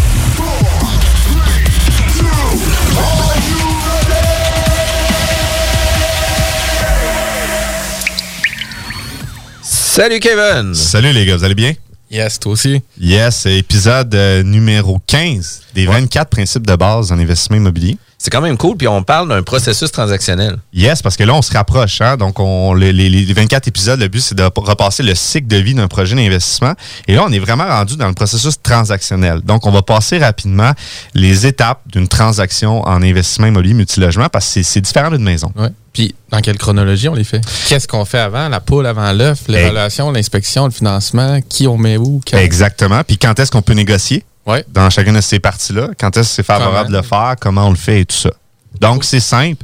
Salut 9.93 10.21
Kevin! 10.21 10.73
Salut 10.73 11.11
les 11.11 11.25
gars, 11.25 11.35
vous 11.35 11.43
allez 11.43 11.53
bien? 11.53 11.73
Yes, 12.09 12.39
toi 12.39 12.53
aussi. 12.53 12.81
Yes, 12.97 13.45
épisode 13.45 14.15
euh, 14.15 14.41
numéro 14.41 14.99
15 15.05 15.63
des 15.75 15.85
24 15.85 16.29
principes 16.29 16.65
de 16.65 16.77
base 16.77 17.11
en 17.11 17.19
investissement 17.19 17.57
immobilier. 17.57 17.97
C'est 18.23 18.29
quand 18.29 18.41
même 18.41 18.55
cool, 18.55 18.77
puis 18.77 18.87
on 18.87 19.01
parle 19.01 19.29
d'un 19.29 19.41
processus 19.41 19.91
transactionnel. 19.91 20.57
Yes, 20.73 21.01
parce 21.01 21.17
que 21.17 21.23
là, 21.23 21.33
on 21.33 21.41
se 21.41 21.51
rapproche. 21.51 22.01
Hein? 22.01 22.17
Donc, 22.17 22.39
on, 22.39 22.75
les, 22.75 22.93
les- 22.93 23.09
les 23.09 23.33
24 23.33 23.67
épisodes, 23.67 23.99
le 23.99 24.07
but, 24.09 24.19
c'est 24.21 24.35
de 24.35 24.43
repasser 24.43 25.01
le 25.01 25.15
cycle 25.15 25.47
de 25.47 25.57
vie 25.57 25.73
d'un 25.73 25.87
projet 25.87 26.15
d'investissement. 26.15 26.73
Et 27.07 27.15
là, 27.15 27.23
on 27.27 27.31
est 27.31 27.39
vraiment 27.39 27.65
rendu 27.65 27.95
dans 27.97 28.07
le 28.07 28.13
processus 28.13 28.61
transactionnel. 28.61 29.41
Donc, 29.41 29.65
on 29.65 29.71
va 29.71 29.81
passer 29.81 30.19
rapidement 30.19 30.71
les 31.15 31.47
étapes 31.47 31.81
d'une 31.87 32.07
transaction 32.07 32.83
en 32.87 33.01
investissement 33.01 33.47
immobilier 33.47 33.73
multilogement 33.73 34.27
parce 34.29 34.45
que 34.45 34.51
c'est- 34.51 34.63
c'est 34.63 34.81
différent 34.81 35.09
d'une 35.09 35.23
maison. 35.23 35.51
Ouais. 35.55 35.69
Puis, 35.91 36.13
dans 36.29 36.41
quelle 36.41 36.59
chronologie 36.59 37.09
on 37.09 37.15
les 37.15 37.23
fait? 37.23 37.41
Qu'est-ce 37.67 37.87
qu'on 37.87 38.05
fait 38.05 38.19
avant? 38.19 38.49
La 38.49 38.59
poule 38.59 38.85
avant 38.85 39.11
l'œuf, 39.13 39.39
l'évaluation, 39.47 40.11
l'inspection, 40.11 40.65
le 40.65 40.71
financement, 40.71 41.39
qui 41.49 41.65
on 41.65 41.77
met 41.77 41.97
où? 41.97 42.21
quand? 42.29 42.37
Exactement. 42.37 43.01
Puis, 43.05 43.17
quand 43.17 43.39
est-ce 43.39 43.49
qu'on 43.49 43.63
peut 43.63 43.73
négocier? 43.73 44.23
Ouais. 44.45 44.65
dans 44.69 44.89
chacune 44.89 45.15
de 45.15 45.21
ces 45.21 45.39
parties-là? 45.39 45.89
Quand 45.99 46.15
est-ce 46.17 46.29
que 46.29 46.35
c'est 46.35 46.45
favorable 46.45 46.89
de 46.89 46.97
le 46.97 47.03
faire? 47.03 47.35
Comment 47.39 47.67
on 47.67 47.71
le 47.71 47.75
fait 47.75 48.01
et 48.01 48.05
tout 48.05 48.15
ça? 48.15 48.31
Donc, 48.79 49.03
c'est 49.03 49.19
simple. 49.19 49.63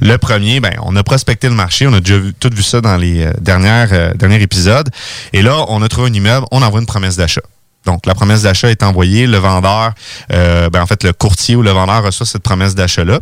Le 0.00 0.16
premier, 0.18 0.60
ben, 0.60 0.74
on 0.82 0.94
a 0.96 1.02
prospecté 1.02 1.48
le 1.48 1.54
marché. 1.54 1.86
On 1.86 1.92
a 1.92 2.00
déjà 2.00 2.18
vu, 2.18 2.34
tout 2.34 2.50
vu 2.52 2.62
ça 2.62 2.80
dans 2.80 2.96
les 2.96 3.24
euh, 3.24 3.32
dernières, 3.40 3.88
euh, 3.92 4.12
derniers 4.14 4.42
épisodes. 4.42 4.90
Et 5.32 5.42
là, 5.42 5.64
on 5.68 5.80
a 5.82 5.88
trouvé 5.88 6.10
un 6.10 6.12
immeuble. 6.12 6.46
On 6.50 6.60
envoie 6.62 6.80
une 6.80 6.86
promesse 6.86 7.16
d'achat. 7.16 7.40
Donc, 7.86 8.04
la 8.04 8.14
promesse 8.14 8.42
d'achat 8.42 8.70
est 8.70 8.82
envoyée. 8.82 9.26
Le 9.26 9.38
vendeur, 9.38 9.92
euh, 10.32 10.68
ben, 10.68 10.82
en 10.82 10.86
fait, 10.86 11.04
le 11.04 11.12
courtier 11.12 11.56
ou 11.56 11.62
le 11.62 11.70
vendeur 11.70 12.02
reçoit 12.02 12.26
cette 12.26 12.42
promesse 12.42 12.74
d'achat-là. 12.74 13.20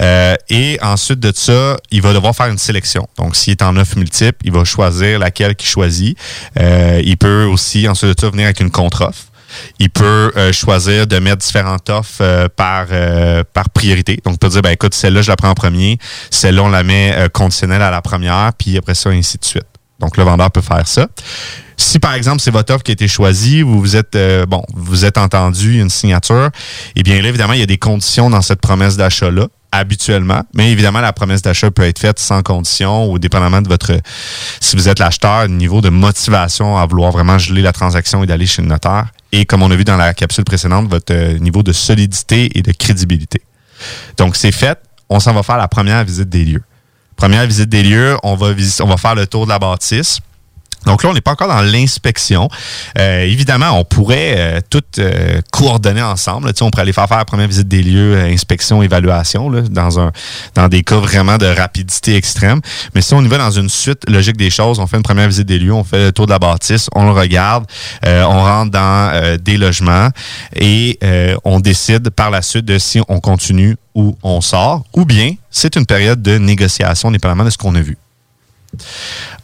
Euh, 0.00 0.34
et 0.48 0.78
ensuite 0.82 1.20
de 1.20 1.32
ça, 1.32 1.76
il 1.92 2.02
va 2.02 2.12
devoir 2.12 2.34
faire 2.34 2.46
une 2.48 2.58
sélection. 2.58 3.06
Donc, 3.18 3.36
s'il 3.36 3.52
est 3.52 3.62
en 3.62 3.76
offre 3.76 3.96
multiple, 3.96 4.38
il 4.42 4.50
va 4.50 4.64
choisir 4.64 5.18
laquelle 5.18 5.54
qu'il 5.54 5.68
choisit. 5.68 6.18
Euh, 6.58 7.00
il 7.04 7.16
peut 7.18 7.44
aussi, 7.44 7.86
ensuite 7.86 8.16
de 8.16 8.20
ça, 8.20 8.30
venir 8.30 8.46
avec 8.46 8.60
une 8.60 8.70
contre-offre. 8.70 9.29
Il 9.78 9.90
peut 9.90 10.32
euh, 10.36 10.52
choisir 10.52 11.06
de 11.06 11.18
mettre 11.18 11.38
différentes 11.38 11.88
offres 11.90 12.20
euh, 12.20 12.48
par, 12.54 12.86
euh, 12.90 13.42
par 13.52 13.70
priorité. 13.70 14.20
Donc, 14.24 14.34
il 14.34 14.38
peut 14.38 14.48
dire, 14.48 14.62
ben, 14.62 14.70
écoute, 14.70 14.94
celle-là, 14.94 15.22
je 15.22 15.28
la 15.28 15.36
prends 15.36 15.50
en 15.50 15.54
premier. 15.54 15.98
Celle-là, 16.30 16.62
on 16.62 16.68
la 16.68 16.82
met 16.82 17.28
conditionnelle 17.32 17.82
à 17.82 17.90
la 17.90 18.02
première, 18.02 18.52
puis 18.58 18.76
après 18.76 18.94
ça, 18.94 19.10
ainsi 19.10 19.38
de 19.38 19.44
suite. 19.44 19.64
Donc, 20.00 20.16
le 20.16 20.24
vendeur 20.24 20.50
peut 20.50 20.60
faire 20.60 20.86
ça. 20.86 21.06
Si, 21.76 21.98
par 21.98 22.14
exemple, 22.14 22.40
c'est 22.40 22.50
votre 22.50 22.74
offre 22.74 22.82
qui 22.82 22.90
a 22.90 22.94
été 22.94 23.08
choisie, 23.08 23.62
vous 23.62 23.80
vous 23.80 23.96
êtes, 23.96 24.14
euh, 24.14 24.44
bon, 24.44 24.62
vous 24.74 25.04
êtes 25.04 25.16
entendu, 25.16 25.80
une 25.80 25.88
signature, 25.88 26.50
eh 26.94 27.02
bien 27.02 27.20
là, 27.22 27.28
évidemment, 27.28 27.54
il 27.54 27.60
y 27.60 27.62
a 27.62 27.66
des 27.66 27.78
conditions 27.78 28.28
dans 28.28 28.42
cette 28.42 28.60
promesse 28.60 28.98
d'achat-là, 28.98 29.46
habituellement. 29.72 30.42
Mais 30.54 30.70
évidemment, 30.72 31.00
la 31.00 31.14
promesse 31.14 31.40
d'achat 31.40 31.70
peut 31.70 31.84
être 31.84 31.98
faite 31.98 32.18
sans 32.18 32.42
condition 32.42 33.10
ou 33.10 33.18
dépendamment 33.18 33.62
de 33.62 33.68
votre, 33.68 33.92
si 34.60 34.76
vous 34.76 34.88
êtes 34.88 34.98
l'acheteur, 34.98 35.48
niveau 35.48 35.80
de 35.80 35.88
motivation 35.88 36.76
à 36.76 36.84
vouloir 36.84 37.12
vraiment 37.12 37.38
geler 37.38 37.62
la 37.62 37.72
transaction 37.72 38.22
et 38.24 38.26
d'aller 38.26 38.46
chez 38.46 38.60
le 38.62 38.68
notaire. 38.68 39.06
Et 39.32 39.46
comme 39.46 39.62
on 39.62 39.70
a 39.70 39.76
vu 39.76 39.84
dans 39.84 39.96
la 39.96 40.12
capsule 40.12 40.44
précédente, 40.44 40.88
votre 40.88 41.14
euh, 41.14 41.38
niveau 41.38 41.62
de 41.62 41.72
solidité 41.72 42.50
et 42.58 42.62
de 42.62 42.72
crédibilité. 42.72 43.40
Donc, 44.18 44.36
c'est 44.36 44.52
fait. 44.52 44.78
On 45.08 45.18
s'en 45.18 45.32
va 45.32 45.42
faire 45.42 45.56
la 45.56 45.68
première 45.68 46.04
visite 46.04 46.28
des 46.28 46.44
lieux. 46.44 46.62
Première 47.20 47.46
visite 47.46 47.68
des 47.68 47.82
lieux, 47.82 48.16
on 48.22 48.34
va, 48.34 48.54
visiter, 48.54 48.82
on 48.82 48.86
va 48.86 48.96
faire 48.96 49.14
le 49.14 49.26
tour 49.26 49.44
de 49.44 49.50
la 49.50 49.58
bâtisse. 49.58 50.20
Donc 50.86 51.02
là, 51.02 51.10
on 51.10 51.12
n'est 51.12 51.20
pas 51.20 51.32
encore 51.32 51.48
dans 51.48 51.60
l'inspection. 51.60 52.48
Euh, 52.98 53.24
évidemment, 53.24 53.78
on 53.78 53.84
pourrait 53.84 54.34
euh, 54.38 54.60
tout 54.70 54.82
euh, 54.98 55.42
coordonner 55.52 56.00
ensemble. 56.00 56.46
là. 56.46 56.54
On 56.62 56.70
pourrait 56.70 56.84
aller 56.84 56.94
faire 56.94 57.06
faire 57.06 57.18
la 57.18 57.26
première 57.26 57.46
visite 57.46 57.68
des 57.68 57.82
lieux, 57.82 58.14
euh, 58.16 58.32
inspection, 58.32 58.82
évaluation, 58.82 59.50
là, 59.50 59.60
dans, 59.68 60.00
un, 60.00 60.12
dans 60.54 60.68
des 60.68 60.82
cas 60.82 60.96
vraiment 60.96 61.36
de 61.36 61.44
rapidité 61.44 62.16
extrême. 62.16 62.62
Mais 62.94 63.02
si 63.02 63.12
on 63.12 63.22
y 63.22 63.28
va 63.28 63.36
dans 63.36 63.50
une 63.50 63.68
suite 63.68 64.08
logique 64.08 64.38
des 64.38 64.48
choses, 64.48 64.78
on 64.78 64.86
fait 64.86 64.96
une 64.96 65.02
première 65.02 65.28
visite 65.28 65.46
des 65.46 65.58
lieux, 65.58 65.74
on 65.74 65.84
fait 65.84 66.06
le 66.06 66.12
tour 66.12 66.24
de 66.24 66.32
la 66.32 66.38
bâtisse, 66.38 66.88
on 66.94 67.04
le 67.04 67.12
regarde, 67.12 67.66
on 68.02 68.42
rentre 68.42 68.70
dans 68.70 69.36
des 69.38 69.58
logements 69.58 70.08
et 70.56 70.98
on 71.44 71.60
décide 71.60 72.08
par 72.08 72.30
la 72.30 72.40
suite 72.40 72.64
de 72.64 72.78
si 72.78 73.02
on 73.08 73.20
continue 73.20 73.76
ou 73.94 74.16
on 74.22 74.40
sort, 74.40 74.84
ou 74.94 75.04
bien 75.04 75.34
c'est 75.50 75.76
une 75.76 75.86
période 75.86 76.22
de 76.22 76.38
négociation, 76.38 77.10
dépendamment 77.10 77.44
de 77.44 77.50
ce 77.50 77.58
qu'on 77.58 77.74
a 77.74 77.80
vu. 77.80 77.96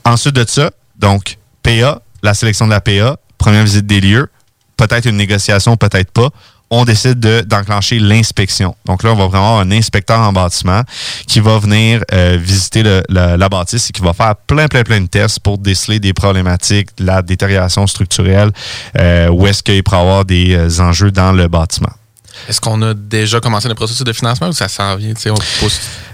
Ensuite 0.04 0.34
de 0.34 0.44
ça, 0.46 0.70
donc, 0.98 1.38
PA, 1.62 2.00
la 2.22 2.34
sélection 2.34 2.66
de 2.66 2.70
la 2.70 2.80
PA, 2.80 3.16
première 3.38 3.64
visite 3.64 3.86
des 3.86 4.00
lieux, 4.00 4.28
peut-être 4.76 5.06
une 5.06 5.16
négociation, 5.16 5.76
peut-être 5.76 6.10
pas. 6.10 6.30
On 6.68 6.84
décide 6.84 7.20
de- 7.20 7.42
d'enclencher 7.42 8.00
l'inspection. 8.00 8.74
Donc 8.86 9.04
là, 9.04 9.12
on 9.12 9.16
va 9.16 9.28
vraiment 9.28 9.50
avoir 9.50 9.60
un 9.60 9.70
inspecteur 9.70 10.18
en 10.18 10.32
bâtiment 10.32 10.82
qui 11.28 11.38
va 11.38 11.58
venir 11.60 12.02
euh, 12.12 12.36
visiter 12.40 12.82
la, 13.08 13.48
bâtisse 13.48 13.88
et 13.88 13.92
qui 13.92 14.02
va 14.02 14.12
faire 14.12 14.34
plein, 14.34 14.66
plein, 14.66 14.82
plein 14.82 15.00
de 15.00 15.06
tests 15.06 15.38
pour 15.38 15.58
déceler 15.58 16.00
des 16.00 16.12
problématiques, 16.12 16.88
la 16.98 17.22
détérioration 17.22 17.86
structurelle, 17.86 18.50
euh, 18.98 19.28
où 19.28 19.46
est-ce 19.46 19.62
qu'il 19.62 19.82
pourrait 19.84 19.98
y 19.98 20.00
avoir 20.00 20.24
des 20.24 20.54
euh, 20.54 20.82
enjeux 20.82 21.12
dans 21.12 21.30
le 21.30 21.46
bâtiment. 21.46 21.92
Est-ce 22.48 22.60
qu'on 22.60 22.80
a 22.82 22.94
déjà 22.94 23.40
commencé 23.40 23.68
le 23.68 23.74
processus 23.74 24.04
de 24.04 24.12
financement 24.12 24.48
ou 24.48 24.52
ça 24.52 24.68
s'en 24.68 24.96
vient? 24.96 25.14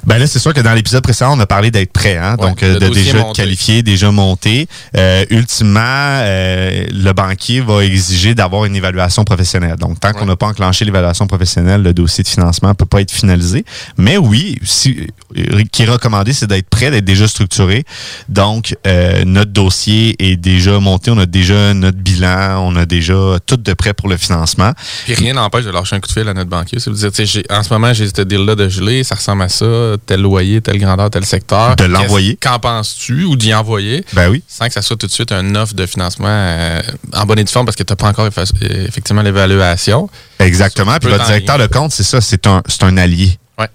Ben 0.05 0.19
là, 0.19 0.27
c'est 0.27 0.39
sûr 0.39 0.53
que 0.53 0.61
dans 0.61 0.75
l'épisode 0.75 1.03
précédent, 1.03 1.37
on 1.37 1.41
a 1.41 1.47
parlé 1.47 1.71
d'être 1.71 1.93
prêt, 1.93 2.17
hein? 2.17 2.37
Donc 2.37 2.63
euh, 2.63 2.79
de 2.79 2.89
déjà 2.89 3.19
monté. 3.19 3.43
qualifié, 3.43 3.83
déjà 3.83 4.11
monté. 4.11 4.67
Euh, 4.97 5.25
ultimement, 5.31 5.81
euh, 5.83 6.87
le 6.91 7.13
banquier 7.13 7.61
va 7.61 7.85
exiger 7.85 8.35
d'avoir 8.35 8.65
une 8.65 8.75
évaluation 8.77 9.25
professionnelle. 9.25 9.77
Donc, 9.77 10.01
tant 10.01 10.13
qu'on 10.13 10.27
n'a 10.27 10.37
pas 10.37 10.47
enclenché 10.47 10.85
l'évaluation 10.85 11.27
professionnelle, 11.27 11.83
le 11.83 11.95
dossier 11.95 12.25
de 12.25 12.29
financement 12.29 12.71
ne 12.71 12.75
peut 12.75 12.87
pas 12.87 13.01
être 13.01 13.13
finalisé. 13.13 13.65
Mais 13.97 14.17
oui, 14.17 14.59
si, 14.63 15.07
euh, 15.39 15.63
qui 15.71 15.83
est 15.83 15.87
recommandé, 15.87 16.33
c'est 16.33 16.47
d'être 16.47 16.69
prêt, 16.69 16.91
d'être 16.91 17.05
déjà 17.05 17.29
structuré. 17.29 17.85
Donc, 18.29 18.75
euh, 18.87 19.25
notre 19.25 19.53
dossier 19.53 20.17
est 20.19 20.37
déjà 20.37 20.81
monté, 20.81 21.11
on 21.11 21.19
a 21.19 21.27
déjà 21.27 21.75
notre 21.75 21.99
bilan, 21.99 22.65
on 22.67 22.77
a 22.77 22.87
déjà 22.87 23.39
tout 23.47 23.57
de 23.57 23.73
prêt 23.75 23.95
pour 23.95 24.09
le 24.09 24.17
financement. 24.17 24.73
Puis 25.05 25.15
rien 25.15 25.35
n'empêche 25.35 25.65
de 25.65 25.71
lâcher 25.71 25.97
un 25.97 26.01
coup 26.01 26.09
de 26.09 26.13
fil 26.13 26.29
à 26.29 26.35
notre 26.35 26.51
banquier. 26.51 26.79
C'est 26.81 26.91
de 26.91 26.97
dire, 26.97 27.43
en 27.51 27.63
ce 27.63 27.73
moment, 27.73 27.93
j'ai 27.93 28.09
ce 28.09 28.23
deal-là 28.23 28.55
de 28.55 28.69
geler, 28.69 29.05
ça 29.05 29.15
ressemble 29.15 29.43
à 29.43 29.49
ça, 29.49 29.92
tel 29.99 30.21
loyer, 30.23 30.61
telle 30.61 30.79
grandeur, 30.79 31.11
tel 31.11 31.25
secteur. 31.25 31.77
De 31.77 31.85
l'envoyer. 31.85 32.37
Qu'en 32.41 32.59
penses-tu 32.59 33.25
ou 33.25 33.37
d'y 33.37 33.53
envoyer? 33.55 34.05
Ben 34.13 34.29
oui. 34.31 34.43
Sans 34.49 34.67
que 34.67 34.73
ça 34.73 34.83
soit 34.83 34.97
tout 34.97 35.07
de 35.07 35.13
suite 35.13 35.33
un 35.33 35.55
offre 35.55 35.75
de 35.75 35.87
financement 35.87 36.29
euh, 36.29 36.81
en 37.15 37.25
bonne 37.27 37.39
et 37.39 37.45
due 37.45 37.53
forme 37.53 37.67
parce 37.67 37.77
que 37.77 37.83
tu 37.83 37.93
n'as 37.93 37.97
pas 37.97 38.09
encore 38.09 38.27
euh, 38.27 38.87
effectivement 38.87 39.23
l'évaluation. 39.23 40.09
Exactement. 40.39 40.97
Puis 41.01 41.11
votre 41.11 41.27
directeur 41.27 41.59
de 41.59 41.67
compte, 41.67 41.93
c'est 41.93 42.03
ça, 42.05 42.21
c'est 42.21 42.47
un, 42.47 42.63
un 42.83 42.97
allié. 42.97 43.39
Ouais. 43.59 43.69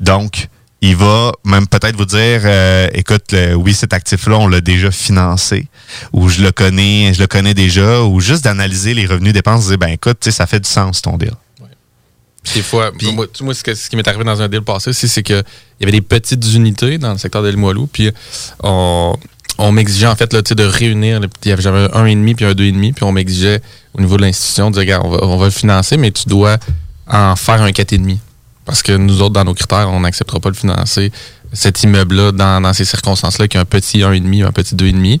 Donc, 0.00 0.48
il 0.84 0.96
va 0.96 1.30
même 1.44 1.68
peut-être 1.68 1.96
vous 1.96 2.04
dire, 2.06 2.40
euh, 2.44 2.88
écoute, 2.92 3.30
le- 3.30 3.54
oui, 3.54 3.72
cet 3.72 3.92
actif-là, 3.92 4.36
on 4.38 4.48
l'a 4.48 4.60
déjà 4.60 4.90
financé, 4.90 5.68
ou 6.12 6.28
je 6.28 6.42
le 6.42 6.50
connais, 6.50 7.12
je 7.14 7.20
le 7.20 7.28
connais 7.28 7.54
déjà, 7.54 8.02
ou 8.02 8.18
juste 8.18 8.42
d'analyser 8.42 8.92
les 8.92 9.06
revenus 9.06 9.32
dépenses, 9.32 9.68
dire, 9.68 9.78
ben 9.78 9.90
écoute, 9.90 10.28
ça 10.28 10.46
fait 10.48 10.58
du 10.58 10.68
sens 10.68 11.00
ton 11.00 11.16
deal. 11.18 11.30
Des 12.54 12.62
fois, 12.62 12.90
moi, 13.12 13.26
ce, 13.54 13.62
que- 13.62 13.74
ce 13.74 13.88
qui 13.88 13.96
m'est 13.96 14.06
arrivé 14.08 14.24
dans 14.24 14.42
un 14.42 14.48
deal 14.48 14.62
passé 14.62 14.90
aussi, 14.90 15.08
c'est 15.08 15.22
qu'il 15.22 15.42
y 15.80 15.82
avait 15.84 15.92
des 15.92 16.00
petites 16.00 16.44
unités 16.54 16.98
dans 16.98 17.12
le 17.12 17.18
secteur 17.18 17.42
de 17.42 17.48
Limoilou, 17.48 17.86
puis 17.86 18.10
on, 18.62 19.14
on 19.58 19.72
m'exigeait 19.72 20.08
en 20.08 20.16
fait 20.16 20.32
là, 20.32 20.42
de 20.42 20.64
réunir. 20.64 21.20
J'avais 21.44 21.88
un 21.94 22.06
et 22.06 22.14
demi 22.14 22.34
puis 22.34 22.44
un 22.44 22.54
deux 22.54 22.64
et 22.64 22.72
demi, 22.72 22.92
puis 22.92 23.04
on 23.04 23.12
m'exigeait 23.12 23.60
au 23.94 24.00
niveau 24.00 24.16
de 24.16 24.22
l'institution 24.22 24.70
de 24.70 24.74
dire 24.74 24.80
regarde, 24.80 25.06
on 25.06 25.10
va, 25.10 25.18
on 25.24 25.36
va 25.36 25.44
le 25.46 25.50
financer, 25.52 25.96
mais 25.96 26.10
tu 26.10 26.28
dois 26.28 26.58
en 27.08 27.36
faire 27.36 27.62
un 27.62 27.70
quatre 27.72 27.92
et 27.92 27.98
demi. 27.98 28.18
Parce 28.64 28.82
que 28.82 28.92
nous 28.92 29.22
autres, 29.22 29.34
dans 29.34 29.44
nos 29.44 29.54
critères, 29.54 29.88
on 29.90 30.00
n'acceptera 30.00 30.38
pas 30.40 30.50
de 30.50 30.56
financer 30.56 31.10
cet 31.52 31.82
immeuble-là 31.82 32.32
dans, 32.32 32.60
dans 32.60 32.72
ces 32.72 32.84
circonstances-là, 32.84 33.46
qui 33.48 33.56
a 33.56 33.60
un 33.60 33.64
petit 33.64 34.02
un 34.02 34.12
et 34.12 34.20
demi 34.20 34.42
un 34.42 34.52
petit 34.52 34.74
deux 34.74 34.86
et 34.86 34.92
demi. 34.92 35.20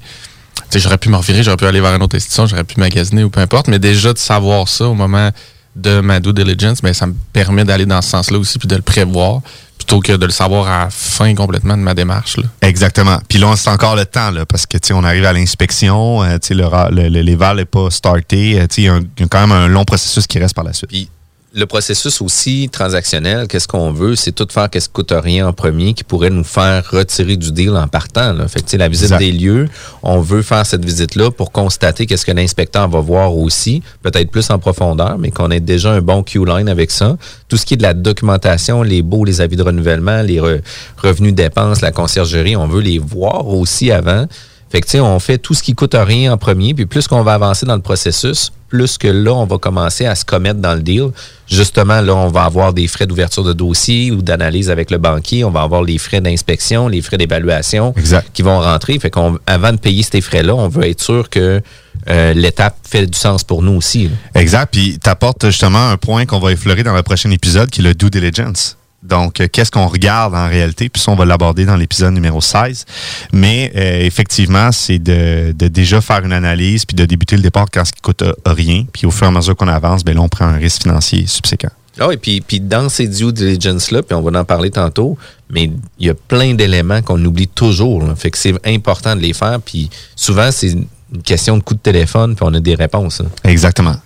J'aurais 0.74 0.96
pu 0.98 1.08
me 1.10 1.16
revirer, 1.16 1.42
j'aurais 1.42 1.56
pu 1.58 1.66
aller 1.66 1.80
vers 1.80 1.94
une 1.94 2.02
autre 2.02 2.16
institution, 2.16 2.46
j'aurais 2.46 2.64
pu 2.64 2.80
magasiner 2.80 3.24
ou 3.24 3.30
peu 3.30 3.40
importe, 3.40 3.68
mais 3.68 3.78
déjà 3.78 4.12
de 4.12 4.18
savoir 4.18 4.68
ça 4.68 4.86
au 4.88 4.94
moment 4.94 5.30
de 5.76 6.00
ma 6.00 6.20
due 6.20 6.32
diligence, 6.32 6.80
ben, 6.82 6.92
ça 6.92 7.06
me 7.06 7.14
permet 7.32 7.64
d'aller 7.64 7.86
dans 7.86 8.02
ce 8.02 8.10
sens-là 8.10 8.38
aussi, 8.38 8.58
puis 8.58 8.68
de 8.68 8.76
le 8.76 8.82
prévoir, 8.82 9.40
plutôt 9.78 10.00
que 10.00 10.12
de 10.12 10.26
le 10.26 10.30
savoir 10.32 10.66
à 10.68 10.84
la 10.84 10.90
fin 10.90 11.34
complètement 11.34 11.76
de 11.76 11.82
ma 11.82 11.94
démarche. 11.94 12.36
Là. 12.36 12.44
Exactement. 12.60 13.18
Puis 13.28 13.38
là, 13.38 13.54
c'est 13.56 13.70
encore 13.70 13.96
le 13.96 14.04
temps, 14.04 14.30
là, 14.30 14.44
parce 14.46 14.66
que 14.66 14.76
tu 14.78 14.88
sais, 14.88 14.94
on 14.94 15.02
arrive 15.02 15.24
à 15.24 15.32
l'inspection, 15.32 16.22
euh, 16.22 16.38
tu 16.38 16.48
sais, 16.48 16.54
le, 16.54 17.08
l'éval 17.08 17.56
n'est 17.56 17.64
pas 17.64 17.90
starté. 17.90 18.60
euh, 18.60 18.66
tu 18.68 18.74
sais, 18.74 18.82
Il 18.82 18.84
y, 19.18 19.22
y 19.22 19.24
a 19.24 19.28
quand 19.28 19.40
même 19.40 19.52
un 19.52 19.68
long 19.68 19.84
processus 19.84 20.26
qui 20.26 20.38
reste 20.38 20.54
par 20.54 20.64
la 20.64 20.72
suite. 20.72 20.90
Puis 20.90 21.08
le 21.54 21.66
processus 21.66 22.22
aussi 22.22 22.70
transactionnel, 22.72 23.46
qu'est-ce 23.46 23.68
qu'on 23.68 23.92
veut, 23.92 24.16
c'est 24.16 24.32
tout 24.32 24.46
faire 24.50 24.70
qu'est-ce 24.70 24.88
qui 24.88 24.94
coûte 24.94 25.12
rien 25.14 25.46
en 25.46 25.52
premier 25.52 25.92
qui 25.92 26.02
pourrait 26.02 26.30
nous 26.30 26.44
faire 26.44 26.82
retirer 26.90 27.36
du 27.36 27.52
deal 27.52 27.76
en 27.76 27.88
partant. 27.88 28.32
Là. 28.32 28.48
Fait 28.48 28.62
que, 28.64 28.76
la 28.78 28.88
visite 28.88 29.04
Exact. 29.12 29.18
des 29.18 29.32
lieux, 29.32 29.68
on 30.02 30.20
veut 30.20 30.40
faire 30.40 30.64
cette 30.64 30.84
visite-là 30.84 31.30
pour 31.30 31.52
constater 31.52 32.06
qu'est-ce 32.06 32.24
que 32.24 32.32
l'inspecteur 32.32 32.88
va 32.88 33.00
voir 33.00 33.36
aussi, 33.36 33.82
peut-être 34.02 34.30
plus 34.30 34.48
en 34.50 34.58
profondeur, 34.58 35.18
mais 35.18 35.30
qu'on 35.30 35.50
ait 35.50 35.60
déjà 35.60 35.92
un 35.92 36.00
bon 36.00 36.22
Q-line 36.22 36.70
avec 36.70 36.90
ça. 36.90 37.18
Tout 37.48 37.58
ce 37.58 37.66
qui 37.66 37.74
est 37.74 37.76
de 37.78 37.82
la 37.82 37.92
documentation, 37.94 38.82
les 38.82 39.02
baux, 39.02 39.26
les 39.26 39.42
avis 39.42 39.56
de 39.56 39.62
renouvellement, 39.62 40.22
les 40.22 40.36
re- 40.38 40.62
revenus 40.96 41.34
dépenses, 41.34 41.82
la 41.82 41.92
conciergerie, 41.92 42.56
on 42.56 42.66
veut 42.66 42.80
les 42.80 42.98
voir 42.98 43.46
aussi 43.48 43.92
avant. 43.92 44.26
Fait 44.70 44.80
que, 44.80 44.98
on 45.00 45.18
fait 45.18 45.36
tout 45.36 45.52
ce 45.52 45.62
qui 45.62 45.74
coûte 45.74 45.94
rien 45.98 46.32
en 46.32 46.38
premier, 46.38 46.72
puis 46.72 46.86
plus 46.86 47.06
qu'on 47.06 47.22
va 47.22 47.34
avancer 47.34 47.66
dans 47.66 47.76
le 47.76 47.82
processus, 47.82 48.52
plus 48.72 48.96
que 48.96 49.06
là, 49.06 49.34
on 49.34 49.44
va 49.44 49.58
commencer 49.58 50.06
à 50.06 50.14
se 50.14 50.24
commettre 50.24 50.58
dans 50.58 50.72
le 50.72 50.80
deal. 50.80 51.10
Justement, 51.46 52.00
là, 52.00 52.16
on 52.16 52.28
va 52.28 52.44
avoir 52.44 52.72
des 52.72 52.88
frais 52.88 53.06
d'ouverture 53.06 53.44
de 53.44 53.52
dossier 53.52 54.10
ou 54.10 54.22
d'analyse 54.22 54.70
avec 54.70 54.90
le 54.90 54.96
banquier. 54.96 55.44
On 55.44 55.50
va 55.50 55.60
avoir 55.60 55.82
les 55.82 55.98
frais 55.98 56.22
d'inspection, 56.22 56.88
les 56.88 57.02
frais 57.02 57.18
d'évaluation 57.18 57.94
qui 58.32 58.40
vont 58.40 58.58
rentrer. 58.58 58.98
Fait 58.98 59.10
qu'on, 59.10 59.38
avant 59.46 59.72
de 59.72 59.76
payer 59.76 60.02
ces 60.02 60.22
frais-là, 60.22 60.54
on 60.54 60.68
veut 60.68 60.86
être 60.88 61.02
sûr 61.02 61.28
que 61.28 61.60
euh, 62.08 62.32
l'étape 62.32 62.76
fait 62.82 63.06
du 63.06 63.18
sens 63.18 63.44
pour 63.44 63.62
nous 63.62 63.74
aussi. 63.74 64.04
là. 64.04 64.40
Exact. 64.40 64.72
Puis 64.72 64.98
tu 65.04 65.10
apportes 65.10 65.44
justement 65.46 65.90
un 65.90 65.98
point 65.98 66.24
qu'on 66.24 66.40
va 66.40 66.52
effleurer 66.52 66.82
dans 66.82 66.94
le 66.94 67.02
prochain 67.02 67.30
épisode, 67.30 67.68
qui 67.68 67.82
est 67.82 67.84
le 67.84 67.94
due 67.94 68.08
diligence. 68.08 68.78
Donc, 69.02 69.40
euh, 69.40 69.48
qu'est-ce 69.50 69.70
qu'on 69.70 69.88
regarde 69.88 70.34
en 70.34 70.48
réalité? 70.48 70.88
Puis 70.88 71.02
ça, 71.02 71.10
on 71.10 71.16
va 71.16 71.24
l'aborder 71.24 71.64
dans 71.64 71.76
l'épisode 71.76 72.14
numéro 72.14 72.40
16. 72.40 72.84
Mais 73.32 73.72
euh, 73.74 74.00
effectivement, 74.04 74.70
c'est 74.70 74.98
de, 74.98 75.52
de 75.52 75.68
déjà 75.68 76.00
faire 76.00 76.24
une 76.24 76.32
analyse 76.32 76.84
puis 76.84 76.94
de 76.94 77.04
débuter 77.04 77.36
le 77.36 77.42
départ 77.42 77.66
quand 77.72 77.84
ce 77.84 77.92
qui 77.92 78.00
coûte 78.00 78.22
euh, 78.22 78.32
rien. 78.46 78.84
Puis 78.92 79.06
au 79.06 79.10
fur 79.10 79.26
et 79.26 79.28
à 79.28 79.32
mesure 79.32 79.56
qu'on 79.56 79.68
avance, 79.68 80.04
ben 80.04 80.14
là, 80.14 80.22
on 80.22 80.28
prend 80.28 80.44
un 80.44 80.56
risque 80.56 80.82
financier 80.82 81.26
subséquent. 81.26 81.70
Ah 81.98 82.08
oui, 82.08 82.16
puis, 82.16 82.40
puis 82.40 82.60
dans 82.60 82.88
ces 82.88 83.06
due 83.06 83.32
diligence-là, 83.32 84.02
puis 84.02 84.14
on 84.14 84.22
va 84.22 84.40
en 84.40 84.44
parler 84.44 84.70
tantôt, 84.70 85.18
mais 85.50 85.70
il 85.98 86.06
y 86.06 86.10
a 86.10 86.14
plein 86.14 86.54
d'éléments 86.54 87.02
qu'on 87.02 87.22
oublie 87.22 87.48
toujours. 87.48 88.02
là. 88.02 88.14
Fait 88.16 88.30
que 88.30 88.38
c'est 88.38 88.54
important 88.66 89.14
de 89.14 89.20
les 89.20 89.34
faire, 89.34 89.60
puis 89.60 89.90
souvent, 90.16 90.50
c'est 90.50 90.68
une 90.68 90.86
question 91.22 91.58
de 91.58 91.62
coup 91.62 91.74
de 91.74 91.80
téléphone, 91.80 92.34
puis 92.34 92.46
on 92.48 92.54
a 92.54 92.60
des 92.60 92.76
réponses. 92.76 93.20
Exactement. 93.44 93.96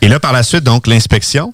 Et 0.00 0.06
là, 0.06 0.20
par 0.20 0.32
la 0.32 0.44
suite, 0.44 0.62
donc, 0.62 0.86
l'inspection. 0.86 1.52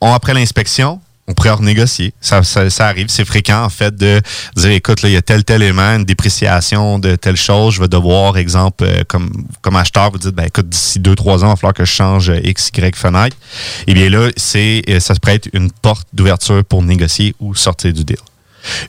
On, 0.00 0.12
après 0.12 0.32
l'inspection, 0.32 1.00
on 1.30 1.34
pourrait 1.34 1.50
renégocier. 1.50 2.12
Ça, 2.20 2.42
ça, 2.42 2.86
arrive, 2.86 3.06
c'est 3.08 3.24
fréquent, 3.24 3.62
en 3.64 3.68
fait, 3.68 3.94
de 3.96 4.20
dire, 4.56 4.70
écoute, 4.72 5.02
là, 5.02 5.08
il 5.08 5.12
y 5.12 5.16
a 5.16 5.22
tel, 5.22 5.44
tel 5.44 5.62
élément, 5.62 5.94
une 5.94 6.04
dépréciation 6.04 6.98
de 6.98 7.14
telle 7.14 7.36
chose, 7.36 7.74
je 7.74 7.80
vais 7.80 7.88
devoir, 7.88 8.36
exemple, 8.36 8.84
euh, 8.84 9.02
comme, 9.06 9.30
comme 9.62 9.76
acheteur, 9.76 10.10
vous 10.10 10.18
dites, 10.18 10.34
ben, 10.34 10.44
écoute, 10.44 10.68
d'ici 10.68 10.98
deux, 10.98 11.14
trois 11.14 11.44
ans, 11.44 11.48
il 11.48 11.50
va 11.50 11.56
falloir 11.56 11.74
que 11.74 11.84
je 11.84 11.92
change 11.92 12.30
euh, 12.30 12.40
X, 12.42 12.70
Y 12.76 12.96
fenêtre. 12.96 13.36
Eh 13.86 13.94
bien 13.94 14.10
là, 14.10 14.28
c'est, 14.36 14.82
euh, 14.88 14.98
ça 14.98 15.14
se 15.14 15.20
prête 15.20 15.48
une 15.52 15.70
porte 15.70 16.08
d'ouverture 16.12 16.64
pour 16.64 16.82
négocier 16.82 17.34
ou 17.38 17.54
sortir 17.54 17.92
du 17.92 18.04
deal. 18.04 18.18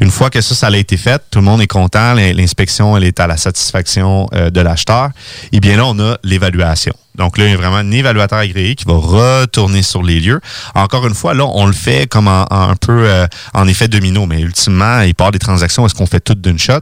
Une 0.01 0.11
fois 0.11 0.29
que 0.29 0.41
ça, 0.41 0.53
ça 0.55 0.67
a 0.67 0.75
été 0.75 0.97
fait, 0.97 1.21
tout 1.31 1.39
le 1.39 1.45
monde 1.45 1.61
est 1.61 1.67
content, 1.67 2.13
l'in- 2.13 2.33
l'inspection, 2.33 2.97
elle 2.97 3.05
est 3.05 3.19
à 3.21 3.27
la 3.27 3.37
satisfaction 3.37 4.27
de 4.33 4.59
l'acheteur. 4.61 5.11
Et 5.53 5.61
bien 5.61 5.77
là, 5.77 5.85
on 5.85 5.97
a 5.99 6.17
l'évaluation. 6.23 6.93
Donc 7.15 7.37
là, 7.37 7.45
il 7.45 7.51
y 7.51 7.53
a 7.53 7.57
vraiment 7.57 7.77
un 7.77 7.91
évaluateur 7.91 8.39
agréé 8.39 8.75
qui 8.75 8.85
va 8.85 8.93
retourner 8.93 9.81
sur 9.83 10.01
les 10.01 10.19
lieux. 10.19 10.39
Encore 10.75 11.05
une 11.07 11.13
fois, 11.13 11.33
là, 11.33 11.45
on 11.45 11.65
le 11.65 11.73
fait 11.73 12.07
comme 12.07 12.27
en, 12.27 12.45
un 12.49 12.75
peu 12.75 13.03
euh, 13.05 13.27
en 13.53 13.67
effet 13.67 13.87
domino, 13.87 14.25
mais 14.25 14.39
ultimement, 14.41 15.01
il 15.01 15.13
part 15.13 15.31
des 15.31 15.39
transactions, 15.39 15.85
est-ce 15.85 15.95
qu'on 15.95 16.05
fait 16.05 16.19
tout 16.19 16.35
d'une 16.35 16.59
shot? 16.59 16.79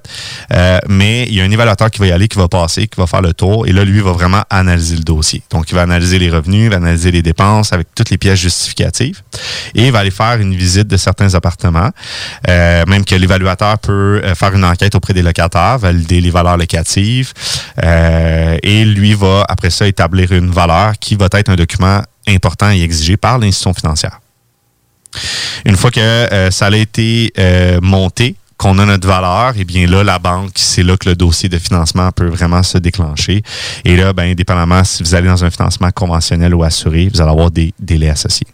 Euh, 0.54 0.80
mais 0.88 1.24
il 1.24 1.34
y 1.34 1.42
a 1.42 1.44
un 1.44 1.52
évaluateur 1.52 1.90
qui 1.90 2.00
va 2.00 2.08
y 2.08 2.12
aller, 2.12 2.28
qui 2.28 2.38
va 2.38 2.48
passer, 2.48 2.88
qui 2.88 3.00
va 3.00 3.08
faire 3.08 3.22
le 3.22 3.34
tour, 3.34 3.68
et 3.68 3.72
là, 3.72 3.84
lui, 3.84 4.02
va 4.02 4.12
vraiment 4.12 4.44
analyser 4.50 4.98
le 4.98 5.04
dossier. 5.04 5.42
Donc, 5.50 5.72
il 5.72 5.76
va 5.76 5.82
analyser 5.82 6.20
les 6.20 6.30
revenus, 6.30 6.66
il 6.66 6.70
va 6.70 6.78
analyser 6.78 7.12
les 7.12 7.22
dépenses 7.22 7.74
avec 7.74 7.88
toutes 7.96 8.10
les 8.10 8.18
pièces 8.18 8.40
justificatives, 8.40 9.22
et 9.76 9.88
il 9.88 9.92
va 9.92 10.00
aller 10.00 10.12
faire 10.12 10.40
une 10.40 10.56
visite 10.56 10.88
de 10.88 10.98
certains 10.98 11.34
appartements, 11.34 11.90
Euh, 12.48 12.84
même 12.88 13.06
que 13.06 13.16
l'évaluateur 13.16 13.78
peut 13.80 14.22
faire 14.36 14.54
une 14.54 14.64
enquête 14.64 14.96
auprès 14.96 15.14
des 15.14 15.22
locataires, 15.22 15.78
valider 15.78 16.22
les 16.22 16.30
valeurs 16.30 16.58
locatives, 16.58 17.34
et 17.82 18.86
lui 18.86 19.14
va, 19.14 19.46
après 19.48 19.70
ça, 19.70 19.88
établir 19.88 20.19
une 20.32 20.52
valeur 20.52 20.98
qui 21.00 21.16
va 21.16 21.28
être 21.32 21.50
un 21.50 21.56
document 21.56 22.02
important 22.28 22.70
et 22.72 22.82
exigé 22.82 23.18
par 23.18 23.38
l'institution 23.38 23.74
financière. 23.74 24.20
Une 25.66 25.76
fois 25.76 25.92
que 25.92 26.00
euh, 26.00 26.52
ça 26.52 26.68
a 26.68 26.76
été 26.76 27.32
euh, 27.38 27.80
monté, 27.82 28.36
qu'on 28.58 28.78
a 28.78 28.86
notre 28.86 29.08
valeur, 29.08 29.54
et 29.58 29.64
bien 29.64 29.88
là, 29.88 30.04
la 30.04 30.20
banque, 30.20 30.52
c'est 30.56 30.84
là 30.84 30.98
que 30.98 31.08
le 31.08 31.16
dossier 31.16 31.48
de 31.48 31.58
financement 31.58 32.12
peut 32.12 32.28
vraiment 32.28 32.62
se 32.62 32.78
déclencher. 32.78 33.42
Et 33.86 33.96
là, 33.96 34.12
ben, 34.12 34.32
indépendamment 34.32 34.84
si 34.84 35.02
vous 35.02 35.16
allez 35.16 35.28
dans 35.28 35.44
un 35.46 35.50
financement 35.50 35.90
conventionnel 35.92 36.54
ou 36.54 36.64
assuré, 36.64 37.10
vous 37.12 37.22
allez 37.22 37.32
avoir 37.32 37.52
des 37.52 37.74
délais 37.80 38.10
associés. 38.10 38.48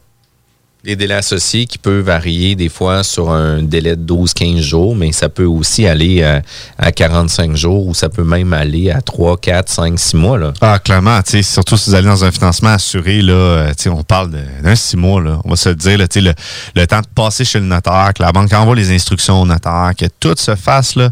Des 0.85 0.95
délais 0.95 1.15
associés 1.15 1.65
qui 1.65 1.79
peuvent 1.79 2.05
varier 2.05 2.55
des 2.55 2.69
fois 2.69 3.03
sur 3.03 3.31
un 3.31 3.63
délai 3.63 3.95
de 3.95 4.13
12-15 4.13 4.61
jours, 4.61 4.95
mais 4.95 5.11
ça 5.11 5.29
peut 5.29 5.45
aussi 5.45 5.87
aller 5.87 6.23
à, 6.23 6.43
à 6.77 6.91
45 6.91 7.55
jours 7.55 7.87
ou 7.87 7.95
ça 7.95 8.07
peut 8.07 8.23
même 8.23 8.53
aller 8.53 8.91
à 8.91 9.01
3, 9.01 9.37
4, 9.37 9.67
5, 9.67 9.99
6 9.99 10.15
mois. 10.15 10.37
Là. 10.37 10.53
Ah, 10.61 10.77
clairement, 10.77 11.19
surtout 11.41 11.75
si 11.75 11.89
vous 11.89 11.95
allez 11.95 12.07
dans 12.07 12.23
un 12.23 12.31
financement 12.31 12.69
assuré, 12.69 13.21
là, 13.21 13.33
euh, 13.33 13.73
on 13.87 14.03
parle 14.03 14.31
d'un 14.63 14.75
six 14.75 14.97
mois, 14.97 15.21
là. 15.21 15.39
On 15.43 15.49
va 15.49 15.55
se 15.55 15.69
dire, 15.69 15.97
là, 15.97 16.05
le, 16.15 16.33
le 16.75 16.87
temps 16.87 17.01
de 17.01 17.07
passer 17.13 17.45
chez 17.45 17.59
le 17.59 17.65
notaire, 17.65 18.11
que 18.15 18.21
la 18.21 18.31
banque 18.31 18.53
envoie 18.53 18.75
les 18.75 18.91
instructions 18.91 19.41
au 19.41 19.45
notaire, 19.45 19.91
que 19.97 20.05
tout 20.19 20.35
se 20.37 20.55
fasse, 20.55 20.95
là. 20.95 21.09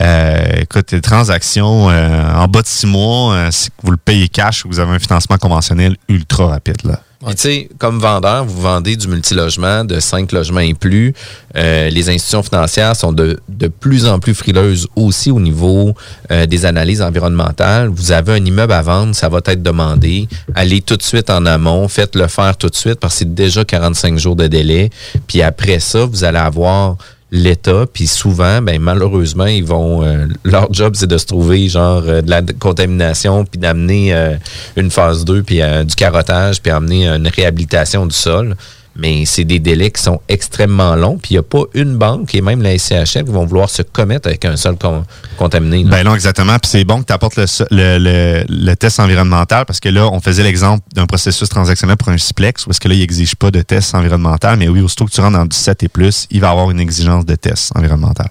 Euh, 0.00 0.62
écoute, 0.62 0.92
les 0.92 1.00
transactions 1.00 1.90
euh, 1.90 2.34
en 2.34 2.46
bas 2.46 2.62
de 2.62 2.66
six 2.66 2.86
mois, 2.86 3.34
euh, 3.34 3.48
si 3.50 3.70
vous 3.82 3.90
le 3.90 3.96
payez 3.96 4.28
cash 4.28 4.64
ou 4.64 4.68
vous 4.68 4.80
avez 4.80 4.92
un 4.92 4.98
financement 4.98 5.38
conventionnel 5.38 5.96
ultra 6.08 6.46
rapide, 6.46 6.84
là. 6.84 7.00
Puis, 7.24 7.34
tu 7.34 7.42
sais, 7.42 7.68
comme 7.78 7.98
vendeur, 7.98 8.44
vous 8.44 8.60
vendez 8.60 8.94
du 8.94 9.08
multilogement 9.08 9.84
de 9.84 9.98
5 9.98 10.30
logements 10.30 10.60
et 10.60 10.74
plus. 10.74 11.14
Euh, 11.56 11.90
les 11.90 12.08
institutions 12.10 12.44
financières 12.44 12.94
sont 12.94 13.12
de, 13.12 13.40
de 13.48 13.66
plus 13.66 14.06
en 14.06 14.20
plus 14.20 14.34
frileuses 14.34 14.86
aussi 14.94 15.32
au 15.32 15.40
niveau 15.40 15.94
euh, 16.30 16.46
des 16.46 16.64
analyses 16.64 17.02
environnementales. 17.02 17.88
Vous 17.88 18.12
avez 18.12 18.34
un 18.34 18.44
immeuble 18.44 18.72
à 18.72 18.82
vendre, 18.82 19.16
ça 19.16 19.28
va 19.28 19.38
être 19.46 19.62
demandé. 19.62 20.28
Allez 20.54 20.80
tout 20.80 20.96
de 20.96 21.02
suite 21.02 21.28
en 21.28 21.44
amont, 21.44 21.88
faites-le 21.88 22.28
faire 22.28 22.56
tout 22.56 22.68
de 22.68 22.76
suite 22.76 23.00
parce 23.00 23.14
que 23.14 23.18
c'est 23.18 23.34
déjà 23.34 23.64
45 23.64 24.16
jours 24.16 24.36
de 24.36 24.46
délai. 24.46 24.90
Puis 25.26 25.42
après 25.42 25.80
ça, 25.80 26.04
vous 26.04 26.22
allez 26.22 26.38
avoir 26.38 26.96
l'État, 27.30 27.84
puis 27.92 28.06
souvent, 28.06 28.62
ben 28.62 28.80
malheureusement, 28.80 29.46
ils 29.46 29.64
vont 29.64 30.02
euh, 30.02 30.26
leur 30.44 30.72
job 30.72 30.94
c'est 30.96 31.06
de 31.06 31.18
se 31.18 31.26
trouver 31.26 31.68
genre 31.68 32.02
euh, 32.06 32.22
de 32.22 32.30
la 32.30 32.42
contamination, 32.42 33.44
puis 33.44 33.60
d'amener 33.60 34.14
euh, 34.14 34.36
une 34.76 34.90
phase 34.90 35.24
2, 35.24 35.42
puis 35.42 35.60
euh, 35.60 35.84
du 35.84 35.94
carottage, 35.94 36.62
puis 36.62 36.70
amener 36.70 37.06
une 37.06 37.28
réhabilitation 37.28 38.06
du 38.06 38.14
sol. 38.14 38.56
Mais 39.00 39.24
c'est 39.26 39.44
des 39.44 39.60
délais 39.60 39.92
qui 39.92 40.02
sont 40.02 40.20
extrêmement 40.28 40.96
longs, 40.96 41.18
puis 41.18 41.30
il 41.30 41.34
n'y 41.34 41.38
a 41.38 41.42
pas 41.44 41.62
une 41.74 41.96
banque 41.96 42.34
et 42.34 42.40
même 42.40 42.60
la 42.62 42.76
SCHL 42.76 43.24
qui 43.24 43.30
vont 43.30 43.46
vouloir 43.46 43.70
se 43.70 43.82
commettre 43.82 44.26
avec 44.26 44.44
un 44.44 44.56
sol 44.56 44.76
con- 44.76 45.04
contaminé. 45.38 45.84
là. 45.84 45.90
Ben 45.90 46.02
non, 46.04 46.14
exactement. 46.16 46.58
Puis 46.58 46.68
c'est 46.72 46.84
bon 46.84 47.00
que 47.02 47.06
tu 47.06 47.12
apportes 47.12 47.36
le, 47.36 47.44
le, 47.70 47.98
le- 47.98 48.44
le 48.48 48.74
test 48.74 48.98
environnemental 48.98 49.64
parce 49.66 49.78
que 49.78 49.88
là, 49.88 50.08
on 50.08 50.20
faisait 50.20 50.42
l'exemple 50.42 50.82
d'un 50.94 51.06
processus 51.06 51.48
transactionnel 51.48 51.96
pour 51.96 52.08
un 52.08 52.18
Ciplex 52.18 52.66
où 52.66 52.70
est-ce 52.70 52.80
que 52.80 52.88
là, 52.88 52.94
il 52.94 53.00
n'exige 53.00 53.36
pas 53.36 53.52
de 53.52 53.62
test 53.62 53.94
environnemental. 53.94 54.58
Mais 54.58 54.66
oui, 54.68 54.80
aussitôt 54.80 55.04
que 55.04 55.12
tu 55.12 55.20
rentres 55.20 55.38
dans 55.38 55.46
du 55.46 55.56
7 55.56 55.84
et 55.84 55.88
plus, 55.88 56.26
il 56.32 56.40
va 56.40 56.48
y 56.48 56.50
avoir 56.50 56.70
une 56.72 56.80
exigence 56.80 57.24
de 57.24 57.36
test 57.36 57.70
environnemental. 57.76 58.28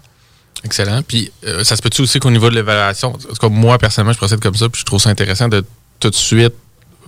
Excellent. 0.66 1.02
Puis, 1.08 1.32
euh, 1.46 1.64
ça 1.64 1.78
se 1.78 1.82
peut-tu 1.82 2.02
aussi 2.02 2.20
qu'au 2.20 2.32
niveau 2.32 2.50
de 2.50 2.56
l'évaluation, 2.56 3.10
en 3.10 3.18
tout 3.18 3.34
cas, 3.40 3.48
moi, 3.48 3.78
personnellement, 3.78 4.12
je 4.14 4.18
procède 4.18 4.40
comme 4.42 4.56
ça, 4.56 4.68
puis 4.68 4.82
je 4.82 4.86
trouve 4.86 5.00
ça 5.00 5.10
intéressant 5.12 5.48
de 5.48 5.64
tout 6.00 6.10
de 6.10 6.16
suite 6.16 6.54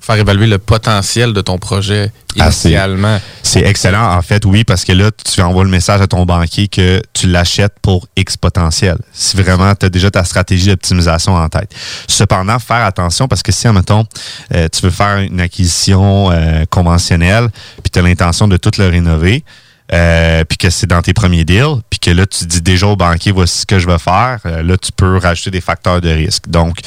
faire 0.01 0.15
évaluer 0.15 0.47
le 0.47 0.57
potentiel 0.57 1.33
de 1.33 1.41
ton 1.41 1.57
projet 1.57 2.11
Ah, 2.39 2.51
c'est- 2.51 2.69
initialement. 2.69 3.19
C'est 3.43 3.61
excellent, 3.61 4.15
en 4.15 4.21
fait, 4.21 4.45
oui, 4.45 4.63
parce 4.63 4.85
que 4.85 4.91
là, 4.91 5.09
tu 5.11 5.41
envoies 5.41 5.63
le 5.63 5.69
message 5.69 6.01
à 6.01 6.07
ton 6.07 6.25
banquier 6.25 6.67
que 6.67 7.01
tu 7.13 7.27
l'achètes 7.27 7.73
pour 7.81 8.07
X 8.15 8.37
potentiel. 8.37 8.97
Si 9.11 9.35
vraiment 9.35 9.73
tu 9.75 9.85
as 9.87 9.89
déjà 9.89 10.11
ta 10.11 10.23
stratégie 10.23 10.67
d'optimisation 10.67 11.35
en 11.35 11.49
tête. 11.49 11.71
Cependant, 12.07 12.59
faire 12.59 12.83
attention 12.85 13.27
parce 13.27 13.41
que 13.43 13.51
si, 13.51 13.67
admettons, 13.67 14.05
euh, 14.53 14.67
tu 14.71 14.81
veux 14.81 14.91
faire 14.91 15.17
une 15.17 15.41
acquisition 15.41 16.31
euh, 16.31 16.65
conventionnelle 16.69 17.49
puis 17.83 17.89
tu 17.91 17.99
as 17.99 18.01
l'intention 18.01 18.47
de 18.47 18.57
tout 18.57 18.71
le 18.77 18.87
rénover, 18.87 19.43
euh, 19.91 20.43
puis 20.43 20.57
que 20.57 20.69
c'est 20.69 20.87
dans 20.87 21.01
tes 21.01 21.13
premiers 21.13 21.45
deals, 21.45 21.81
puis 21.89 21.99
que 21.99 22.11
là, 22.11 22.25
tu 22.27 22.45
dis 22.45 22.61
déjà 22.61 22.87
au 22.87 22.95
banquier, 22.95 23.31
voici 23.31 23.59
ce 23.59 23.65
que 23.65 23.79
je 23.79 23.87
vais 23.87 23.97
faire, 23.97 24.39
euh, 24.45 24.61
là, 24.63 24.77
tu 24.77 24.91
peux 24.91 25.17
rajouter 25.17 25.51
des 25.51 25.61
facteurs 25.61 25.99
de 26.01 26.09
risque. 26.09 26.47
Donc, 26.47 26.77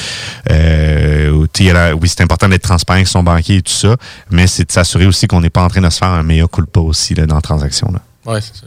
euh, 0.50 1.46
tu 1.52 1.66
sais, 1.66 1.72
là, 1.72 1.94
oui, 1.94 2.08
c'est 2.08 2.22
important 2.22 2.48
d'être 2.48 2.62
transparent 2.62 2.96
avec 2.96 3.08
son 3.08 3.22
banquier 3.22 3.56
et 3.56 3.62
tout 3.62 3.72
ça, 3.72 3.96
mais 4.30 4.46
c'est 4.46 4.64
de 4.66 4.72
s'assurer 4.72 5.06
aussi 5.06 5.26
qu'on 5.26 5.40
n'est 5.40 5.50
pas 5.50 5.62
en 5.62 5.68
train 5.68 5.80
de 5.80 5.90
se 5.90 5.98
faire 5.98 6.08
un 6.08 6.22
meilleur 6.22 6.50
culpa 6.50 6.80
aussi 6.80 7.14
là, 7.14 7.26
dans 7.26 7.36
la 7.36 7.40
transaction. 7.42 7.90
Là. 7.92 8.00
Ouais, 8.32 8.40
c'est 8.40 8.54
ça. 8.56 8.66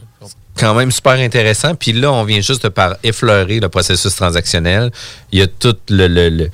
quand 0.58 0.74
même 0.74 0.90
super 0.90 1.12
intéressant. 1.14 1.74
Puis 1.74 1.92
là, 1.92 2.12
on 2.12 2.24
vient 2.24 2.40
juste 2.40 2.64
de 2.64 2.68
par 2.68 2.96
effleurer 3.02 3.60
le 3.60 3.68
processus 3.68 4.14
transactionnel. 4.14 4.90
Il 5.32 5.38
y 5.38 5.42
a 5.42 5.46
tout 5.46 5.76
le, 5.88 6.08
le- 6.08 6.28
le- 6.30 6.50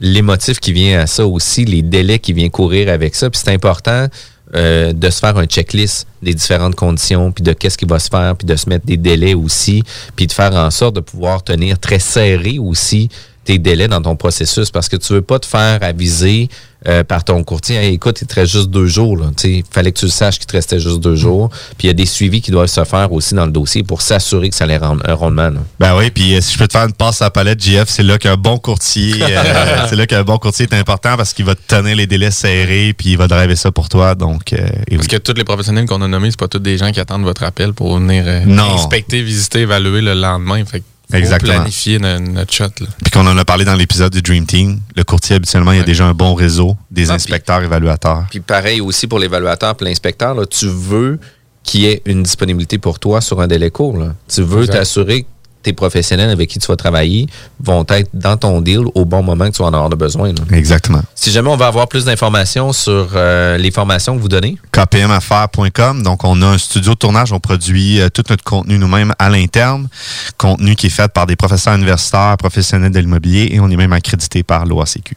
l'émotif 0.00 0.58
qui 0.58 0.72
vient 0.72 1.00
à 1.00 1.06
ça 1.06 1.24
aussi, 1.26 1.64
les 1.64 1.82
délais 1.82 2.18
qui 2.18 2.32
viennent 2.32 2.50
courir 2.50 2.88
avec 2.92 3.14
ça. 3.14 3.30
Puis 3.30 3.40
c'est 3.44 3.52
important 3.52 4.08
euh, 4.56 4.92
de 4.92 5.10
se 5.10 5.18
faire 5.18 5.36
un 5.36 5.46
checklist 5.46 6.06
des 6.22 6.34
différentes 6.34 6.74
conditions, 6.74 7.32
puis 7.32 7.42
de 7.42 7.52
qu'est-ce 7.52 7.76
qui 7.76 7.84
va 7.84 7.98
se 7.98 8.08
faire, 8.08 8.36
puis 8.36 8.46
de 8.46 8.56
se 8.56 8.68
mettre 8.68 8.86
des 8.86 8.96
délais 8.96 9.34
aussi, 9.34 9.82
puis 10.16 10.26
de 10.26 10.32
faire 10.32 10.54
en 10.54 10.70
sorte 10.70 10.96
de 10.96 11.00
pouvoir 11.00 11.42
tenir 11.42 11.78
très 11.78 11.98
serré 11.98 12.58
aussi 12.58 13.08
tes 13.44 13.58
délais 13.58 13.88
dans 13.88 14.02
ton 14.02 14.16
processus 14.16 14.70
parce 14.70 14.88
que 14.88 14.96
tu 14.96 15.12
veux 15.12 15.22
pas 15.22 15.38
te 15.38 15.46
faire 15.46 15.78
aviser 15.82 16.48
euh, 16.86 17.02
par 17.02 17.24
ton 17.24 17.42
courtier 17.44 17.76
Hey, 17.76 17.94
écoute 17.94 18.18
il 18.20 18.26
te 18.26 18.34
reste 18.34 18.52
juste 18.52 18.68
deux 18.70 18.86
jours 18.86 19.18
sais, 19.36 19.64
fallait 19.70 19.90
que 19.92 19.98
tu 19.98 20.04
le 20.04 20.10
saches 20.10 20.38
qu'il 20.38 20.46
te 20.46 20.52
restait 20.52 20.78
juste 20.78 21.00
deux 21.00 21.16
jours 21.16 21.48
puis 21.78 21.84
il 21.84 21.86
y 21.86 21.90
a 21.90 21.94
des 21.94 22.04
suivis 22.06 22.42
qui 22.42 22.50
doivent 22.50 22.66
se 22.66 22.84
faire 22.84 23.10
aussi 23.12 23.34
dans 23.34 23.46
le 23.46 23.52
dossier 23.52 23.82
pour 23.82 24.02
s'assurer 24.02 24.50
que 24.50 24.54
ça 24.54 24.64
allait 24.64 24.76
rendre 24.76 25.02
un 25.08 25.14
rondement 25.14 25.48
là. 25.48 25.60
Ben 25.80 25.96
oui, 25.96 26.10
puis 26.10 26.34
euh, 26.36 26.40
si 26.42 26.52
je 26.54 26.58
peux 26.58 26.66
te 26.68 26.72
faire 26.72 26.84
une 26.86 26.92
passe 26.92 27.22
à 27.22 27.26
la 27.26 27.30
palette, 27.30 27.62
JF, 27.62 27.88
c'est 27.88 28.02
là 28.02 28.18
qu'un 28.18 28.36
bon 28.36 28.58
courtier, 28.58 29.14
euh, 29.22 29.86
c'est 29.88 29.96
là 29.96 30.06
qu'un 30.06 30.24
bon 30.24 30.36
courtier 30.38 30.66
est 30.70 30.74
important 30.74 31.16
parce 31.16 31.32
qu'il 31.32 31.44
va 31.46 31.54
te 31.54 31.62
tenir 31.66 31.96
les 31.96 32.06
délais 32.06 32.30
serrés, 32.30 32.94
puis 32.96 33.10
il 33.10 33.16
va 33.18 33.28
driver 33.28 33.56
ça 33.56 33.70
pour 33.72 33.88
toi. 33.88 34.14
Donc, 34.14 34.52
euh, 34.52 34.56
et 34.88 34.96
Parce 34.96 35.08
oui. 35.08 35.16
que 35.16 35.16
tous 35.16 35.34
les 35.34 35.44
professionnels 35.44 35.86
qu'on 35.86 36.02
a 36.02 36.08
nommés, 36.08 36.30
c'est 36.30 36.38
pas 36.40 36.48
tous 36.48 36.58
des 36.58 36.76
gens 36.78 36.90
qui 36.92 37.00
attendent 37.00 37.24
votre 37.24 37.44
appel 37.44 37.72
pour 37.72 37.98
venir 37.98 38.24
euh, 38.26 38.40
Non. 38.46 38.74
inspecter, 38.74 39.22
visiter, 39.22 39.60
évaluer 39.60 40.00
le 40.02 40.14
lendemain. 40.14 40.62
Fait 40.64 40.80
que 40.80 40.84
faut 40.84 40.93
Exactement. 41.12 41.54
planifier 41.54 41.98
no- 41.98 42.18
notre 42.18 42.52
shot. 42.52 42.64
Là. 42.80 42.86
Puis 43.02 43.10
qu'on 43.12 43.26
en 43.26 43.36
a 43.36 43.44
parlé 43.44 43.64
dans 43.64 43.74
l'épisode 43.74 44.12
du 44.12 44.22
Dream 44.22 44.46
Team, 44.46 44.80
le 44.96 45.04
courtier 45.04 45.36
habituellement, 45.36 45.72
il 45.72 45.78
y 45.78 45.80
a 45.80 45.84
déjà 45.84 46.06
un 46.06 46.14
bon 46.14 46.34
réseau 46.34 46.76
des 46.90 47.10
Ah, 47.10 47.14
inspecteurs 47.14 47.62
évaluateurs. 47.62 48.24
Puis 48.30 48.40
pareil 48.40 48.80
aussi 48.80 49.06
pour 49.06 49.18
l'évaluateur 49.18 49.74
et 49.80 49.84
l'inspecteur, 49.84 50.36
tu 50.48 50.66
veux 50.68 51.18
qu'il 51.62 51.80
y 51.82 51.86
ait 51.86 52.02
une 52.06 52.22
disponibilité 52.22 52.78
pour 52.78 52.98
toi 52.98 53.20
sur 53.20 53.40
un 53.40 53.46
délai 53.46 53.70
court. 53.70 53.96
là. 53.98 54.14
Tu 54.28 54.42
veux 54.42 54.66
t'assurer 54.66 55.22
que 55.22 55.28
tes 55.64 55.72
professionnels 55.72 56.30
avec 56.30 56.48
qui 56.48 56.58
tu 56.58 56.66
vas 56.68 56.76
travailler 56.76 57.26
vont 57.60 57.84
être 57.88 58.10
dans 58.14 58.36
ton 58.36 58.60
deal 58.60 58.84
au 58.94 59.04
bon 59.04 59.22
moment 59.22 59.46
que 59.46 59.56
tu 59.56 59.62
vas 59.62 59.68
en 59.68 59.74
avoir 59.74 59.90
de 59.90 59.96
besoin. 59.96 60.28
là. 60.28 60.56
Exactement. 60.56 61.02
Si 61.14 61.32
jamais 61.32 61.48
on 61.48 61.56
veut 61.56 61.64
avoir 61.64 61.88
plus 61.88 62.04
d'informations 62.04 62.72
sur 62.72 63.08
euh, 63.14 63.56
les 63.56 63.70
formations 63.70 64.16
que 64.16 64.20
vous 64.20 64.28
donnez, 64.28 64.56
kpmaffaires.com. 64.70 66.02
Donc, 66.02 66.24
on 66.24 66.40
a 66.42 66.46
un 66.46 66.58
studio 66.58 66.92
de 66.92 66.98
tournage. 66.98 67.32
On 67.32 67.40
produit 67.40 68.00
euh, 68.00 68.08
tout 68.08 68.24
notre 68.30 68.44
contenu 68.44 68.78
nous-mêmes 68.78 69.12
à 69.18 69.28
l'interne. 69.28 69.88
Contenu 70.38 70.76
qui 70.76 70.86
est 70.86 70.90
fait 70.90 71.10
par 71.10 71.26
des 71.26 71.36
professeurs 71.36 71.74
universitaires, 71.74 72.36
professionnels 72.38 72.92
de 72.92 73.00
l'immobilier 73.00 73.48
et 73.52 73.60
on 73.60 73.68
est 73.70 73.76
même 73.76 73.92
accrédité 73.92 74.42
par 74.42 74.66
l'OACQ. 74.66 75.16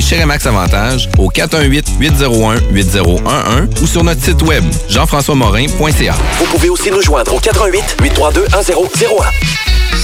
chez 0.00 0.20
Remax 0.20 0.46
Avantage, 0.46 1.08
au 1.18 1.28
418-801-8011 1.30 3.82
ou 3.82 3.86
sur 3.86 4.04
notre 4.04 4.22
site 4.22 4.42
web, 4.42 4.64
jean-françois-morin.ca. 4.88 6.14
Vous 6.38 6.46
pouvez 6.46 6.70
aussi 6.70 6.90
nous 6.90 7.02
joindre 7.02 7.34
au 7.34 7.38
88 7.38 7.96
832 8.00 8.42
1001. 8.42 8.52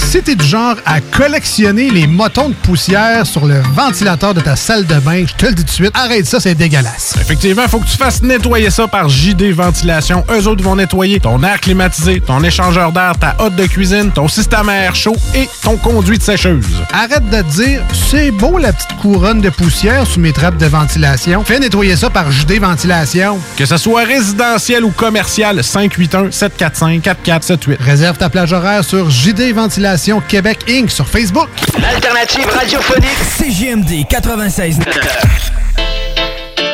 Si 0.09 0.23
t'es 0.23 0.35
du 0.35 0.45
genre 0.45 0.75
à 0.87 1.01
collectionner 1.01 1.91
les 1.91 2.07
motons 2.07 2.49
de 2.49 2.55
poussière 2.55 3.27
sur 3.27 3.45
le 3.45 3.61
ventilateur 3.75 4.33
de 4.33 4.41
ta 4.41 4.55
salle 4.55 4.87
de 4.87 4.95
bain, 4.95 5.23
je 5.27 5.33
te 5.35 5.45
le 5.45 5.53
dis 5.53 5.63
tout 5.63 5.67
de 5.67 5.69
suite, 5.69 5.91
arrête 5.93 6.25
ça, 6.25 6.39
c'est 6.39 6.55
dégueulasse. 6.55 7.13
Effectivement, 7.21 7.61
il 7.63 7.69
faut 7.69 7.79
que 7.79 7.87
tu 7.87 7.97
fasses 7.97 8.23
nettoyer 8.23 8.71
ça 8.71 8.87
par 8.87 9.07
JD 9.07 9.53
Ventilation. 9.53 10.23
Eux 10.31 10.47
autres 10.47 10.63
vont 10.63 10.75
nettoyer 10.75 11.19
ton 11.19 11.43
air 11.43 11.61
climatisé, 11.61 12.21
ton 12.21 12.43
échangeur 12.43 12.91
d'air, 12.91 13.13
ta 13.19 13.35
hotte 13.37 13.55
de 13.55 13.67
cuisine, 13.67 14.11
ton 14.11 14.27
système 14.27 14.67
à 14.69 14.77
air 14.77 14.95
chaud 14.95 15.15
et 15.35 15.47
ton 15.61 15.77
conduit 15.77 16.17
de 16.17 16.23
sécheuse. 16.23 16.65
Arrête 16.91 17.29
de 17.29 17.41
te 17.41 17.51
dire, 17.51 17.83
c'est 18.09 18.31
beau 18.31 18.57
la 18.57 18.73
petite 18.73 18.97
couronne 18.99 19.41
de 19.41 19.49
poussière 19.49 19.68
sous 19.69 20.19
mes 20.19 20.33
trappes 20.33 20.57
de 20.57 20.65
ventilation. 20.65 21.43
Fais 21.43 21.59
nettoyer 21.59 21.95
ça 21.95 22.09
par 22.09 22.31
JD 22.31 22.59
Ventilation. 22.59 23.37
Que 23.55 23.67
ce 23.67 23.77
soit 23.77 24.03
résidentiel 24.03 24.83
ou 24.83 24.89
commercial, 24.89 25.59
581-745-4478. 25.59 27.77
Réserve 27.79 28.17
ta 28.17 28.29
plage 28.29 28.51
horaire 28.51 28.83
sur 28.83 29.11
JD 29.11 29.53
Ventilation 29.53 30.23
Québec 30.27 30.65
Inc. 30.69 30.89
sur 30.89 31.07
Facebook. 31.07 31.49
L'alternative 31.79 32.47
radiophonique. 32.47 33.09
CJMD 33.37 34.07
96. 34.09 34.79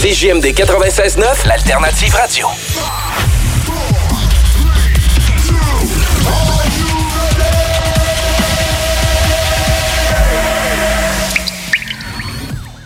CJMD 0.00 0.46
96.9, 0.46 1.46
l'alternative 1.46 2.14
radio. 2.14 2.46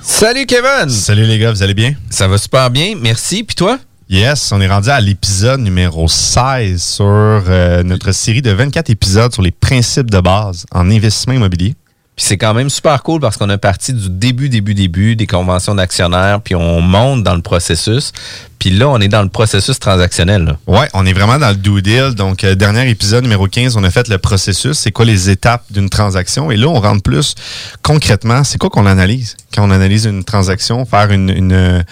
Salut 0.02 0.46
Kevin! 0.46 0.90
Salut 0.90 1.24
les 1.24 1.38
gars, 1.38 1.50
vous 1.50 1.62
allez 1.62 1.74
bien? 1.74 1.94
Ça 2.10 2.28
va 2.28 2.36
super 2.36 2.70
bien, 2.70 2.94
merci. 3.00 3.42
Puis 3.42 3.56
toi? 3.56 3.78
Yes, 4.10 4.52
on 4.52 4.60
est 4.60 4.68
rendu 4.68 4.90
à 4.90 5.00
l'épisode 5.00 5.60
numéro 5.60 6.08
16 6.08 6.80
sur 6.80 7.04
euh, 7.06 7.82
notre 7.82 8.12
série 8.12 8.42
de 8.42 8.50
24 8.50 8.90
épisodes 8.90 9.32
sur 9.32 9.42
les 9.42 9.50
principes 9.50 10.10
de 10.10 10.20
base 10.20 10.66
en 10.72 10.90
investissement 10.90 11.34
immobilier. 11.34 11.74
Puis 12.18 12.26
c'est 12.26 12.36
quand 12.36 12.52
même 12.52 12.68
super 12.68 13.04
cool 13.04 13.20
parce 13.20 13.36
qu'on 13.36 13.48
a 13.48 13.58
parti 13.58 13.92
du 13.92 14.10
début, 14.10 14.48
début, 14.48 14.74
début 14.74 15.14
des 15.14 15.28
conventions 15.28 15.76
d'actionnaires, 15.76 16.40
puis 16.40 16.56
on 16.56 16.80
monte 16.80 17.22
dans 17.22 17.36
le 17.36 17.42
processus. 17.42 18.10
Puis 18.58 18.70
là, 18.70 18.88
on 18.88 18.98
est 18.98 19.06
dans 19.06 19.22
le 19.22 19.28
processus 19.28 19.78
transactionnel. 19.78 20.58
Ouais, 20.66 20.88
on 20.94 21.06
est 21.06 21.12
vraiment 21.12 21.38
dans 21.38 21.50
le 21.50 21.54
due 21.54 21.80
deal. 21.80 22.16
Donc, 22.16 22.42
euh, 22.42 22.56
dernier 22.56 22.90
épisode 22.90 23.22
numéro 23.22 23.46
15, 23.46 23.76
on 23.76 23.84
a 23.84 23.90
fait 23.92 24.08
le 24.08 24.18
processus. 24.18 24.78
C'est 24.78 24.90
quoi 24.90 25.04
les 25.04 25.30
étapes 25.30 25.62
d'une 25.70 25.88
transaction? 25.88 26.50
Et 26.50 26.56
là, 26.56 26.66
on 26.66 26.80
rentre 26.80 27.04
plus 27.04 27.36
concrètement. 27.82 28.42
C'est 28.42 28.58
quoi 28.58 28.68
qu'on 28.68 28.86
analyse? 28.86 29.36
Quand 29.54 29.68
on 29.68 29.70
analyse 29.70 30.06
une 30.06 30.24
transaction? 30.24 30.84
Faire 30.86 31.12
une, 31.12 31.30
une, 31.30 31.52
euh, 31.52 31.82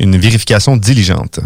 une 0.00 0.18
vérification 0.18 0.76
diligente. 0.76 1.38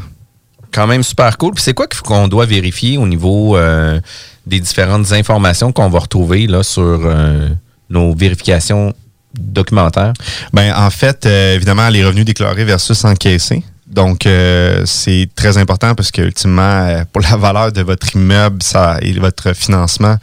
Quand 0.73 0.87
même 0.87 1.03
super 1.03 1.37
cool. 1.37 1.53
Puis 1.53 1.65
c'est 1.65 1.75
quoi 1.75 1.87
qu'on 1.87 2.29
doit 2.29 2.47
vérifier 2.47 2.97
au 2.97 3.07
niveau 3.07 3.59
euh, 3.59 4.01
des 4.47 4.59
différentes 4.59 5.13
informations 5.13 5.71
qu'on 5.71 5.91
va 5.91 5.99
retrouver 5.99 6.47
là, 6.47 6.63
sur 6.63 6.83
euh, 7.05 7.51
nos 7.93 8.15
vérifications 8.15 8.93
documentaires? 9.35 10.13
Ben, 10.53 10.75
en 10.77 10.91
fait, 10.91 11.25
euh, 11.27 11.55
évidemment, 11.55 11.89
les 11.89 12.05
revenus 12.05 12.25
déclarés 12.25 12.65
versus 12.65 13.05
encaissés. 13.05 13.63
Donc, 13.87 14.25
euh, 14.25 14.85
c'est 14.87 15.29
très 15.37 15.59
important 15.59 15.95
parce 15.95 16.11
que 16.11 16.23
ultimement, 16.23 16.63
euh, 16.63 17.05
pour 17.13 17.21
la 17.21 17.37
valeur 17.37 17.73
de 17.73 17.83
votre 17.83 18.17
immeuble 18.17 18.63
ça, 18.63 18.97
et 19.03 19.13
votre 19.13 19.55
financement, 19.55 20.17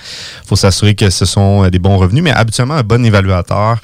il 0.43 0.47
faut 0.47 0.55
s'assurer 0.55 0.95
que 0.95 1.11
ce 1.11 1.23
sont 1.25 1.63
euh, 1.63 1.69
des 1.69 1.77
bons 1.77 1.97
revenus. 1.97 2.23
Mais 2.23 2.31
habituellement, 2.31 2.73
un 2.73 2.81
bon 2.83 3.05
évaluateur 3.05 3.77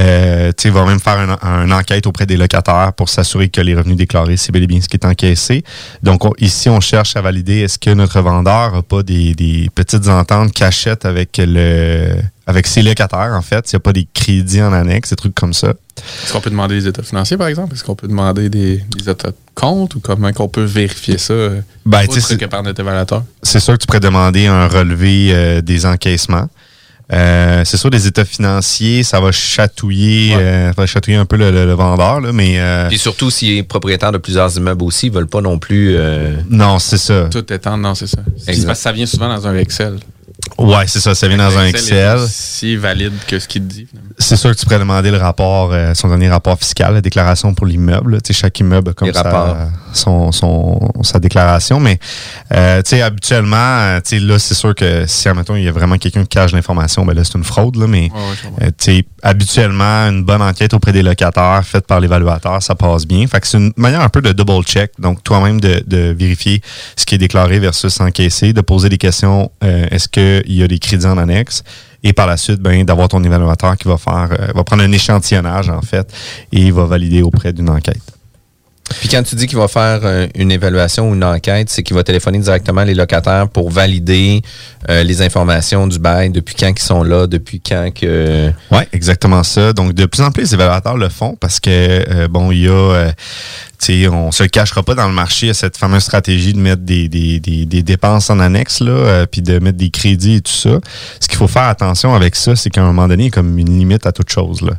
euh, 0.00 0.50
va 0.64 0.84
même 0.84 0.98
faire 0.98 1.38
un- 1.40 1.64
une 1.66 1.72
enquête 1.72 2.08
auprès 2.08 2.26
des 2.26 2.36
locataires 2.36 2.92
pour 2.96 3.08
s'assurer 3.08 3.48
que 3.48 3.60
les 3.60 3.76
revenus 3.76 3.96
déclarés, 3.96 4.36
c'est 4.36 4.50
bel 4.50 4.64
et 4.64 4.66
bien 4.66 4.80
ce 4.80 4.88
qui 4.88 4.96
est 4.96 5.06
encaissé. 5.06 5.62
Donc, 6.02 6.24
on- 6.24 6.32
ici, 6.40 6.68
on 6.68 6.80
cherche 6.80 7.14
à 7.14 7.20
valider 7.20 7.60
est-ce 7.60 7.78
que 7.78 7.90
notre 7.90 8.20
vendeur 8.20 8.72
n'a 8.74 8.82
pas 8.82 9.04
des, 9.04 9.34
des 9.36 9.70
petites 9.72 10.08
ententes 10.08 10.52
cachettes 10.52 11.04
avec 11.04 11.36
le 11.38 12.10
avec 12.48 12.66
ses 12.66 12.82
locataires, 12.82 13.34
en 13.36 13.42
fait. 13.42 13.68
S'il 13.68 13.76
n'y 13.76 13.82
a 13.82 13.84
pas 13.84 13.92
des 13.92 14.08
crédits 14.12 14.62
en 14.62 14.72
annexe, 14.72 15.10
des 15.10 15.16
trucs 15.16 15.34
comme 15.34 15.52
ça. 15.52 15.74
Est-ce 16.24 16.32
qu'on 16.32 16.40
peut 16.40 16.50
demander 16.50 16.80
des 16.80 16.88
états 16.88 17.02
financiers, 17.02 17.36
par 17.36 17.46
exemple? 17.48 17.74
Est-ce 17.74 17.84
qu'on 17.84 17.94
peut 17.94 18.08
demander 18.08 18.48
des, 18.48 18.82
des 18.96 19.08
états 19.10 19.28
de 19.30 19.36
compte 19.54 19.94
ou 19.94 20.00
comment 20.00 20.32
qu'on 20.32 20.48
peut 20.48 20.64
vérifier 20.64 21.18
ça? 21.18 21.34
euh, 21.34 21.60
Ben, 21.84 22.04
autre 22.04 22.14
tu 22.14 22.20
sais, 22.20 22.36
que 22.36 22.46
par 22.46 22.62
notre 22.62 22.80
évaluateur? 22.80 23.22
c'est 23.42 23.60
sûr 23.60 23.74
que 23.74 23.78
tu 23.78 23.86
pourrais 23.86 24.00
demander 24.00 24.46
un 24.46 24.66
relevé 24.66 25.28
euh, 25.32 25.60
des 25.60 25.84
encaissements. 25.86 26.48
Euh, 27.12 27.64
c'est 27.64 27.78
sûr, 27.78 27.88
des 27.90 28.06
états 28.06 28.24
financiers, 28.26 29.02
ça 29.02 29.18
va 29.18 29.32
chatouiller, 29.32 30.34
euh, 30.36 30.68
ça 30.68 30.74
va 30.82 30.86
chatouiller 30.86 31.16
un 31.16 31.24
peu 31.24 31.36
le, 31.36 31.50
le- 31.50 31.64
le 31.64 31.72
vendeur, 31.72 32.20
là, 32.20 32.32
mais 32.32 32.58
euh, 32.60 32.88
Puis 32.88 32.98
surtout, 32.98 33.30
s'il 33.30 33.56
est 33.56 33.62
propriétaire 33.62 34.12
de 34.12 34.18
plusieurs 34.18 34.54
immeubles 34.58 34.84
aussi, 34.84 35.06
ils 35.06 35.12
veulent 35.12 35.26
pas 35.26 35.40
non 35.40 35.58
plus. 35.58 35.94
euh, 35.96 36.36
non, 36.50 36.78
c'est 36.78 36.98
ça. 36.98 37.28
Tout 37.30 37.50
étant, 37.52 37.78
non, 37.78 37.94
c'est 37.94 38.06
ça. 38.08 38.18
C'est 38.36 38.50
Exact. 38.50 38.66
parce 38.66 38.78
que 38.78 38.82
ça 38.82 38.92
vient 38.92 39.06
souvent 39.06 39.28
dans 39.28 39.46
un 39.46 39.56
Excel. 39.56 39.98
Ouais, 40.58 40.84
c'est 40.86 41.00
ça, 41.00 41.14
ça 41.14 41.28
vient 41.28 41.36
dans 41.36 41.56
un 41.58 41.66
Excel. 41.66 42.18
Si 42.28 42.76
valide 42.76 43.12
que 43.26 43.38
ce 43.38 43.46
qu'il 43.48 43.66
dit. 43.66 43.86
C'est 44.18 44.36
sûr 44.36 44.50
que 44.50 44.56
tu 44.56 44.64
pourrais 44.64 44.78
demander 44.78 45.10
le 45.10 45.16
rapport, 45.18 45.70
euh, 45.72 45.94
son 45.94 46.08
dernier 46.08 46.28
rapport 46.28 46.58
fiscal, 46.58 46.94
la 46.94 47.00
déclaration 47.00 47.54
pour 47.54 47.66
l'immeuble. 47.66 48.12
là. 48.14 48.20
Tu 48.20 48.32
sais, 48.32 48.40
chaque 48.40 48.58
immeuble 48.60 48.90
a 48.90 48.92
comme 48.94 49.08
sa, 49.12 49.68
son, 49.92 50.32
son, 50.32 50.90
sa 51.02 51.18
déclaration. 51.18 51.78
Mais 51.80 51.98
euh, 52.52 52.82
tu 52.82 52.90
sais, 52.90 53.02
habituellement, 53.02 53.56
euh, 53.56 54.00
tu 54.00 54.18
sais, 54.18 54.24
là, 54.24 54.38
c'est 54.38 54.54
sûr 54.54 54.74
que 54.74 55.04
si, 55.06 55.28
admettons, 55.28 55.56
il 55.56 55.64
y 55.64 55.68
a 55.68 55.72
vraiment 55.72 55.98
quelqu'un 55.98 56.22
qui 56.22 56.28
cache 56.28 56.52
l'information, 56.52 57.04
ben 57.04 57.14
là, 57.14 57.22
c'est 57.24 57.34
une 57.36 57.44
fraude. 57.44 57.76
Là, 57.76 57.86
mais 57.86 58.10
tu 58.78 58.92
sais, 58.94 59.04
habituellement, 59.22 60.08
une 60.08 60.24
bonne 60.24 60.42
enquête 60.42 60.74
auprès 60.74 60.92
des 60.92 61.02
locataires 61.02 61.62
faite 61.64 61.86
par 61.86 62.00
l'évaluateur, 62.00 62.62
ça 62.62 62.74
passe 62.74 63.06
bien. 63.06 63.26
Fait 63.26 63.40
que 63.40 63.46
c'est 63.46 63.58
une 63.58 63.72
manière 63.76 64.00
un 64.00 64.08
peu 64.08 64.20
de 64.20 64.32
double 64.32 64.64
check. 64.64 64.92
Donc, 64.98 65.22
toi-même 65.22 65.60
de, 65.60 65.82
de 65.86 66.14
vérifier 66.18 66.60
ce 66.96 67.04
qui 67.06 67.14
est 67.14 67.18
déclaré 67.18 67.58
versus 67.58 68.00
encaissé, 68.00 68.52
de 68.52 68.60
poser 68.60 68.88
des 68.88 68.98
questions. 68.98 69.50
euh, 69.64 69.86
Est-ce 69.90 70.08
qu'il 70.42 70.56
y 70.56 70.62
a 70.62 70.68
des 70.68 70.78
crédits 70.78 71.06
en 71.06 71.18
annexe? 71.18 71.62
Et 72.02 72.12
par 72.12 72.26
la 72.26 72.36
suite, 72.36 72.60
ben, 72.60 72.84
d'avoir 72.84 73.08
ton 73.08 73.22
évaluateur 73.24 73.76
qui 73.76 73.88
va 73.88 73.96
faire, 73.96 74.28
euh, 74.32 74.52
va 74.54 74.64
prendre 74.64 74.82
un 74.82 74.92
échantillonnage, 74.92 75.68
en 75.68 75.82
fait, 75.82 76.12
et 76.52 76.70
va 76.70 76.84
valider 76.84 77.22
auprès 77.22 77.52
d'une 77.52 77.70
enquête. 77.70 78.17
Puis 79.00 79.08
quand 79.08 79.22
tu 79.22 79.34
dis 79.34 79.46
qu'il 79.46 79.58
va 79.58 79.68
faire 79.68 80.00
euh, 80.04 80.26
une 80.34 80.50
évaluation 80.50 81.10
ou 81.10 81.14
une 81.14 81.24
enquête, 81.24 81.68
c'est 81.70 81.82
qu'il 81.82 81.94
va 81.94 82.02
téléphoner 82.02 82.38
directement 82.38 82.84
les 82.84 82.94
locataires 82.94 83.48
pour 83.48 83.70
valider 83.70 84.42
euh, 84.88 85.02
les 85.02 85.22
informations 85.22 85.86
du 85.86 85.98
bail, 85.98 86.30
depuis 86.30 86.54
quand 86.54 86.68
ils 86.68 86.82
sont 86.82 87.02
là, 87.02 87.26
depuis 87.26 87.60
quand 87.60 87.90
que... 87.94 88.50
Oui, 88.70 88.82
exactement 88.92 89.42
ça. 89.42 89.72
Donc, 89.72 89.92
de 89.92 90.06
plus 90.06 90.22
en 90.22 90.30
plus, 90.30 90.42
les 90.42 90.54
évaluateurs 90.54 90.96
le 90.96 91.08
font 91.08 91.36
parce 91.36 91.60
que, 91.60 91.70
euh, 91.70 92.28
bon, 92.28 92.50
il 92.50 92.62
y 92.62 92.68
a, 92.68 92.72
euh, 92.72 93.10
tu 93.78 94.02
sais, 94.02 94.08
on 94.08 94.32
se 94.32 94.44
cachera 94.44 94.82
pas 94.82 94.94
dans 94.94 95.06
le 95.06 95.14
marché, 95.14 95.52
cette 95.54 95.76
fameuse 95.76 96.02
stratégie 96.04 96.52
de 96.52 96.58
mettre 96.58 96.82
des, 96.82 97.08
des, 97.08 97.40
des, 97.40 97.66
des 97.66 97.82
dépenses 97.82 98.30
en 98.30 98.40
annexe, 98.40 98.80
là, 98.80 99.26
puis 99.26 99.42
de 99.42 99.58
mettre 99.58 99.78
des 99.78 99.90
crédits 99.90 100.36
et 100.36 100.40
tout 100.40 100.52
ça. 100.52 100.80
Ce 101.20 101.28
qu'il 101.28 101.38
faut 101.38 101.48
faire 101.48 101.64
attention 101.64 102.14
avec 102.14 102.34
ça, 102.34 102.56
c'est 102.56 102.70
qu'à 102.70 102.82
un 102.82 102.86
moment 102.86 103.06
donné, 103.06 103.24
il 103.24 103.26
y 103.26 103.28
a 103.28 103.32
comme 103.32 103.58
une 103.58 103.78
limite 103.78 104.06
à 104.06 104.12
toute 104.12 104.30
chose, 104.30 104.62
là. 104.62 104.72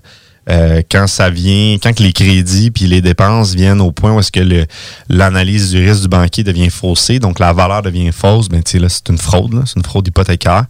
Euh, 0.50 0.82
quand 0.90 1.06
ça 1.08 1.30
vient, 1.30 1.76
quand 1.82 1.94
que 1.94 2.02
les 2.02 2.14
crédits 2.14 2.72
puis 2.72 2.86
les 2.86 3.02
dépenses 3.02 3.54
viennent 3.54 3.82
au 3.82 3.92
point 3.92 4.14
où 4.14 4.20
est-ce 4.20 4.32
que 4.32 4.66
l'analyse 5.10 5.72
du 5.72 5.88
risque 5.88 6.02
du 6.02 6.08
banquier 6.08 6.44
devient 6.44 6.70
faussée, 6.70 7.20
donc 7.20 7.40
la 7.40 7.54
valeur 7.54 7.82
devient 7.82 8.12
fausse, 8.12 8.50
ben 8.50 8.64
tu 8.64 8.80
là 8.80 8.90
c'est 8.90 9.10
une 9.10 9.18
fraude, 9.18 9.62
c'est 9.66 9.76
une 9.76 9.84
fraude 9.84 10.08
hypothécaire. 10.08 10.66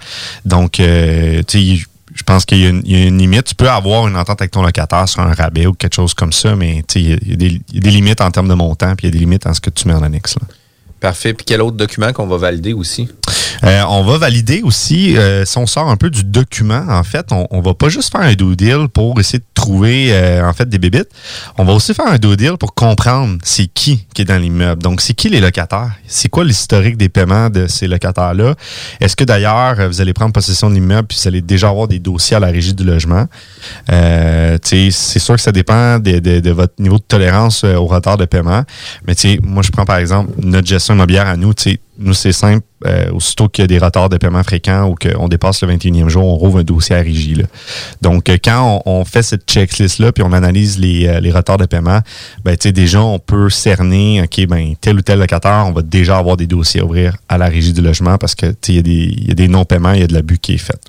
Donc 0.45 0.79
euh, 0.79 1.41
tu 1.47 1.77
sais, 1.77 1.83
je 2.13 2.23
pense 2.23 2.43
qu'il 2.43 2.57
y, 2.57 2.65
a 2.65 2.69
une- 2.69 2.81
il 2.85 2.97
y 2.99 3.03
a 3.03 3.05
une 3.05 3.17
limite. 3.19 3.45
Tu 3.45 3.55
peux 3.55 3.69
avoir 3.69 4.07
une 4.07 4.17
entente 4.17 4.41
avec 4.41 4.51
ton 4.51 4.63
locataire 4.63 5.07
sur 5.07 5.21
un 5.21 5.33
rabais 5.33 5.67
ou 5.67 5.73
quelque 5.73 5.95
chose 5.95 6.13
comme 6.13 6.33
ça, 6.33 6.55
mais 6.55 6.83
il 6.95 7.09
y 7.09 7.13
a- 7.13 7.17
il 7.21 7.29
y, 7.29 7.33
a 7.33 7.35
des- 7.37 7.61
il 7.69 7.75
y 7.75 7.77
a 7.77 7.81
des 7.81 7.91
limites 7.91 8.19
en 8.21 8.31
termes 8.31 8.49
de 8.49 8.53
montant, 8.55 8.95
puis 8.95 9.07
il 9.07 9.09
y 9.09 9.11
a 9.11 9.13
des 9.13 9.19
limites 9.19 9.45
en 9.47 9.53
ce 9.53 9.61
que 9.61 9.69
tu 9.69 9.87
mets 9.87 9.93
en 9.93 10.03
annexe. 10.03 10.35
Là. 10.41 10.47
Parfait. 10.99 11.33
Puis 11.33 11.45
quel 11.45 11.61
autre 11.61 11.77
document 11.77 12.11
qu'on 12.11 12.27
va 12.27 12.35
valider 12.35 12.73
aussi? 12.73 13.07
Euh, 13.63 13.83
on 13.87 14.03
va 14.03 14.17
valider 14.17 14.61
aussi, 14.63 15.17
euh, 15.17 15.45
si 15.45 15.57
on 15.57 15.65
sort 15.65 15.89
un 15.89 15.95
peu 15.97 16.09
du 16.09 16.23
document, 16.25 16.83
en 16.89 17.03
fait, 17.03 17.27
on, 17.31 17.47
on 17.51 17.61
va 17.61 17.73
pas 17.73 17.87
juste 17.89 18.11
faire 18.11 18.21
un 18.21 18.33
due 18.33 18.55
deal 18.57 18.87
pour 18.93 19.17
essayer 19.19 19.39
de 19.39 19.45
trouver 19.59 20.07
euh, 20.11 20.47
en 20.47 20.53
fait 20.53 20.69
des 20.69 20.79
bébites. 20.79 21.09
On 21.57 21.65
va 21.65 21.73
aussi 21.73 21.93
faire 21.93 22.07
un 22.07 22.17
due 22.17 22.37
deal 22.37 22.53
pour 22.57 22.73
comprendre 22.73 23.37
c'est 23.43 23.67
qui 23.67 24.05
qui 24.13 24.21
est 24.21 24.25
dans 24.25 24.37
l'immeuble. 24.37 24.81
Donc, 24.81 25.01
c'est 25.01 25.13
qui 25.13 25.27
les 25.27 25.41
locataires? 25.41 25.91
C'est 26.07 26.29
quoi 26.29 26.45
l'historique 26.45 26.95
des 26.95 27.09
paiements 27.09 27.49
de 27.49 27.67
ces 27.67 27.87
locataires-là? 27.87 28.55
Est-ce 29.01 29.17
que 29.17 29.25
d'ailleurs, 29.25 29.77
euh, 29.79 29.87
vous 29.89 29.99
allez 29.99 30.13
prendre 30.13 30.31
possession 30.31 30.69
de 30.69 30.75
l'immeuble 30.75 31.07
puis 31.09 31.17
vous 31.21 31.27
allez 31.27 31.41
déjà 31.41 31.67
avoir 31.69 31.89
des 31.89 31.99
dossiers 31.99 32.37
à 32.37 32.39
la 32.39 32.47
régie 32.47 32.73
du 32.73 32.85
logement? 32.85 33.25
Euh, 33.91 34.57
c'est 34.63 34.91
sûr 34.91 35.35
que 35.35 35.41
ça 35.41 35.51
dépend 35.51 35.99
de, 35.99 36.51
votre 36.51 36.73
niveau 36.79 36.97
de 36.97 37.03
tolérance 37.03 37.65
au 37.65 37.85
retard 37.85 38.15
de 38.15 38.25
paiement. 38.25 38.63
Mais 39.05 39.15
moi, 39.43 39.61
je 39.61 39.71
prends 39.71 39.85
par 39.85 39.97
exemple 39.97 40.31
notre 40.41 40.67
gestion 40.67 40.93
immobilière 40.93 41.27
à 41.27 41.35
nous. 41.35 41.53
Nous, 41.99 42.13
c'est 42.13 42.31
simple. 42.31 42.65
Euh, 42.85 43.11
aussitôt 43.11 43.49
qu'il 43.49 43.63
y 43.63 43.65
a 43.65 43.67
des 43.67 43.77
retards 43.77 44.07
de 44.07 44.15
paiement 44.15 44.41
fréquents 44.41 44.87
ou 44.87 44.95
qu'on 44.95 45.27
dépasse 45.27 45.61
le 45.63 45.67
21e 45.67 46.07
jour, 46.07 46.23
on 46.23 46.35
rouvre 46.35 46.59
un 46.59 46.63
dossier 46.63 46.95
à 46.95 46.99
régie. 46.99 47.35
Donc, 48.01 48.29
euh, 48.29 48.37
quand 48.41 48.81
on, 48.85 49.03
fait 49.03 49.21
cette 49.21 49.45
checklist-là, 49.49 50.13
puis 50.13 50.23
on 50.23 50.31
analyse 50.31 50.79
les, 50.79 51.07
euh, 51.07 51.19
les 51.19 51.31
retards 51.31 51.57
de 51.57 51.65
paiement, 51.65 51.99
ben, 52.45 52.55
déjà, 52.55 53.01
on 53.01 53.19
peut 53.19 53.49
cerner, 53.49 54.21
OK, 54.21 54.47
ben, 54.47 54.75
tel 54.79 54.97
ou 54.97 55.01
tel 55.01 55.19
locataire, 55.19 55.65
on 55.67 55.73
va 55.73 55.81
déjà 55.81 56.17
avoir 56.17 56.37
des 56.37 56.47
dossiers 56.47 56.79
à 56.79 56.85
ouvrir 56.85 57.17
à 57.27 57.37
la 57.37 57.47
régie 57.47 57.73
du 57.73 57.81
logement 57.81 58.17
parce 58.17 58.33
que, 58.33 58.45
il 58.69 58.75
y 58.75 58.79
a 58.79 58.81
des- 58.81 58.91
il 59.17 59.27
y 59.27 59.31
a 59.31 59.35
des 59.35 59.49
non-paiements, 59.49 59.91
il 59.91 59.99
y 59.99 60.03
a 60.03 60.07
de 60.07 60.13
l'abus 60.13 60.37
qui 60.39 60.53
est 60.53 60.57
fait. 60.57 60.79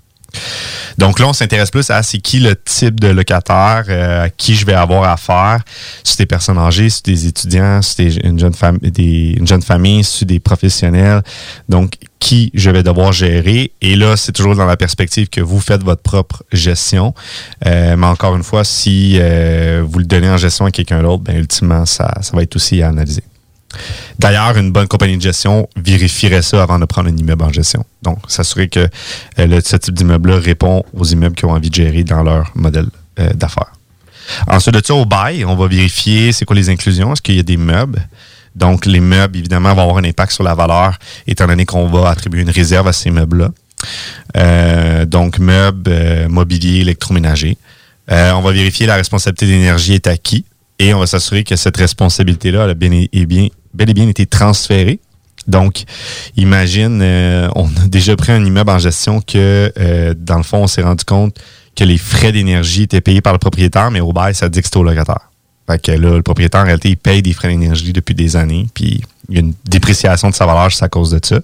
Donc 0.98 1.18
là, 1.18 1.28
on 1.28 1.32
s'intéresse 1.32 1.70
plus 1.70 1.90
à 1.90 2.02
c'est 2.02 2.18
qui 2.18 2.40
le 2.40 2.56
type 2.56 3.00
de 3.00 3.08
locataire 3.08 3.84
euh, 3.88 4.24
à 4.24 4.30
qui 4.30 4.54
je 4.54 4.66
vais 4.66 4.74
avoir 4.74 5.04
affaire. 5.04 5.60
Si 6.04 6.16
des 6.16 6.26
personnes 6.26 6.58
âgées, 6.58 6.90
si 6.90 7.02
des 7.02 7.26
étudiants, 7.26 7.82
si 7.82 7.94
c'est 7.94 8.26
une 8.26 8.38
jeune, 8.38 8.52
des, 8.82 9.34
une 9.38 9.46
jeune 9.46 9.62
famille, 9.62 10.04
si 10.04 10.26
des 10.26 10.40
professionnels. 10.40 11.22
Donc, 11.68 11.94
qui 12.18 12.50
je 12.54 12.70
vais 12.70 12.82
devoir 12.82 13.12
gérer? 13.12 13.72
Et 13.80 13.96
là, 13.96 14.16
c'est 14.16 14.32
toujours 14.32 14.54
dans 14.54 14.66
la 14.66 14.76
perspective 14.76 15.28
que 15.28 15.40
vous 15.40 15.60
faites 15.60 15.82
votre 15.82 16.02
propre 16.02 16.42
gestion. 16.52 17.14
Euh, 17.66 17.96
mais 17.96 18.06
encore 18.06 18.36
une 18.36 18.42
fois, 18.42 18.64
si 18.64 19.16
euh, 19.18 19.82
vous 19.86 19.98
le 19.98 20.04
donnez 20.04 20.28
en 20.28 20.36
gestion 20.36 20.66
à 20.66 20.70
quelqu'un 20.70 21.02
d'autre, 21.02 21.22
ben 21.22 21.36
ultimement, 21.36 21.86
ça, 21.86 22.12
ça 22.20 22.36
va 22.36 22.42
être 22.42 22.56
aussi 22.56 22.82
à 22.82 22.88
analyser. 22.88 23.22
D'ailleurs, 24.18 24.56
une 24.56 24.72
bonne 24.72 24.88
compagnie 24.88 25.16
de 25.16 25.22
gestion 25.22 25.68
vérifierait 25.76 26.42
ça 26.42 26.62
avant 26.62 26.78
de 26.78 26.84
prendre 26.84 27.08
un 27.08 27.16
immeuble 27.16 27.44
en 27.44 27.52
gestion. 27.52 27.84
Donc, 28.02 28.18
s'assurer 28.28 28.68
que 28.68 28.88
euh, 29.38 29.60
ce 29.64 29.76
type 29.76 29.94
d'immeuble-là 29.94 30.38
répond 30.38 30.84
aux 30.92 31.04
immeubles 31.04 31.34
qui 31.34 31.44
ont 31.44 31.50
envie 31.50 31.70
de 31.70 31.74
gérer 31.74 32.04
dans 32.04 32.22
leur 32.22 32.50
modèle 32.54 32.88
euh, 33.18 33.32
d'affaires. 33.32 33.72
Ensuite 34.46 34.74
de 34.74 34.82
ça, 34.84 34.94
au 34.94 35.04
bail, 35.04 35.44
on 35.44 35.56
va 35.56 35.66
vérifier 35.66 36.32
c'est 36.32 36.44
quoi 36.44 36.56
les 36.56 36.68
inclusions. 36.68 37.12
Est-ce 37.12 37.22
qu'il 37.22 37.36
y 37.36 37.40
a 37.40 37.44
des 37.44 37.56
meubles? 37.56 38.06
Donc, 38.54 38.86
les 38.86 39.00
meubles, 39.00 39.38
évidemment, 39.38 39.74
vont 39.74 39.82
avoir 39.82 39.98
un 39.98 40.04
impact 40.04 40.32
sur 40.32 40.44
la 40.44 40.54
valeur, 40.54 40.98
étant 41.26 41.46
donné 41.46 41.64
qu'on 41.64 41.86
va 41.88 42.10
attribuer 42.10 42.42
une 42.42 42.50
réserve 42.50 42.88
à 42.88 42.92
ces 42.92 43.10
meubles-là. 43.10 43.50
Euh, 44.36 45.06
donc, 45.06 45.38
meubles, 45.38 46.28
mobilier, 46.28 46.80
électroménager. 46.80 47.56
On 48.08 48.40
va 48.40 48.50
vérifier 48.50 48.86
la 48.86 48.96
responsabilité 48.96 49.46
d'énergie 49.46 49.94
est 49.94 50.18
qui 50.20 50.44
et 50.80 50.94
on 50.94 50.98
va 50.98 51.06
s'assurer 51.06 51.44
que 51.44 51.56
cette 51.56 51.76
responsabilité-là 51.76 52.64
a 52.64 52.74
bien, 52.74 52.90
est 53.12 53.26
bien, 53.26 53.48
bel 53.74 53.90
et 53.90 53.94
bien 53.94 54.08
été 54.08 54.26
transférée. 54.26 54.98
Donc, 55.46 55.84
imagine, 56.36 57.00
euh, 57.02 57.48
on 57.54 57.66
a 57.66 57.86
déjà 57.86 58.16
pris 58.16 58.32
un 58.32 58.42
immeuble 58.44 58.70
en 58.70 58.78
gestion 58.78 59.20
que, 59.20 59.72
euh, 59.78 60.14
dans 60.16 60.38
le 60.38 60.42
fond, 60.42 60.62
on 60.62 60.66
s'est 60.66 60.82
rendu 60.82 61.04
compte 61.04 61.38
que 61.76 61.84
les 61.84 61.98
frais 61.98 62.32
d'énergie 62.32 62.84
étaient 62.84 63.02
payés 63.02 63.20
par 63.20 63.34
le 63.34 63.38
propriétaire, 63.38 63.90
mais 63.90 64.00
au 64.00 64.12
bail, 64.12 64.34
ça 64.34 64.48
dit 64.48 64.62
que 64.62 64.68
c'est 64.68 64.76
au 64.78 64.82
locataire. 64.82 65.30
Fait 65.68 65.80
que 65.80 65.92
là, 65.92 66.16
le 66.16 66.22
propriétaire, 66.22 66.62
en 66.62 66.64
réalité, 66.64 66.88
il 66.88 66.96
paye 66.96 67.20
des 67.20 67.34
frais 67.34 67.48
d'énergie 67.48 67.92
depuis 67.92 68.14
des 68.14 68.36
années, 68.36 68.66
puis 68.72 69.02
il 69.28 69.34
y 69.34 69.38
a 69.38 69.40
une 69.40 69.54
dépréciation 69.66 70.30
de 70.30 70.34
sa 70.34 70.46
valeur 70.46 70.72
c'est 70.72 70.84
à 70.84 70.88
cause 70.88 71.10
de 71.10 71.20
ça. 71.22 71.40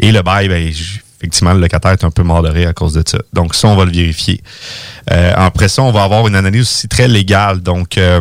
Et 0.00 0.10
le 0.10 0.22
bail, 0.22 0.48
ben, 0.48 0.72
effectivement, 1.18 1.54
le 1.54 1.60
locataire 1.60 1.92
est 1.92 2.04
un 2.04 2.10
peu 2.10 2.24
mordoré 2.24 2.66
à 2.66 2.72
cause 2.72 2.94
de 2.94 3.02
ça. 3.06 3.18
Donc, 3.32 3.54
ça, 3.54 3.68
on 3.68 3.76
va 3.76 3.84
le 3.84 3.92
vérifier. 3.92 4.40
Euh, 5.12 5.32
après 5.36 5.68
ça, 5.68 5.82
on 5.82 5.92
va 5.92 6.02
avoir 6.02 6.26
une 6.26 6.34
analyse 6.34 6.62
aussi 6.62 6.88
très 6.88 7.08
légale. 7.08 7.60
Donc, 7.60 7.96
euh, 7.96 8.20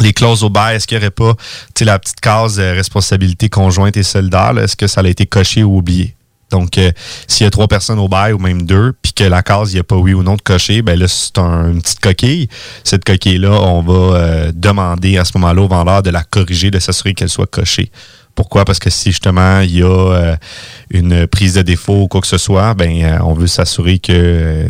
les 0.00 0.12
clauses 0.12 0.42
au 0.42 0.50
bail, 0.50 0.76
est-ce 0.76 0.86
qu'il 0.86 0.98
n'y 0.98 1.04
aurait 1.04 1.10
pas 1.10 1.34
la 1.80 1.98
petite 1.98 2.20
case 2.20 2.58
euh, 2.58 2.72
responsabilité 2.72 3.48
conjointe 3.48 3.96
et 3.96 4.02
solidaire? 4.02 4.56
Est-ce 4.58 4.76
que 4.76 4.86
ça 4.86 5.00
a 5.00 5.08
été 5.08 5.26
coché 5.26 5.62
ou 5.62 5.78
oublié? 5.78 6.14
Donc, 6.50 6.76
euh, 6.76 6.92
s'il 7.26 7.44
y 7.44 7.46
a 7.46 7.50
trois 7.50 7.66
personnes 7.66 7.98
au 7.98 8.08
bail 8.08 8.34
ou 8.34 8.38
même 8.38 8.62
deux, 8.62 8.92
puis 9.00 9.14
que 9.14 9.24
la 9.24 9.42
case, 9.42 9.72
il 9.72 9.76
n'y 9.76 9.80
a 9.80 9.84
pas 9.84 9.96
oui 9.96 10.12
ou 10.12 10.22
non 10.22 10.36
de 10.36 10.42
cocher, 10.42 10.82
ben 10.82 10.98
là, 10.98 11.08
c'est 11.08 11.38
une 11.38 11.80
petite 11.80 12.00
coquille. 12.00 12.48
Cette 12.84 13.04
coquille-là, 13.04 13.50
on 13.50 13.80
va 13.80 14.16
euh, 14.16 14.52
demander 14.54 15.16
à 15.16 15.24
ce 15.24 15.32
moment-là 15.38 15.62
au 15.62 15.68
vendeur 15.68 16.02
de 16.02 16.10
la 16.10 16.22
corriger, 16.22 16.70
de 16.70 16.78
s'assurer 16.78 17.14
qu'elle 17.14 17.30
soit 17.30 17.46
cochée. 17.46 17.90
Pourquoi? 18.34 18.64
Parce 18.64 18.78
que 18.78 18.90
si 18.90 19.10
justement 19.10 19.60
il 19.60 19.76
y 19.76 19.82
a 19.82 20.36
une 20.88 21.26
prise 21.26 21.52
de 21.52 21.60
défaut 21.60 22.04
ou 22.04 22.08
quoi 22.08 22.22
que 22.22 22.26
ce 22.26 22.38
soit, 22.38 22.72
ben 22.72 23.20
on 23.22 23.34
veut 23.34 23.46
s'assurer 23.46 23.98
que 23.98 24.68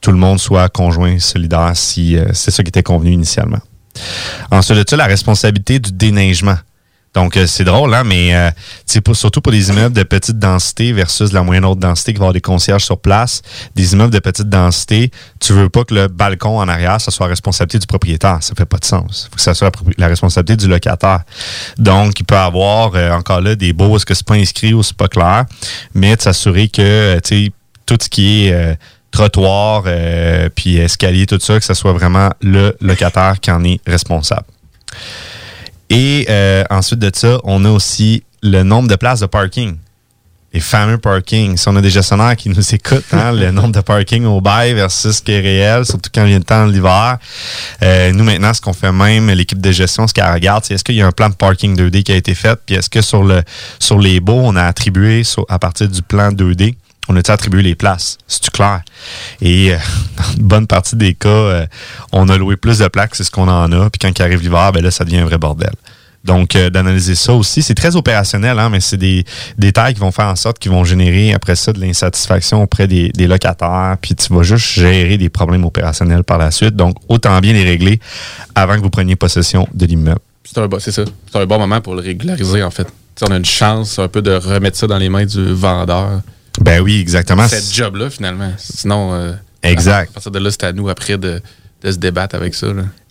tout 0.00 0.10
le 0.10 0.16
monde 0.16 0.40
soit 0.40 0.70
conjoint 0.70 1.18
solidaire 1.18 1.72
si 1.74 2.16
c'est 2.32 2.50
ça 2.50 2.62
qui 2.62 2.68
était 2.68 2.82
convenu 2.82 3.12
initialement. 3.12 3.60
Ensuite 4.50 4.78
de 4.78 4.84
ça, 4.88 4.96
la 4.96 5.06
responsabilité 5.06 5.78
du 5.78 5.92
déneigement. 5.92 6.56
Donc, 7.14 7.36
euh, 7.36 7.46
c'est 7.46 7.64
drôle, 7.64 7.94
hein, 7.94 8.02
mais 8.04 8.34
euh, 8.34 8.50
surtout 9.14 9.40
pour 9.40 9.52
des 9.52 9.70
immeubles 9.70 9.94
de 9.94 10.02
petite 10.02 10.38
densité 10.38 10.92
versus 10.92 11.32
la 11.32 11.42
moyenne 11.44 11.64
haute 11.64 11.78
densité 11.78 12.12
qui 12.12 12.18
va 12.18 12.24
avoir 12.24 12.32
des 12.32 12.40
concierges 12.40 12.84
sur 12.84 12.98
place, 12.98 13.40
des 13.76 13.92
immeubles 13.92 14.12
de 14.12 14.18
petite 14.18 14.48
densité, 14.48 15.12
tu 15.40 15.52
veux 15.52 15.68
pas 15.68 15.84
que 15.84 15.94
le 15.94 16.08
balcon 16.08 16.58
en 16.58 16.68
arrière, 16.68 17.00
ça 17.00 17.12
soit 17.12 17.26
la 17.26 17.30
responsabilité 17.30 17.78
du 17.78 17.86
propriétaire. 17.86 18.38
Ça 18.40 18.54
fait 18.56 18.64
pas 18.64 18.78
de 18.78 18.84
sens. 18.84 19.26
Il 19.26 19.30
faut 19.30 19.36
que 19.36 19.42
ça 19.42 19.54
soit 19.54 19.70
la 19.96 20.08
responsabilité 20.08 20.56
du 20.56 20.68
locataire. 20.68 21.20
Donc, 21.78 22.18
il 22.18 22.24
peut 22.24 22.36
avoir 22.36 22.96
euh, 22.96 23.12
encore 23.12 23.40
là 23.40 23.54
des 23.54 23.72
beaux, 23.72 23.96
est-ce 23.96 24.06
que 24.06 24.14
c'est 24.14 24.26
pas 24.26 24.34
inscrit 24.34 24.74
ou 24.74 24.82
c'est 24.82 24.96
pas 24.96 25.08
clair, 25.08 25.44
mais 25.94 26.16
de 26.16 26.22
s'assurer 26.22 26.68
que, 26.68 27.20
tu 27.20 27.46
sais, 27.46 27.52
tout 27.86 27.98
ce 28.00 28.08
qui 28.08 28.46
est 28.46 28.78
trottoir, 29.14 29.84
puis 30.56 30.76
escalier, 30.76 31.26
tout 31.26 31.38
ça, 31.40 31.58
que 31.58 31.64
ce 31.64 31.74
soit 31.74 31.92
vraiment 31.92 32.30
le 32.42 32.76
locataire 32.80 33.38
qui 33.40 33.50
en 33.50 33.62
est 33.62 33.80
responsable. 33.86 34.46
Et 35.90 36.26
euh, 36.28 36.64
ensuite 36.70 36.98
de 36.98 37.10
ça, 37.14 37.38
on 37.44 37.64
a 37.64 37.70
aussi 37.70 38.24
le 38.42 38.62
nombre 38.62 38.88
de 38.88 38.96
places 38.96 39.20
de 39.20 39.26
parking. 39.26 39.76
Les 40.52 40.60
fameux 40.60 40.98
parkings. 40.98 41.56
Si 41.56 41.68
on 41.68 41.74
a 41.74 41.80
des 41.80 41.90
gestionnaires 41.90 42.36
qui 42.36 42.48
nous 42.48 42.74
écoutent, 42.74 43.12
hein, 43.12 43.32
le 43.32 43.50
nombre 43.50 43.72
de 43.72 43.80
parking 43.80 44.24
au 44.24 44.40
bail 44.40 44.74
versus 44.74 45.16
ce 45.16 45.22
qui 45.22 45.32
est 45.32 45.40
réel, 45.40 45.84
surtout 45.84 46.10
quand 46.14 46.24
vient 46.24 46.38
le 46.38 46.44
temps 46.44 46.66
de 46.66 46.72
l'hiver. 46.72 47.18
Euh, 47.82 48.12
nous, 48.12 48.22
maintenant, 48.22 48.54
ce 48.54 48.60
qu'on 48.60 48.72
fait 48.72 48.92
même, 48.92 49.28
l'équipe 49.30 49.60
de 49.60 49.72
gestion, 49.72 50.06
ce 50.06 50.14
qu'elle 50.14 50.30
regarde, 50.32 50.64
c'est 50.64 50.74
est-ce 50.74 50.84
qu'il 50.84 50.94
y 50.94 51.02
a 51.02 51.06
un 51.06 51.12
plan 51.12 51.28
de 51.28 51.34
parking 51.34 51.76
2D 51.76 52.04
qui 52.04 52.12
a 52.12 52.16
été 52.16 52.36
fait, 52.36 52.58
puis 52.64 52.76
est-ce 52.76 52.88
que 52.88 53.02
sur, 53.02 53.24
le, 53.24 53.42
sur 53.80 53.98
les 53.98 54.20
baux, 54.20 54.40
on 54.44 54.54
a 54.54 54.62
attribué 54.62 55.22
à 55.48 55.58
partir 55.58 55.88
du 55.88 56.02
plan 56.02 56.30
2D, 56.30 56.76
on 57.08 57.16
a 57.16 57.30
attribué 57.30 57.62
les 57.62 57.74
places? 57.74 58.18
C'est-tu 58.26 58.50
clair? 58.50 58.82
Et 59.40 59.72
euh, 59.72 59.76
dans 60.16 60.32
une 60.36 60.42
bonne 60.42 60.66
partie 60.66 60.96
des 60.96 61.14
cas, 61.14 61.28
euh, 61.28 61.66
on 62.12 62.28
a 62.28 62.36
loué 62.36 62.56
plus 62.56 62.78
de 62.78 62.88
plaques, 62.88 63.14
c'est 63.14 63.24
ce 63.24 63.30
qu'on 63.30 63.48
en 63.48 63.72
a. 63.72 63.90
Puis 63.90 63.98
quand 64.00 64.18
il 64.18 64.22
arrive 64.22 64.42
l'hiver, 64.42 64.72
ben 64.72 64.82
là, 64.82 64.90
ça 64.90 65.04
devient 65.04 65.18
un 65.18 65.26
vrai 65.26 65.38
bordel. 65.38 65.72
Donc, 66.24 66.56
euh, 66.56 66.70
d'analyser 66.70 67.14
ça 67.14 67.34
aussi, 67.34 67.62
c'est 67.62 67.74
très 67.74 67.96
opérationnel, 67.96 68.58
hein, 68.58 68.70
mais 68.70 68.80
c'est 68.80 68.96
des 68.96 69.24
détails 69.58 69.92
qui 69.92 70.00
vont 70.00 70.10
faire 70.10 70.26
en 70.26 70.36
sorte 70.36 70.58
qu'ils 70.58 70.72
vont 70.72 70.82
générer 70.82 71.34
après 71.34 71.54
ça 71.54 71.72
de 71.72 71.80
l'insatisfaction 71.80 72.62
auprès 72.62 72.88
des, 72.88 73.12
locataires, 73.26 73.96
puis 74.00 74.14
tu 74.14 74.32
vas 74.32 74.42
juste 74.42 74.66
gérer 74.72 75.18
des 75.18 75.28
problèmes 75.28 75.64
opérationnels 75.64 76.24
par 76.24 76.38
la 76.38 76.50
suite. 76.50 76.76
Donc, 76.76 76.96
autant 77.08 77.38
bien 77.40 77.52
les 77.52 77.64
régler 77.64 78.00
avant 78.54 78.76
que 78.76 78.80
vous 78.80 78.90
preniez 78.90 79.16
possession 79.16 79.68
de 79.74 79.84
l'immeuble. 79.84 80.20
C'est 80.44 80.58
un, 80.58 80.68
c'est 80.78 80.92
ça. 80.92 81.04
C'est 81.30 81.38
un 81.38 81.46
bon 81.46 81.58
moment 81.58 81.80
pour 81.82 81.94
le 81.94 82.00
régulariser, 82.00 82.62
en 82.62 82.70
fait. 82.70 82.88
on 83.22 83.30
a 83.30 83.36
une 83.36 83.44
chance 83.44 83.98
un 83.98 84.08
peu 84.08 84.22
de 84.22 84.32
remettre 84.32 84.78
ça 84.78 84.86
dans 84.86 84.98
les 84.98 85.10
mains 85.10 85.26
du 85.26 85.52
vendeur. 85.52 86.22
Ben 86.60 86.80
oui, 86.80 87.00
exactement. 87.00 87.48
Cette 87.48 87.72
job-là, 87.72 88.10
finalement. 88.10 88.52
Sinon, 88.58 89.14
euh, 89.14 89.32
exact. 89.62 90.10
À 90.10 90.14
partir 90.14 90.30
de 90.30 90.38
là, 90.38 90.50
c'est 90.50 90.64
à 90.64 90.72
nous 90.72 90.88
après 90.88 91.18
de, 91.18 91.40
se 91.84 91.96
débattre 91.96 92.34
avec 92.34 92.54
ça. 92.54 92.68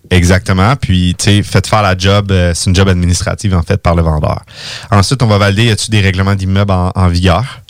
Exactement. 0.10 0.76
Puis, 0.76 1.16
tu 1.18 1.26
sais, 1.26 1.44
faites 1.44 1.68
faire 1.68 1.82
la 1.82 1.98
job, 1.98 2.32
euh, 2.32 2.54
c'est 2.54 2.70
une 2.70 2.76
job 2.76 2.88
administrative, 2.88 3.56
en 3.56 3.64
fait, 3.64 3.78
par 3.78 3.96
le 3.96 4.02
vendeur. 4.02 4.44
Ensuite, 4.92 5.22
on 5.24 5.28
va 5.28 5.38
valider, 5.38 5.66
y 5.66 5.72
a-t-il 5.72 5.92
des 5.92 6.02
règlements 6.02 6.36
d'immeuble 6.36 6.72
en, 6.72 7.08
vigueur? 7.08 7.63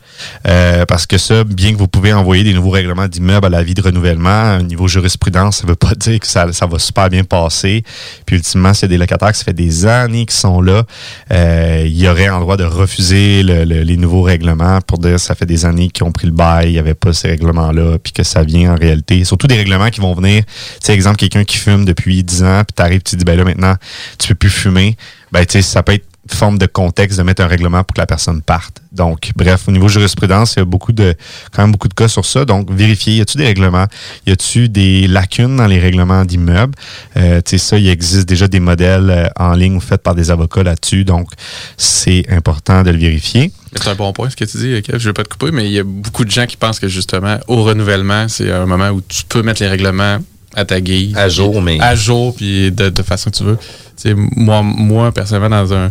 Euh, 0.47 0.85
parce 0.85 1.05
que 1.05 1.17
ça, 1.17 1.43
bien 1.43 1.73
que 1.73 1.77
vous 1.77 1.87
pouvez 1.87 2.13
envoyer 2.13 2.43
des 2.43 2.53
nouveaux 2.53 2.69
règlements 2.69 3.07
d'immeuble 3.07 3.45
à 3.47 3.49
la 3.49 3.63
vie 3.63 3.73
de 3.73 3.81
renouvellement, 3.81 4.57
au 4.57 4.63
niveau 4.63 4.87
jurisprudence, 4.87 5.57
ça 5.57 5.63
ne 5.63 5.69
veut 5.69 5.75
pas 5.75 5.93
dire 5.95 6.19
que 6.19 6.27
ça, 6.27 6.45
va 6.45 6.79
super 6.79 7.09
bien 7.09 7.23
passer. 7.23 7.83
Puis 8.25 8.37
ultimement, 8.37 8.73
s'il 8.73 8.83
y 8.83 8.85
a 8.85 8.89
des 8.89 8.97
locataires 8.97 9.31
qui 9.31 9.39
ça 9.39 9.45
fait 9.45 9.53
des 9.53 9.85
années 9.85 10.25
qui 10.25 10.35
sont 10.35 10.61
là, 10.61 10.83
euh, 11.31 11.83
il 11.85 11.97
y 11.97 12.07
aurait 12.07 12.29
en 12.29 12.39
droit 12.39 12.57
de 12.57 12.63
refuser 12.63 13.43
les 13.43 13.97
nouveaux 13.97 14.23
règlements 14.23 14.79
pour 14.81 14.97
dire 14.99 15.13
que 15.13 15.17
ça 15.17 15.35
fait 15.35 15.45
des 15.45 15.65
années 15.65 15.89
qu'ils 15.89 16.03
ont 16.03 16.11
pris 16.11 16.27
le 16.27 16.33
bail, 16.33 16.69
il 16.69 16.73
n'y 16.73 16.79
avait 16.79 16.93
pas 16.93 17.13
ces 17.13 17.29
règlements-là, 17.29 17.97
puis 17.99 18.13
que 18.13 18.23
ça 18.23 18.43
vient 18.43 18.73
en 18.73 18.75
réalité. 18.75 19.23
Surtout 19.23 19.47
des 19.47 19.57
règlements 19.57 19.89
qui 19.89 20.01
vont 20.01 20.13
venir, 20.13 20.43
tu 20.45 20.51
sais, 20.81 20.93
exemple, 20.93 21.17
quelqu'un 21.17 21.43
qui 21.43 21.57
fume 21.57 21.85
depuis 21.85 22.23
10 22.23 22.43
ans, 22.43 22.61
puis 22.65 22.73
tu 22.75 22.81
arrives, 22.81 23.01
tu 23.01 23.15
dis, 23.15 23.25
ben 23.25 23.37
là, 23.37 23.43
maintenant, 23.43 23.75
tu 24.17 24.29
peux 24.29 24.35
plus 24.35 24.49
fumer. 24.49 24.97
Ben, 25.31 25.45
tu 25.45 25.53
sais, 25.53 25.61
ça 25.61 25.83
peut 25.83 25.93
être 25.93 26.05
forme 26.31 26.57
de 26.57 26.65
contexte 26.65 27.17
de 27.17 27.23
mettre 27.23 27.41
un 27.41 27.47
règlement 27.47 27.83
pour 27.83 27.95
que 27.95 28.01
la 28.01 28.05
personne 28.05 28.41
parte. 28.41 28.81
Donc, 28.91 29.31
bref, 29.35 29.67
au 29.67 29.71
niveau 29.71 29.89
jurisprudence, 29.89 30.53
il 30.55 30.59
y 30.59 30.61
a 30.61 30.65
beaucoup 30.65 30.93
de, 30.93 31.15
quand 31.51 31.63
même 31.63 31.71
beaucoup 31.71 31.89
de 31.89 31.93
cas 31.93 32.07
sur 32.07 32.25
ça. 32.25 32.45
Donc, 32.45 32.71
vérifier, 32.71 33.15
y 33.15 33.21
a-t-il 33.21 33.39
des 33.39 33.47
règlements? 33.47 33.87
Y 34.25 34.31
a-t-il 34.31 34.71
des 34.71 35.07
lacunes 35.07 35.57
dans 35.57 35.67
les 35.67 35.79
règlements 35.79 36.23
d'immeubles? 36.23 36.73
Euh, 37.17 37.41
tu 37.41 37.51
sais, 37.51 37.57
ça, 37.57 37.77
il 37.77 37.89
existe 37.89 38.27
déjà 38.27 38.47
des 38.47 38.61
modèles 38.61 39.09
euh, 39.09 39.27
en 39.37 39.53
ligne 39.53 39.79
faits 39.81 40.01
par 40.01 40.15
des 40.15 40.31
avocats 40.31 40.63
là-dessus. 40.63 41.03
Donc, 41.03 41.29
c'est 41.75 42.25
important 42.29 42.83
de 42.83 42.91
le 42.91 42.97
vérifier. 42.97 43.51
C'est 43.75 43.89
un 43.89 43.95
bon 43.95 44.13
point 44.13 44.29
ce 44.29 44.35
que 44.35 44.45
tu 44.45 44.57
dis, 44.57 44.81
Kev. 44.81 44.99
Je 44.99 45.03
ne 45.03 45.09
veux 45.09 45.13
pas 45.13 45.23
te 45.23 45.29
couper, 45.29 45.51
mais 45.51 45.65
il 45.65 45.71
y 45.71 45.79
a 45.79 45.83
beaucoup 45.83 46.23
de 46.23 46.31
gens 46.31 46.45
qui 46.45 46.55
pensent 46.55 46.79
que 46.79 46.87
justement, 46.87 47.37
au 47.47 47.63
renouvellement, 47.63 48.27
c'est 48.29 48.51
un 48.51 48.65
moment 48.65 48.89
où 48.89 49.01
tu 49.01 49.23
peux 49.27 49.41
mettre 49.41 49.61
les 49.61 49.69
règlements 49.69 50.19
à 50.55 50.65
ta 50.65 50.79
guise. 50.79 51.17
À 51.17 51.29
jour, 51.29 51.61
mais. 51.61 51.79
À 51.81 51.95
jour, 51.95 52.35
puis 52.35 52.71
de, 52.71 52.89
de 52.89 53.01
façon 53.01 53.31
que 53.31 53.35
tu 53.35 53.43
veux. 53.43 53.57
sais, 53.95 54.13
moi, 54.15 54.61
moi, 54.63 55.11
personnellement, 55.11 55.49
dans 55.49 55.73
un 55.73 55.89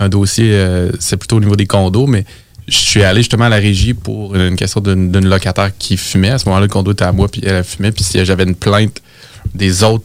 un 0.00 0.08
dossier, 0.08 0.52
euh, 0.54 0.90
c'est 0.98 1.16
plutôt 1.16 1.36
au 1.36 1.40
niveau 1.40 1.56
des 1.56 1.66
condos, 1.66 2.06
mais 2.06 2.24
je 2.66 2.76
suis 2.76 3.02
allé 3.02 3.20
justement 3.20 3.44
à 3.44 3.48
la 3.48 3.56
régie 3.56 3.94
pour 3.94 4.34
une 4.34 4.56
question 4.56 4.80
d'une 4.80 5.28
locataire 5.28 5.70
qui 5.78 5.96
fumait. 5.96 6.30
À 6.30 6.38
ce 6.38 6.46
moment-là, 6.46 6.66
le 6.66 6.72
condo 6.72 6.92
était 6.92 7.04
à 7.04 7.12
moi, 7.12 7.28
puis 7.28 7.42
elle 7.44 7.62
fumait. 7.62 7.92
Puis 7.92 8.04
si 8.04 8.24
j'avais 8.24 8.44
une 8.44 8.54
plainte 8.54 9.02
des 9.54 9.82
autres 9.82 10.04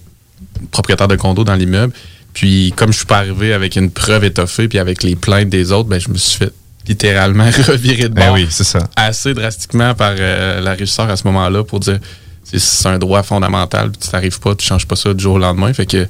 propriétaires 0.71 1.07
de 1.07 1.15
condos 1.15 1.43
dans 1.43 1.55
l'immeuble, 1.55 1.93
puis 2.33 2.73
comme 2.75 2.91
je 2.91 2.97
suis 2.97 3.05
pas 3.05 3.19
arrivé 3.19 3.53
avec 3.53 3.77
une 3.77 3.89
preuve 3.89 4.25
étoffée, 4.25 4.67
puis 4.67 4.79
avec 4.79 5.01
les 5.03 5.15
plaintes 5.15 5.49
des 5.49 5.71
autres, 5.71 5.87
ben, 5.87 5.99
je 5.99 6.09
me 6.09 6.17
suis 6.17 6.37
fait 6.39 6.53
littéralement 6.87 7.45
revirer 7.67 8.09
de 8.09 8.13
ben 8.13 8.25
bord. 8.25 8.33
oui, 8.35 8.47
c'est 8.49 8.63
ça. 8.65 8.89
Assez 8.95 9.33
drastiquement 9.33 9.93
par 9.93 10.13
euh, 10.17 10.59
la 10.59 10.73
régisseur 10.73 11.09
à 11.09 11.15
ce 11.15 11.25
moment-là 11.27 11.63
pour 11.63 11.79
dire 11.79 11.99
c'est 12.43 12.87
un 12.87 12.99
droit 12.99 13.23
fondamental, 13.23 13.91
puis 13.91 14.07
tu 14.07 14.13
n'arrives 14.13 14.39
pas, 14.39 14.53
tu 14.53 14.65
changes 14.65 14.85
pas 14.85 14.95
ça 14.95 15.13
du 15.13 15.23
jour 15.23 15.35
au 15.35 15.39
lendemain. 15.39 15.73
Fait 15.73 15.85
que 15.85 16.07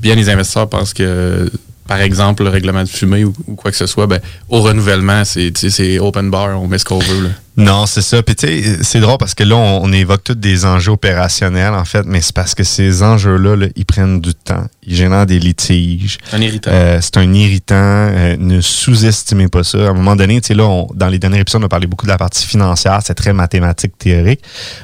bien 0.00 0.14
les 0.14 0.28
investisseurs 0.28 0.68
pensent 0.68 0.94
que 0.94 1.50
par 1.86 2.00
exemple, 2.00 2.42
le 2.44 2.50
règlement 2.50 2.82
de 2.82 2.88
fumée 2.88 3.24
ou, 3.24 3.32
quoi 3.56 3.70
que 3.70 3.76
ce 3.76 3.86
soit, 3.86 4.06
ben, 4.06 4.20
au 4.48 4.60
renouvellement, 4.60 5.22
c'est 5.24 5.98
open 5.98 6.30
bar, 6.30 6.60
on 6.60 6.66
met 6.66 6.78
ce 6.78 6.84
qu'on 6.84 6.98
veut. 6.98 7.30
Non, 7.56 7.86
c'est 7.86 8.02
ça. 8.02 8.22
Puis 8.22 8.36
tu 8.36 8.46
sais, 8.46 8.78
c'est 8.82 9.00
drôle 9.00 9.16
parce 9.18 9.34
que 9.34 9.42
là, 9.42 9.56
on, 9.56 9.90
évoque 9.92 10.24
tous 10.24 10.34
des 10.34 10.66
enjeux 10.66 10.92
opérationnels, 10.92 11.72
en 11.72 11.84
fait, 11.86 12.02
mais 12.04 12.20
c'est 12.20 12.34
parce 12.34 12.54
que 12.54 12.64
ces 12.64 13.02
enjeux-là, 13.02 13.68
ils 13.76 13.86
prennent 13.86 14.20
du 14.20 14.34
temps. 14.34 14.66
Ils 14.86 14.94
génèrent 14.94 15.24
des 15.24 15.38
litiges. 15.38 16.18
Un 16.32 16.40
irritant. 16.42 16.70
Euh, 16.70 16.98
c'est 17.00 17.16
un 17.16 17.32
irritant. 17.32 17.74
Euh, 17.76 18.36
ne 18.38 18.60
sous-estimez 18.60 19.48
pas 19.48 19.64
ça. 19.64 19.78
À 19.78 19.90
un 19.90 19.94
moment 19.94 20.16
donné, 20.16 20.40
tu 20.42 20.48
sais, 20.48 20.54
là, 20.54 20.84
dans 20.94 21.08
les 21.08 21.18
derniers 21.18 21.40
épisodes, 21.40 21.62
on 21.62 21.66
a 21.66 21.68
parlé 21.68 21.86
beaucoup 21.86 22.04
de 22.04 22.10
la 22.10 22.18
partie 22.18 22.46
financière. 22.46 23.00
C'est 23.02 23.14
très 23.14 23.32
mathématique, 23.32 23.96
théorique. 23.96 24.40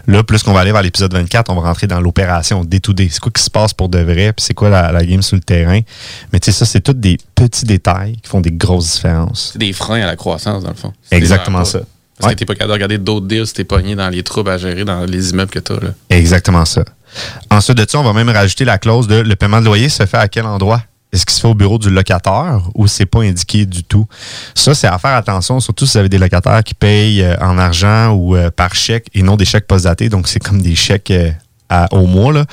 Là, 0.07 0.23
plus 0.23 0.43
qu'on 0.43 0.55
va 0.55 0.61
aller 0.61 0.73
vers 0.73 0.83
l'épisode 0.83 1.12
24, 1.12 1.51
on 1.51 1.57
va 1.57 1.68
rentrer 1.68 1.87
dans 1.87 2.01
l'opération 2.01 2.64
day-to-day. 2.64 3.09
C'est 3.11 3.20
quoi 3.20 3.33
qui 3.33 3.43
se 3.43 3.51
passe 3.51 3.75
pour 3.75 3.91
de 3.91 3.99
vrai, 3.99 4.33
puis 4.33 4.45
c'est 4.45 4.55
quoi 4.55 4.70
la, 4.70 5.05
game 5.05 5.20
sur 5.20 5.37
le 5.37 5.43
terrain? 5.43 5.81
Mais 6.33 6.41
tu 6.41 6.51
sais, 6.51 6.59
ça, 6.59 6.64
c'est 6.64 6.81
tous 6.81 6.95
des 6.95 7.18
petits 7.35 7.66
détails 7.66 8.16
qui 8.23 8.31
font 8.31 8.41
des 8.41 8.53
grosses 8.53 8.95
différences. 8.95 9.51
C'est 9.53 9.59
des 9.59 9.75
freins 9.75 10.01
à 10.01 10.07
la 10.07 10.16
croissance, 10.16 10.62
dans 10.62 10.70
le 10.70 10.77
fond. 10.77 10.93
Exactement 11.11 11.64
ça. 11.64 11.81
Parce 12.23 12.35
que 12.35 12.39
t'es 12.39 12.45
pas 12.45 12.55
capable 12.55 12.70
de 12.70 12.75
regarder 12.75 12.99
d'autres 12.99 13.27
deals 13.27 13.47
si 13.47 13.55
t'es 13.55 13.64
pogné 13.64 13.95
dans 13.95 14.09
les 14.09 14.23
troubles 14.23 14.51
à 14.51 14.59
gérer 14.59 14.85
dans 14.85 15.05
les 15.05 15.31
immeubles 15.31 15.51
que 15.51 15.59
t'as. 15.59 15.75
Exactement 16.11 16.64
ça. 16.64 16.85
Ensuite 17.51 17.77
de 17.77 17.87
ça, 17.89 17.99
on 17.99 18.05
va 18.05 18.12
même 18.12 18.31
rajouter 18.31 18.64
la 18.64 18.79
clause 18.79 19.07
de 19.07 19.16
le 19.16 19.37
paiement 19.37 19.61
de 19.61 19.66
loyer 19.66 19.89
se 19.89 20.07
fait 20.07 20.16
à 20.16 20.29
quel 20.29 20.47
endroit? 20.47 20.83
Est-ce 21.12 21.27
qu'il 21.27 21.35
se 21.35 21.41
fait 21.41 21.49
au 21.49 21.55
bureau 21.55 21.79
du 21.79 21.91
locataire 21.91 22.62
ou 22.75 22.87
c'est 22.87 23.05
pas 23.05 23.20
indiqué 23.20 23.66
du 23.66 23.85
tout? 23.85 24.07
Ça, 24.55 24.75
c'est 24.75 24.87
à 24.87 24.99
faire 24.99 25.14
attention, 25.14 25.61
surtout 25.61 25.85
si 25.85 25.93
vous 25.93 25.99
avez 25.99 26.09
des 26.09 26.16
locataires 26.16 26.64
qui 26.64 26.73
payent 26.73 27.23
euh, 27.23 27.37
en 27.39 27.59
argent 27.59 28.12
ou 28.12 28.35
euh, 28.35 28.51
par 28.51 28.75
chèque 28.75 29.09
et 29.12 29.23
non 29.23 29.37
des 29.37 29.45
chèques 29.45 29.66
post-datés. 29.66 30.09
Donc, 30.09 30.27
c'est 30.27 30.39
comme 30.39 30.62
des 30.62 30.75
chèques 30.75 31.12
au 31.91 32.07
mois, 32.07 32.33
là, 32.33 32.45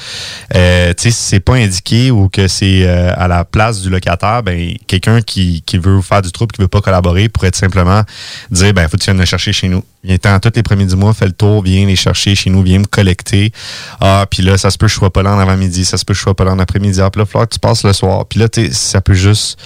euh, 0.55 0.93
si 0.97 1.11
c'est 1.11 1.39
pas 1.39 1.55
indiqué 1.55 2.11
ou 2.11 2.29
que 2.29 2.47
c'est 2.47 2.87
euh, 2.87 3.13
à 3.15 3.27
la 3.27 3.45
place 3.45 3.81
du 3.81 3.89
locataire, 3.89 4.43
ben 4.43 4.75
quelqu'un 4.87 5.21
qui, 5.21 5.61
qui 5.65 5.77
veut 5.77 6.01
faire 6.01 6.21
du 6.21 6.31
trouble, 6.31 6.51
qui 6.51 6.61
veut 6.61 6.67
pas 6.67 6.81
collaborer, 6.81 7.29
pourrait 7.29 7.51
simplement 7.53 8.03
dire 8.51 8.73
ben 8.73 8.87
faut 8.87 8.97
que 8.97 9.03
tu 9.03 9.05
viennes 9.05 9.19
le 9.19 9.25
chercher 9.25 9.53
chez 9.53 9.67
nous? 9.67 9.83
Viens 10.03 10.17
tous 10.17 10.51
les 10.55 10.63
premiers 10.63 10.85
du 10.85 10.95
mois, 10.95 11.13
fais 11.13 11.25
le 11.25 11.33
tour, 11.33 11.61
viens 11.61 11.85
les 11.85 11.97
chercher 11.97 12.33
chez 12.33 12.49
nous, 12.49 12.63
viens 12.63 12.79
me 12.79 12.85
collecter. 12.85 13.51
Ah, 13.99 14.25
puis 14.29 14.43
là, 14.43 14.57
ça 14.57 14.71
se 14.71 14.77
peut 14.77 14.85
que 14.85 14.93
je 14.93 14.97
sois 14.97 15.11
pas 15.11 15.23
là 15.23 15.33
en 15.33 15.39
avant-midi, 15.39 15.83
ça 15.83 15.97
se 15.97 16.05
peut 16.05 16.13
que 16.13 16.17
je 16.17 16.23
sois 16.23 16.35
pas 16.35 16.45
là 16.45 16.53
en 16.53 16.59
après-midi. 16.59 17.01
Ah, 17.01 17.09
puis 17.09 17.19
là, 17.19 17.25
il 17.29 17.47
tu 17.47 17.59
passes 17.59 17.83
le 17.83 17.91
soir. 17.91 18.25
Puis 18.25 18.39
là, 18.39 18.47
ça 18.71 19.01
peut 19.01 19.13
juste 19.13 19.59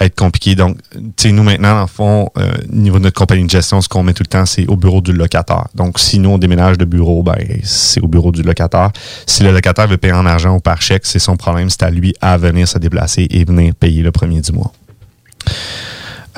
être 0.00 0.14
compliqué. 0.14 0.54
Donc, 0.54 0.76
tu 0.92 1.00
sais, 1.16 1.32
nous 1.32 1.42
maintenant, 1.42 1.80
le 1.80 1.86
fond, 1.86 2.30
euh, 2.38 2.52
au 2.70 2.74
niveau 2.74 2.98
de 2.98 3.04
notre 3.04 3.18
compagnie 3.18 3.44
de 3.44 3.50
gestion, 3.50 3.80
ce 3.80 3.88
qu'on 3.88 4.02
met 4.02 4.12
tout 4.12 4.22
le 4.22 4.28
temps, 4.28 4.46
c'est 4.46 4.66
au 4.66 4.76
bureau 4.76 5.00
du 5.00 5.12
locataire. 5.12 5.68
Donc, 5.74 5.98
si 5.98 6.18
nous, 6.18 6.30
on 6.30 6.38
déménage 6.38 6.78
de 6.78 6.84
bureau, 6.84 7.22
ben, 7.22 7.36
c'est 7.64 8.00
au 8.00 8.08
bureau 8.08 8.32
du 8.32 8.42
locataire. 8.42 8.90
Si 9.26 9.42
le 9.42 9.52
locataire 9.52 9.88
veut 9.88 9.96
payer 9.96 10.14
en 10.14 10.26
argent 10.26 10.56
ou 10.56 10.60
par 10.60 10.80
chèque, 10.82 11.06
c'est 11.06 11.18
son 11.18 11.36
problème. 11.36 11.70
C'est 11.70 11.82
à 11.82 11.90
lui 11.90 12.14
à 12.20 12.36
venir 12.36 12.68
se 12.68 12.78
déplacer 12.78 13.26
et 13.30 13.44
venir 13.44 13.74
payer 13.74 14.02
le 14.02 14.12
premier 14.12 14.40
du 14.40 14.52
mois. 14.52 14.72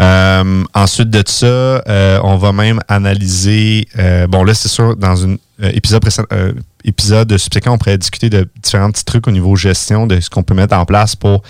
Euh, 0.01 0.65
ensuite 0.75 1.11
de 1.11 1.23
ça, 1.27 1.47
euh, 1.47 2.19
on 2.23 2.37
va 2.37 2.53
même 2.53 2.81
analyser. 2.89 3.87
euh, 3.99 4.27
bon, 4.27 4.45
là, 4.45 4.55
c'est 4.55 4.69
sûr, 4.69 4.97
dans 4.97 5.17
une 5.17 5.37
euh, 5.63 5.71
épisode 5.75 6.01
précédent, 6.01 6.27
euh, 6.33 6.53
épisode 6.85 7.37
subséquent, 7.37 7.73
on 7.75 7.79
pourrait 7.79 7.99
discuter 7.99 8.31
de 8.31 8.49
différents 8.63 8.91
petits 8.91 9.05
trucs 9.05 9.29
au 9.29 9.31
niveau 9.31 9.55
gestion, 9.57 10.07
de 10.07 10.19
ce 10.21 10.31
qu'on 10.31 10.43
peut 10.43 10.55
mettre 10.55 10.75
en 10.75 10.87
place 10.87 11.15
pour 11.17 11.43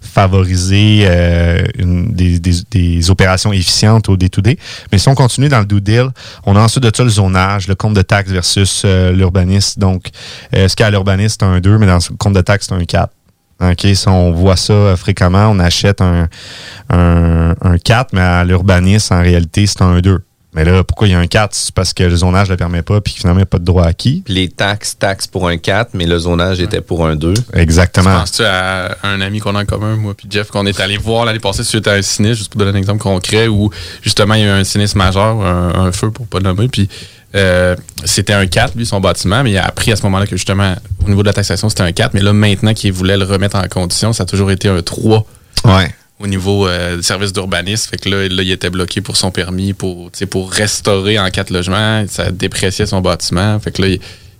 favoriser 0.00 1.02
euh, 1.04 1.66
une- 1.76 2.14
des, 2.14 2.38
des- 2.40 2.62
des 2.70 3.10
opérations 3.10 3.52
efficientes 3.52 4.08
au 4.08 4.16
day-to-day. 4.16 4.56
Mais 4.90 4.96
si 4.98 5.08
on 5.08 5.14
continue 5.14 5.50
dans 5.50 5.60
le 5.60 5.66
due 5.66 5.80
deal, 5.82 6.08
on 6.46 6.56
a 6.56 6.60
ensuite 6.60 6.84
de 6.84 6.90
ça 6.94 7.04
le 7.04 7.10
zonage, 7.10 7.68
le 7.68 7.74
compte 7.74 7.92
de 7.94 8.02
taxe 8.02 8.30
versus 8.30 8.84
l'urbaniste. 8.86 9.78
Donc, 9.78 10.06
ce 10.52 10.74
qu'à 10.74 10.90
l'urbaniste, 10.90 11.40
c'est 11.40 11.46
un 11.46 11.60
2, 11.60 11.76
mais 11.76 11.86
dans 11.86 11.96
le 11.96 12.16
compte 12.16 12.32
de 12.34 12.40
taxe, 12.40 12.66
c'est 12.68 12.74
un 12.74 12.84
4. 12.84 13.12
OK, 13.60 13.86
si 13.94 14.08
on 14.08 14.32
voit 14.32 14.56
ça 14.56 14.72
euh, 14.72 14.96
fréquemment, 14.96 15.48
on 15.50 15.58
achète 15.58 16.00
un, 16.00 16.28
un, 16.90 17.54
un 17.60 17.78
4, 17.78 18.12
mais 18.12 18.20
à 18.20 18.44
l'urbanisme, 18.44 19.14
en 19.14 19.20
réalité, 19.20 19.66
c'est 19.66 19.82
un 19.82 19.98
2. 19.98 20.20
Mais 20.54 20.64
là, 20.64 20.82
pourquoi 20.82 21.08
il 21.08 21.10
y 21.10 21.14
a 21.14 21.18
un 21.18 21.26
4? 21.26 21.54
C'est 21.54 21.74
parce 21.74 21.92
que 21.92 22.04
le 22.04 22.16
zonage 22.16 22.48
ne 22.48 22.54
le 22.54 22.56
permet 22.56 22.82
pas, 22.82 23.00
puis 23.00 23.12
finalement, 23.12 23.38
il 23.38 23.42
n'y 23.42 23.44
a 23.44 23.46
pas 23.46 23.58
de 23.58 23.64
droit 23.64 23.84
acquis. 23.84 24.22
Puis 24.24 24.34
les 24.34 24.48
taxes, 24.48 24.96
taxes 24.98 25.26
pour 25.26 25.46
un 25.46 25.58
4, 25.58 25.90
mais 25.92 26.06
le 26.06 26.18
zonage 26.18 26.60
était 26.60 26.80
pour 26.80 27.06
un 27.06 27.16
2. 27.16 27.34
Exactement. 27.52 28.18
Penses-tu 28.20 28.44
à 28.44 28.96
un 29.02 29.20
ami 29.20 29.40
qu'on 29.40 29.54
a 29.56 29.62
en 29.62 29.66
commun, 29.66 29.96
moi 29.96 30.14
puis 30.14 30.26
Jeff, 30.30 30.48
qu'on 30.48 30.64
est 30.66 30.80
allé 30.80 30.96
voir 30.96 31.26
l'année 31.26 31.38
passée 31.38 31.64
suite 31.64 31.86
à 31.86 31.92
un 31.92 32.02
sinistre, 32.02 32.38
juste 32.38 32.52
pour 32.52 32.60
donner 32.60 32.72
un 32.72 32.80
exemple 32.80 33.02
concret, 33.02 33.46
où 33.46 33.70
justement 34.02 34.34
il 34.34 34.40
y 34.40 34.44
a 34.44 34.46
eu 34.46 34.60
un 34.60 34.64
sinistre 34.64 34.96
majeur, 34.96 35.40
un, 35.42 35.86
un 35.86 35.92
feu 35.92 36.10
pour 36.10 36.26
pas 36.26 36.38
le 36.38 36.44
nommer, 36.44 36.68
puis 36.68 36.88
euh, 37.34 37.76
c'était 38.04 38.32
un 38.32 38.46
4, 38.46 38.74
lui, 38.76 38.86
son 38.86 39.00
bâtiment, 39.00 39.42
mais 39.42 39.50
il 39.52 39.58
a 39.58 39.64
appris 39.66 39.92
à 39.92 39.96
ce 39.96 40.02
moment-là 40.04 40.26
que 40.26 40.36
justement, 40.36 40.74
au 41.04 41.08
niveau 41.08 41.22
de 41.22 41.26
la 41.28 41.32
taxation, 41.34 41.68
c'était 41.68 41.82
un 41.82 41.92
4, 41.92 42.14
mais 42.14 42.22
là, 42.22 42.32
maintenant 42.32 42.72
qu'il 42.74 42.92
voulait 42.92 43.16
le 43.16 43.24
remettre 43.24 43.56
en 43.56 43.68
condition, 43.68 44.12
ça 44.12 44.22
a 44.22 44.26
toujours 44.26 44.50
été 44.50 44.68
un 44.68 44.80
3 44.82 45.26
Ouais. 45.64 45.92
au 46.20 46.26
niveau 46.26 46.66
euh, 46.66 46.96
du 46.96 47.02
service 47.02 47.32
d'urbanisme. 47.32 47.90
Fait 47.90 47.98
que 47.98 48.08
là, 48.08 48.28
là, 48.28 48.42
il 48.42 48.50
était 48.50 48.70
bloqué 48.70 49.00
pour 49.00 49.16
son 49.16 49.30
permis, 49.30 49.72
pour, 49.74 50.10
tu 50.12 50.18
sais, 50.20 50.26
pour 50.26 50.50
restaurer 50.52 51.18
en 51.18 51.28
quatre 51.30 51.50
logements. 51.50 52.04
Ça 52.08 52.30
dépréciait 52.30 52.86
son 52.86 53.00
bâtiment. 53.00 53.58
Fait 53.60 53.72
que 53.72 53.82
là, 53.82 53.88
il, 53.88 53.94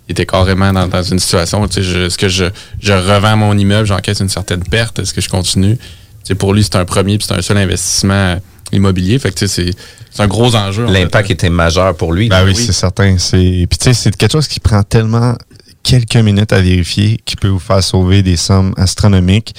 il 0.07 0.11
était 0.13 0.25
carrément 0.25 0.73
dans, 0.73 0.87
dans 0.87 1.03
une 1.03 1.19
situation, 1.19 1.67
tu 1.67 1.75
sais, 1.75 1.83
je- 1.83 1.99
est-ce 2.07 2.17
que 2.17 2.29
je, 2.29 2.45
je 2.81 2.93
revends 2.93 3.37
mon 3.37 3.55
immeuble, 3.57 3.85
j'encaisse 3.85 4.19
une 4.21 4.29
certaine 4.29 4.63
perte, 4.63 4.97
est-ce 4.99 5.13
que 5.13 5.21
je 5.21 5.29
continue? 5.29 5.77
Tu 5.77 5.83
sais, 6.23 6.35
pour 6.35 6.53
lui, 6.55 6.63
c'est 6.63 6.75
un 6.77 6.85
premier, 6.85 7.17
puis 7.19 7.27
c'est 7.27 7.35
un 7.35 7.41
seul 7.43 7.57
investissement 7.57 8.39
immobilier. 8.71 9.19
Fait 9.19 9.31
que 9.31 9.35
tu 9.39 9.47
sais, 9.47 9.65
c'est 9.65 9.71
c'est 10.11 10.23
un 10.23 10.27
gros 10.27 10.55
enjeu. 10.55 10.85
en 10.87 10.91
L'impact 10.91 11.31
était 11.31 11.49
majeur 11.49 11.95
pour 11.95 12.13
lui. 12.13 12.29
Ben 12.29 12.43
oui, 12.45 12.55
c'est 12.55 12.71
certain. 12.73 13.17
C'est 13.17 13.67
puis 13.69 13.77
tu 13.79 13.85
sais, 13.85 13.93
c'est 13.93 14.15
quelque 14.15 14.31
chose 14.31 14.47
qui 14.47 14.59
prend 14.59 14.83
tellement 14.83 15.35
quelques 15.81 16.17
minutes 16.17 16.51
à 16.51 16.59
vérifier 16.59 17.19
qui 17.25 17.35
peut 17.35 17.47
vous 17.47 17.57
faire 17.59 17.81
sauver 17.83 18.21
des 18.21 18.35
sommes 18.35 18.73
astronomiques. 18.77 19.55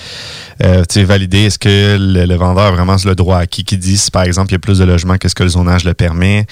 Euh, 0.62 0.80
tu 0.88 0.94
sais, 1.00 1.04
valider 1.04 1.44
est-ce 1.44 1.58
que 1.58 1.96
le, 1.98 2.24
le 2.26 2.34
vendeur 2.34 2.66
a 2.66 2.70
vraiment 2.72 2.96
le 3.04 3.14
droit 3.14 3.38
acquis? 3.38 3.64
Qui 3.64 3.78
dit 3.78 3.96
si 3.96 4.10
par 4.10 4.22
exemple 4.24 4.50
il 4.50 4.52
y 4.52 4.56
a 4.56 4.58
plus 4.58 4.78
de 4.78 4.84
logements 4.84 5.16
que 5.18 5.28
ce 5.28 5.34
que 5.34 5.42
le 5.44 5.48
zonage 5.48 5.84
le 5.84 5.94
permet? 5.94 6.46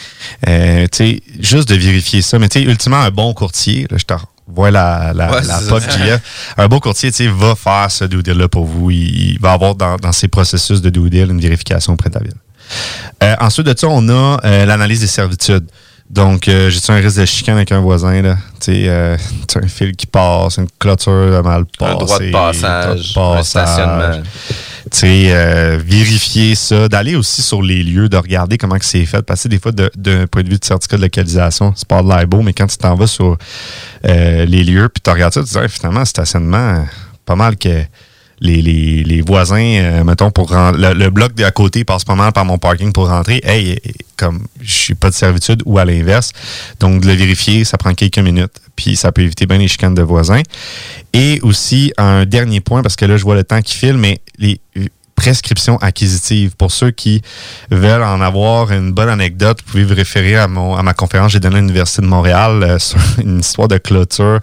Euh, 0.49 0.87
tu 0.91 0.97
sais, 0.97 1.23
juste 1.41 1.69
de 1.69 1.75
vérifier 1.75 2.23
ça. 2.23 2.39
Mais 2.39 2.49
tu 2.49 2.61
sais, 2.61 2.65
ultimement, 2.67 2.99
un 3.01 3.11
bon 3.11 3.35
courtier, 3.35 3.87
là, 3.91 3.99
je 3.99 4.05
te 4.05 4.15
vois 4.47 4.71
la, 4.71 5.13
la, 5.15 5.31
Ouais, 5.33 5.43
la 5.47 5.59
pop 5.69 5.83
ça. 5.83 5.99
GF. 5.99 6.21
Un 6.57 6.69
bon 6.69 6.81
courtier, 6.81 7.11
tu 7.11 7.19
sais, 7.19 7.27
va 7.29 7.55
faire 7.55 7.91
ce 7.91 8.05
due 8.05 8.23
deal-là 8.23 8.49
pour 8.49 8.65
vous. 8.65 8.91
Il, 8.91 9.33
il 9.33 9.39
va 9.39 9.53
avoir 9.53 9.75
dans, 9.75 9.97
dans 9.97 10.13
ses 10.13 10.29
processus 10.29 10.81
de 10.81 10.89
due 10.89 11.11
deal 11.11 11.31
une 11.31 11.41
vérification 11.41 11.93
auprès 11.93 12.09
de 12.09 12.15
la 12.15 12.23
ville. 12.23 12.33
Euh, 13.23 13.35
ensuite 13.41 13.66
de 13.66 13.75
ça, 13.77 13.89
on 13.89 14.09
a 14.09 14.41
euh, 14.45 14.64
l'analyse 14.66 15.01
des 15.01 15.07
servitudes. 15.07 15.66
Donc, 16.11 16.49
euh, 16.49 16.71
j'ai-tu 16.71 16.91
un 16.91 16.97
risque 16.97 17.21
de 17.21 17.27
chicane 17.27 17.57
avec 17.57 17.71
un 17.71 17.81
voisin, 17.81 18.23
là? 18.23 18.37
Tu 18.61 18.73
sais, 18.87 18.89
un 18.89 19.69
fil 19.69 19.95
qui 19.95 20.07
passe, 20.07 20.57
une 20.57 20.66
clôture 20.79 21.43
mal 21.45 21.64
passée. 21.79 21.93
Un 21.93 21.95
droit 21.97 22.19
de 22.19 22.31
passage, 22.33 23.12
droit 23.12 23.35
de 23.35 23.41
un 23.41 23.43
stationnement. 23.43 24.23
Tu 24.91 24.99
sais, 25.01 25.77
vérifier 25.85 26.55
ça, 26.55 26.89
d'aller 26.89 27.14
aussi 27.14 27.43
sur 27.43 27.61
les 27.61 27.83
lieux, 27.83 28.09
de 28.09 28.16
regarder 28.16 28.57
comment 28.57 28.77
c'est 28.81 29.05
fait. 29.05 29.21
Parce 29.21 29.43
que 29.43 29.49
des 29.49 29.59
fois, 29.59 29.71
de- 29.73 29.91
d'un 29.97 30.27
point 30.27 30.43
de 30.43 30.49
vue 30.49 30.59
de 30.59 30.64
certificat 30.64 30.97
de 30.97 31.03
localisation, 31.03 31.75
c'est 31.77 31.87
pas 31.87 32.03
de 32.03 32.25
beau, 32.25 32.41
mais 32.41 32.55
quand 32.55 32.66
tu 32.69 32.79
t'en 32.79 32.95
vas 32.95 33.07
sur 33.07 33.37
les 34.03 34.47
lieux, 34.64 34.89
puis 34.89 35.03
tu 35.05 35.11
regardes 35.11 35.35
ça, 35.35 35.43
tu 35.43 35.49
te 35.49 35.53
dis, 35.53 35.59
Hey, 35.59 35.69
finalement, 35.69 36.07
stationnement, 36.07 36.87
pas 37.27 37.37
mal 37.37 37.59
que 37.59 37.83
les, 38.41 38.62
les, 38.62 39.03
les 39.03 39.20
voisins, 39.20 39.57
euh, 39.61 40.05
mettons, 40.05 40.30
pour 40.30 40.53
le, 40.53 40.95
le 40.95 41.11
bloc 41.11 41.34
d'à 41.34 41.51
côté 41.51 41.84
passe 41.84 42.05
pas 42.05 42.14
mal 42.14 42.32
par 42.32 42.45
mon 42.45 42.59
parking 42.59 42.93
pour 42.93 43.09
rentrer. 43.09 43.41
Hey, 43.45 43.78
comme 44.16 44.47
je 44.61 44.72
suis 44.72 44.95
pas 44.95 45.11
de 45.11 45.14
servitude 45.14 45.62
ou 45.64 45.78
à 45.78 45.84
l'inverse. 45.84 46.32
Donc, 46.80 47.03
de 47.03 47.07
le 47.07 47.14
vérifier, 47.14 47.64
ça 47.64 47.78
prend 47.78 47.95
quelques 47.95 48.18
minutes. 48.18 48.61
Puis, 48.76 48.97
ça 48.97 49.12
peut 49.12 49.22
éviter 49.22 49.47
bien 49.47 49.59
les 49.59 49.68
chicanes 49.68 49.95
de 49.95 50.03
voisins. 50.03 50.43
Et 51.12 51.41
aussi, 51.43 51.93
un 51.99 52.24
dernier 52.26 52.61
point, 52.61 52.82
parce 52.82 52.97
que 52.97 53.05
là, 53.05 53.16
je 53.16 53.24
vois 53.24 53.34
le 53.34 53.45
temps 53.45 53.61
qui 53.61 53.74
file, 53.76 53.97
mais 53.97 54.20
les 54.39 54.61
prescriptions 55.19 55.79
acquisitives. 55.79 56.55
Pour 56.57 56.71
ceux 56.71 56.93
qui 56.93 57.23
veulent 57.73 58.05
en 58.05 58.21
avoir 58.21 58.71
une 58.71 58.93
bonne 58.93 59.09
anecdote, 59.09 59.59
vous 59.64 59.73
pouvez 59.73 59.85
vous 59.85 59.95
référer 59.95 60.37
à, 60.37 60.47
mon, 60.47 60.77
à 60.77 60.83
ma 60.85 60.95
conférence 60.95 61.29
que 61.29 61.33
j'ai 61.33 61.41
donnée 61.41 61.57
à 61.57 61.61
l'Université 61.61 62.03
de 62.03 62.07
Montréal 62.07 62.62
euh, 62.62 62.79
sur 62.89 63.01
une 63.19 63.41
histoire 63.41 63.66
de 63.66 63.79
clôture 63.79 64.39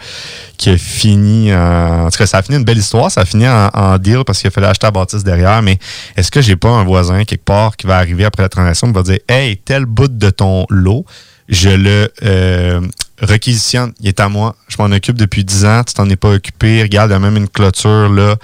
qui 0.57 0.71
a 0.71 0.77
fini 0.77 1.53
en... 1.53 2.05
En 2.05 2.09
tout 2.09 2.17
cas, 2.17 2.25
ça 2.25 2.39
a 2.39 2.41
fini 2.41 2.57
une 2.57 2.65
belle 2.65 2.77
histoire. 2.77 3.09
Ça 3.09 3.21
a 3.21 3.25
fini 3.25 3.47
en, 3.47 3.97
deal 3.97 4.23
parce 4.25 4.41
qu'il 4.41 4.51
fallait 4.51 4.67
acheter 4.67 4.85
la 4.85 4.91
bâtisse 4.91 5.23
derrière. 5.23 5.61
Mais 5.61 5.79
est-ce 6.17 6.29
que 6.29 6.41
j'ai 6.41 6.57
pas 6.57 6.69
un 6.69 6.83
voisin 6.83 7.23
quelque 7.23 7.45
part 7.45 7.77
qui 7.77 7.87
va 7.87 7.97
arriver 7.97 8.25
après 8.25 8.43
la 8.43 8.49
transaction 8.49 8.89
et 8.89 8.91
va 8.91 9.03
dire 9.03 9.19
«Hey, 9.29 9.55
tel 9.57 9.85
bout 9.85 10.09
de 10.09 10.29
ton 10.29 10.65
lot, 10.69 11.05
je 11.47 11.69
le 11.69 12.11
euh, 12.23 12.81
réquisitionne, 13.19 13.93
il 14.01 14.07
est 14.07 14.19
à 14.19 14.29
moi, 14.29 14.55
je 14.67 14.75
m'en 14.79 14.93
occupe 14.93 15.17
depuis 15.17 15.43
10 15.43 15.65
ans, 15.65 15.83
tu 15.83 15.93
t'en 15.93 16.09
es 16.09 16.15
pas 16.15 16.31
occupé, 16.31 16.81
regarde, 16.81 17.11
il 17.11 17.13
y 17.13 17.15
a 17.15 17.19
même 17.19 17.37
une 17.37 17.47
clôture 17.47 18.09
là, 18.09 18.35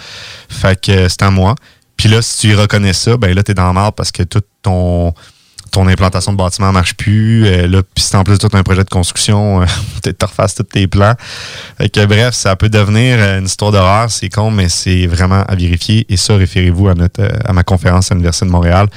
fait 0.50 0.80
que 0.80 0.92
euh, 0.92 1.10
c'est 1.10 1.24
à 1.24 1.32
moi. 1.32 1.56
Puis 2.02 2.10
là, 2.10 2.20
si 2.24 2.40
tu 2.40 2.48
y 2.48 2.56
reconnais 2.56 2.94
ça, 2.94 3.16
ben 3.16 3.32
là, 3.36 3.44
t'es 3.44 3.54
dans 3.54 3.68
le 3.68 3.74
marde 3.74 3.94
parce 3.94 4.12
que 4.12 4.24
toute 4.24 4.48
ton 4.64 5.14
ton 5.70 5.88
implantation 5.88 6.32
de 6.32 6.38
bâtiment 6.38 6.72
marche 6.72 6.96
plus. 6.96 7.46
Euh, 7.46 7.68
là, 7.68 7.84
puis 7.84 8.04
si 8.04 8.16
en 8.16 8.24
plus 8.24 8.40
tout 8.40 8.50
un 8.54 8.64
projet 8.64 8.84
de 8.84 8.90
construction, 8.90 9.60
peut-être 10.02 10.18
te 10.18 10.26
refasses 10.26 10.56
tous 10.56 10.64
tes 10.64 10.88
plans. 10.88 11.14
Fait 11.78 11.90
que 11.90 12.04
bref, 12.06 12.34
ça 12.34 12.56
peut 12.56 12.70
devenir 12.70 13.18
euh, 13.20 13.38
une 13.38 13.46
histoire 13.46 13.72
d'horreur, 13.72 14.10
c'est 14.10 14.30
con, 14.30 14.50
mais 14.50 14.68
c'est 14.68 15.06
vraiment 15.06 15.44
à 15.48 15.54
vérifier. 15.54 16.08
Et 16.10 16.18
ça, 16.18 16.36
référez-vous 16.38 16.88
à 16.88 16.96
notre 16.96 17.22
euh, 17.22 17.30
à 17.46 17.54
ma 17.54 17.64
conférence 17.64 18.12
à 18.12 18.16
l'Université 18.16 18.48
de 18.48 18.52
Montréal. 18.52 18.88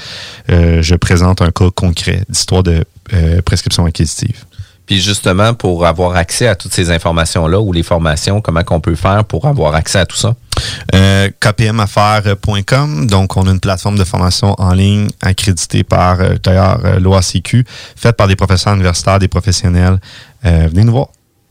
Euh, 0.51 0.81
je 0.81 0.95
présente 0.95 1.43
un 1.43 1.51
cas 1.51 1.69
concret 1.77 2.23
d'histoire 2.31 2.63
de 2.63 2.87
euh, 3.13 3.43
prescription 3.43 3.85
acquisitive. 3.85 4.47
Puis 4.87 5.03
justement, 5.03 5.53
pour 5.53 5.85
avoir 5.85 6.17
accès 6.17 6.47
à 6.47 6.55
toutes 6.55 6.73
ces 6.73 6.91
informations-là 6.91 7.61
ou 7.61 7.75
les 7.75 7.83
formations, 7.83 8.41
comment 8.41 8.65
qu'on 8.65 8.81
peut 8.81 8.95
faire 8.95 9.25
pour 9.27 9.47
avoir 9.47 9.75
accès 9.75 9.99
à 9.99 10.07
tout 10.07 10.17
ça? 10.17 10.35
Euh, 10.95 11.29
kpmaffaires.com. 11.41 13.07
Donc, 13.07 13.37
on 13.37 13.47
a 13.47 13.51
une 13.51 13.61
plateforme 13.61 13.99
de 13.99 14.05
formation 14.05 14.55
en 14.59 14.73
ligne 14.73 15.09
accréditée 15.23 15.85
par, 15.85 16.21
euh, 16.21 16.35
d'ailleurs, 16.43 16.81
euh, 16.85 16.99
l'OACQ, 17.01 17.65
faite 17.97 18.17
par 18.17 18.29
des 18.29 18.37
professeurs 18.37 18.75
universitaires, 18.75 19.19
des 19.19 19.29
professionnels. 19.29 19.99
Euh, 20.45 20.69
venez 20.71 20.85
nous 20.85 20.93
voir. 20.93 21.09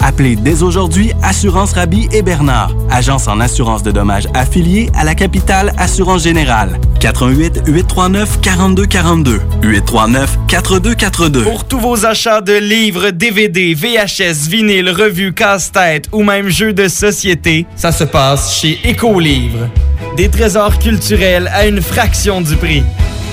Appelez 0.05 0.35
dès 0.35 0.63
aujourd'hui 0.63 1.13
Assurance 1.23 1.71
Rabi 1.71 2.09
et 2.11 2.23
Bernard, 2.23 2.75
agence 2.91 3.29
en 3.29 3.39
assurance 3.39 3.83
de 3.83 3.91
dommages 3.91 4.27
affiliée 4.33 4.89
à 4.93 5.05
la 5.05 5.15
capitale 5.15 5.71
Assurance 5.77 6.23
Générale. 6.23 6.77
88 6.99 7.63
839 7.65 8.41
4242 8.41 9.39
839 9.61 10.39
4242. 10.49 11.43
Pour 11.43 11.63
tous 11.63 11.79
vos 11.79 12.05
achats 12.05 12.41
de 12.41 12.51
livres, 12.51 13.11
DVD, 13.11 13.73
VHS, 13.73 14.49
vinyle, 14.49 14.89
revues, 14.89 15.33
casse-tête 15.33 16.09
ou 16.11 16.21
même 16.23 16.49
jeux 16.49 16.73
de 16.73 16.89
société, 16.89 17.65
ça 17.77 17.93
se 17.93 18.03
passe 18.03 18.59
chez 18.59 18.79
Écolivre. 18.83 19.69
Des 20.17 20.27
trésors 20.27 20.79
culturels 20.79 21.49
à 21.53 21.65
une 21.65 21.81
fraction 21.81 22.41
du 22.41 22.57
prix. 22.57 22.83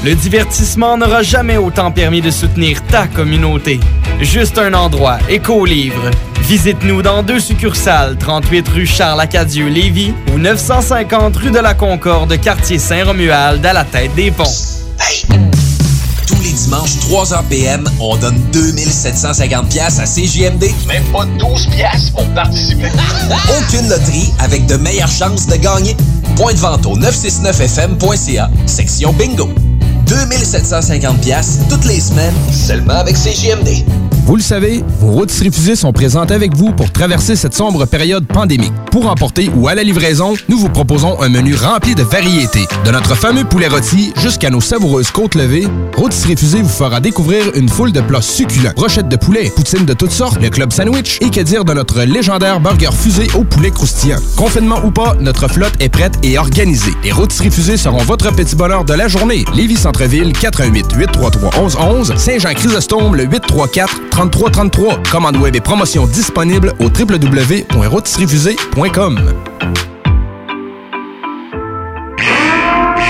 Le 0.03 0.15
divertissement 0.15 0.97
n'aura 0.97 1.23
jamais 1.23 1.59
autant 1.59 1.91
permis 1.91 2.23
de 2.23 2.31
soutenir 2.31 2.83
ta 2.87 3.07
communauté. 3.07 3.79
Juste 4.23 4.57
un 4.57 4.73
endroit, 4.73 5.19
Écolivre. 5.29 6.11
Visite-nous 6.41 7.03
dans 7.03 7.23
deux 7.23 7.39
succursales, 7.39 8.17
38 8.17 8.69
rue 8.71 8.87
Charles-Acadieux-Lévis 8.87 10.15
ou 10.33 10.39
950 10.39 11.37
rue 11.37 11.51
de 11.51 11.59
la 11.59 11.75
Concorde, 11.75 12.41
quartier 12.41 12.79
Saint-Romuald, 12.79 13.65
à 13.65 13.75
la 13.75 13.85
tête 13.85 14.15
des 14.15 14.31
ponts. 14.31 14.45
Tous 16.27 16.43
les 16.43 16.53
dimanches, 16.53 16.97
3h 17.11 17.45
PM, 17.51 17.85
on 18.01 18.17
donne 18.17 18.41
2750 18.53 19.69
pièces 19.69 19.99
à 19.99 20.05
CJMD. 20.05 20.65
Même 20.89 21.05
pas 21.13 21.27
12 21.39 21.67
pièces 21.67 22.09
pour 22.09 22.27
participer. 22.31 22.89
Aucune 23.61 23.89
loterie 23.91 24.33
avec 24.39 24.65
de 24.65 24.77
meilleures 24.77 25.11
chances 25.11 25.47
de 25.47 25.57
gagner. 25.57 25.95
Point 26.37 26.55
de 26.55 26.59
vente 26.59 26.87
au 26.87 26.97
969fm.ca, 26.97 28.49
section 28.65 29.13
bingo. 29.13 29.51
2750 30.11 31.21
pièces 31.21 31.61
toutes 31.69 31.85
les 31.85 32.01
semaines, 32.01 32.35
seulement 32.53 32.95
avec 32.95 33.15
CJMD. 33.15 33.85
Vous 34.27 34.37
le 34.37 34.43
savez, 34.43 34.85
vos 35.01 35.11
routes 35.11 35.31
fusées 35.31 35.75
sont 35.75 35.93
présentes 35.93 36.31
avec 36.31 36.55
vous 36.55 36.73
pour 36.73 36.93
traverser 36.93 37.35
cette 37.35 37.55
sombre 37.55 37.85
période 37.85 38.27
pandémique. 38.27 38.73
Pour 38.91 39.09
emporter 39.09 39.51
ou 39.57 39.69
à 39.69 39.75
la 39.75 39.83
livraison, 39.83 40.35
nous 40.49 40.59
vous 40.59 40.69
proposons 40.69 41.21
un 41.21 41.29
menu 41.29 41.55
rempli 41.55 41.95
de 41.95 42.03
variétés. 42.03 42.67
De 42.85 42.91
notre 42.91 43.17
fameux 43.17 43.45
poulet 43.45 43.69
rôti 43.69 44.13
jusqu'à 44.17 44.51
nos 44.51 44.61
savoureuses 44.61 45.11
côtes 45.11 45.35
levées, 45.35 45.67
Rôtisserie 45.97 46.37
Fusée 46.37 46.63
vous 46.63 46.69
fera 46.69 47.01
découvrir 47.01 47.55
une 47.57 47.69
foule 47.69 47.93
de 47.93 48.01
plats 48.01 48.23
succulents. 48.23 48.73
Brochettes 48.77 49.09
de 49.09 49.17
poulet, 49.17 49.51
poutines 49.55 49.85
de 49.85 49.95
toutes 49.95 50.11
sortes, 50.13 50.41
le 50.41 50.51
club 50.51 50.73
sandwich 50.73 51.19
et 51.21 51.31
que 51.31 51.41
dire 51.41 51.65
de 51.65 51.73
notre 51.73 52.03
légendaire 52.03 52.61
burger 52.61 52.93
fusé 52.93 53.27
au 53.35 53.45
poulet 53.45 53.71
croustillant. 53.71 54.19
Confinement 54.37 54.81
ou 54.85 54.91
pas, 54.91 55.17
notre 55.21 55.49
flotte 55.49 55.75
est 55.81 55.89
prête 55.89 56.15
et 56.23 56.39
organisée. 56.39 56.93
Les 57.03 57.13
Rôtisseries 57.13 57.51
Fusées 57.51 57.77
seront 57.77 58.03
votre 58.05 58.33
petit 58.33 58.55
bonheur 58.57 58.85
de 58.85 58.95
la 58.95 59.09
journée. 59.09 59.45
Lévis 59.55 59.77
Centreville, 60.01 60.33
88 60.33 60.97
833 60.97 61.61
1111 61.61 62.17
Saint-Jean-Chrysostome, 62.17 63.17
le 63.17 63.25
834 63.25 64.09
3333. 64.11 65.03
Commande 65.11 65.37
web 65.37 65.55
et 65.55 65.61
promotion 65.61 66.07
disponible 66.07 66.73
au 66.79 66.85
www.rotisseriefusée.com. 66.85 69.21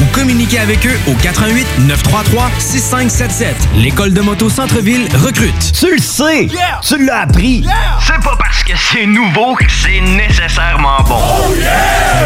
ou 0.00 0.04
communiquez 0.12 0.58
avec 0.58 0.86
eux 0.86 0.98
au 1.08 1.14
88 1.14 1.66
933 1.86 2.50
6577. 2.58 3.54
L'école 3.76 4.12
de 4.12 4.20
moto 4.20 4.48
Centre-ville 4.48 5.08
recrute. 5.16 5.72
Tu 5.78 5.94
le 5.94 6.00
sais! 6.00 6.48
Tu 6.82 7.04
l'as 7.04 7.20
appris! 7.22 7.64
C'est 8.00 8.22
pas 8.22 8.36
parce 8.38 8.62
que 8.64 8.72
c'est 8.76 9.06
nouveau 9.06 9.54
que 9.54 9.64
c'est 9.70 10.00
nécessairement 10.00 11.02
bon. 11.06 11.20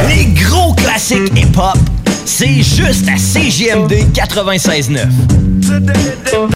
Les 0.08 0.26
gros 0.26 0.74
classiques 0.74 1.32
hip-hop, 1.36 1.76
c'est 2.24 2.62
juste 2.62 3.08
à 3.08 3.16
CGMD 3.16 3.92
96.9. 4.14 5.08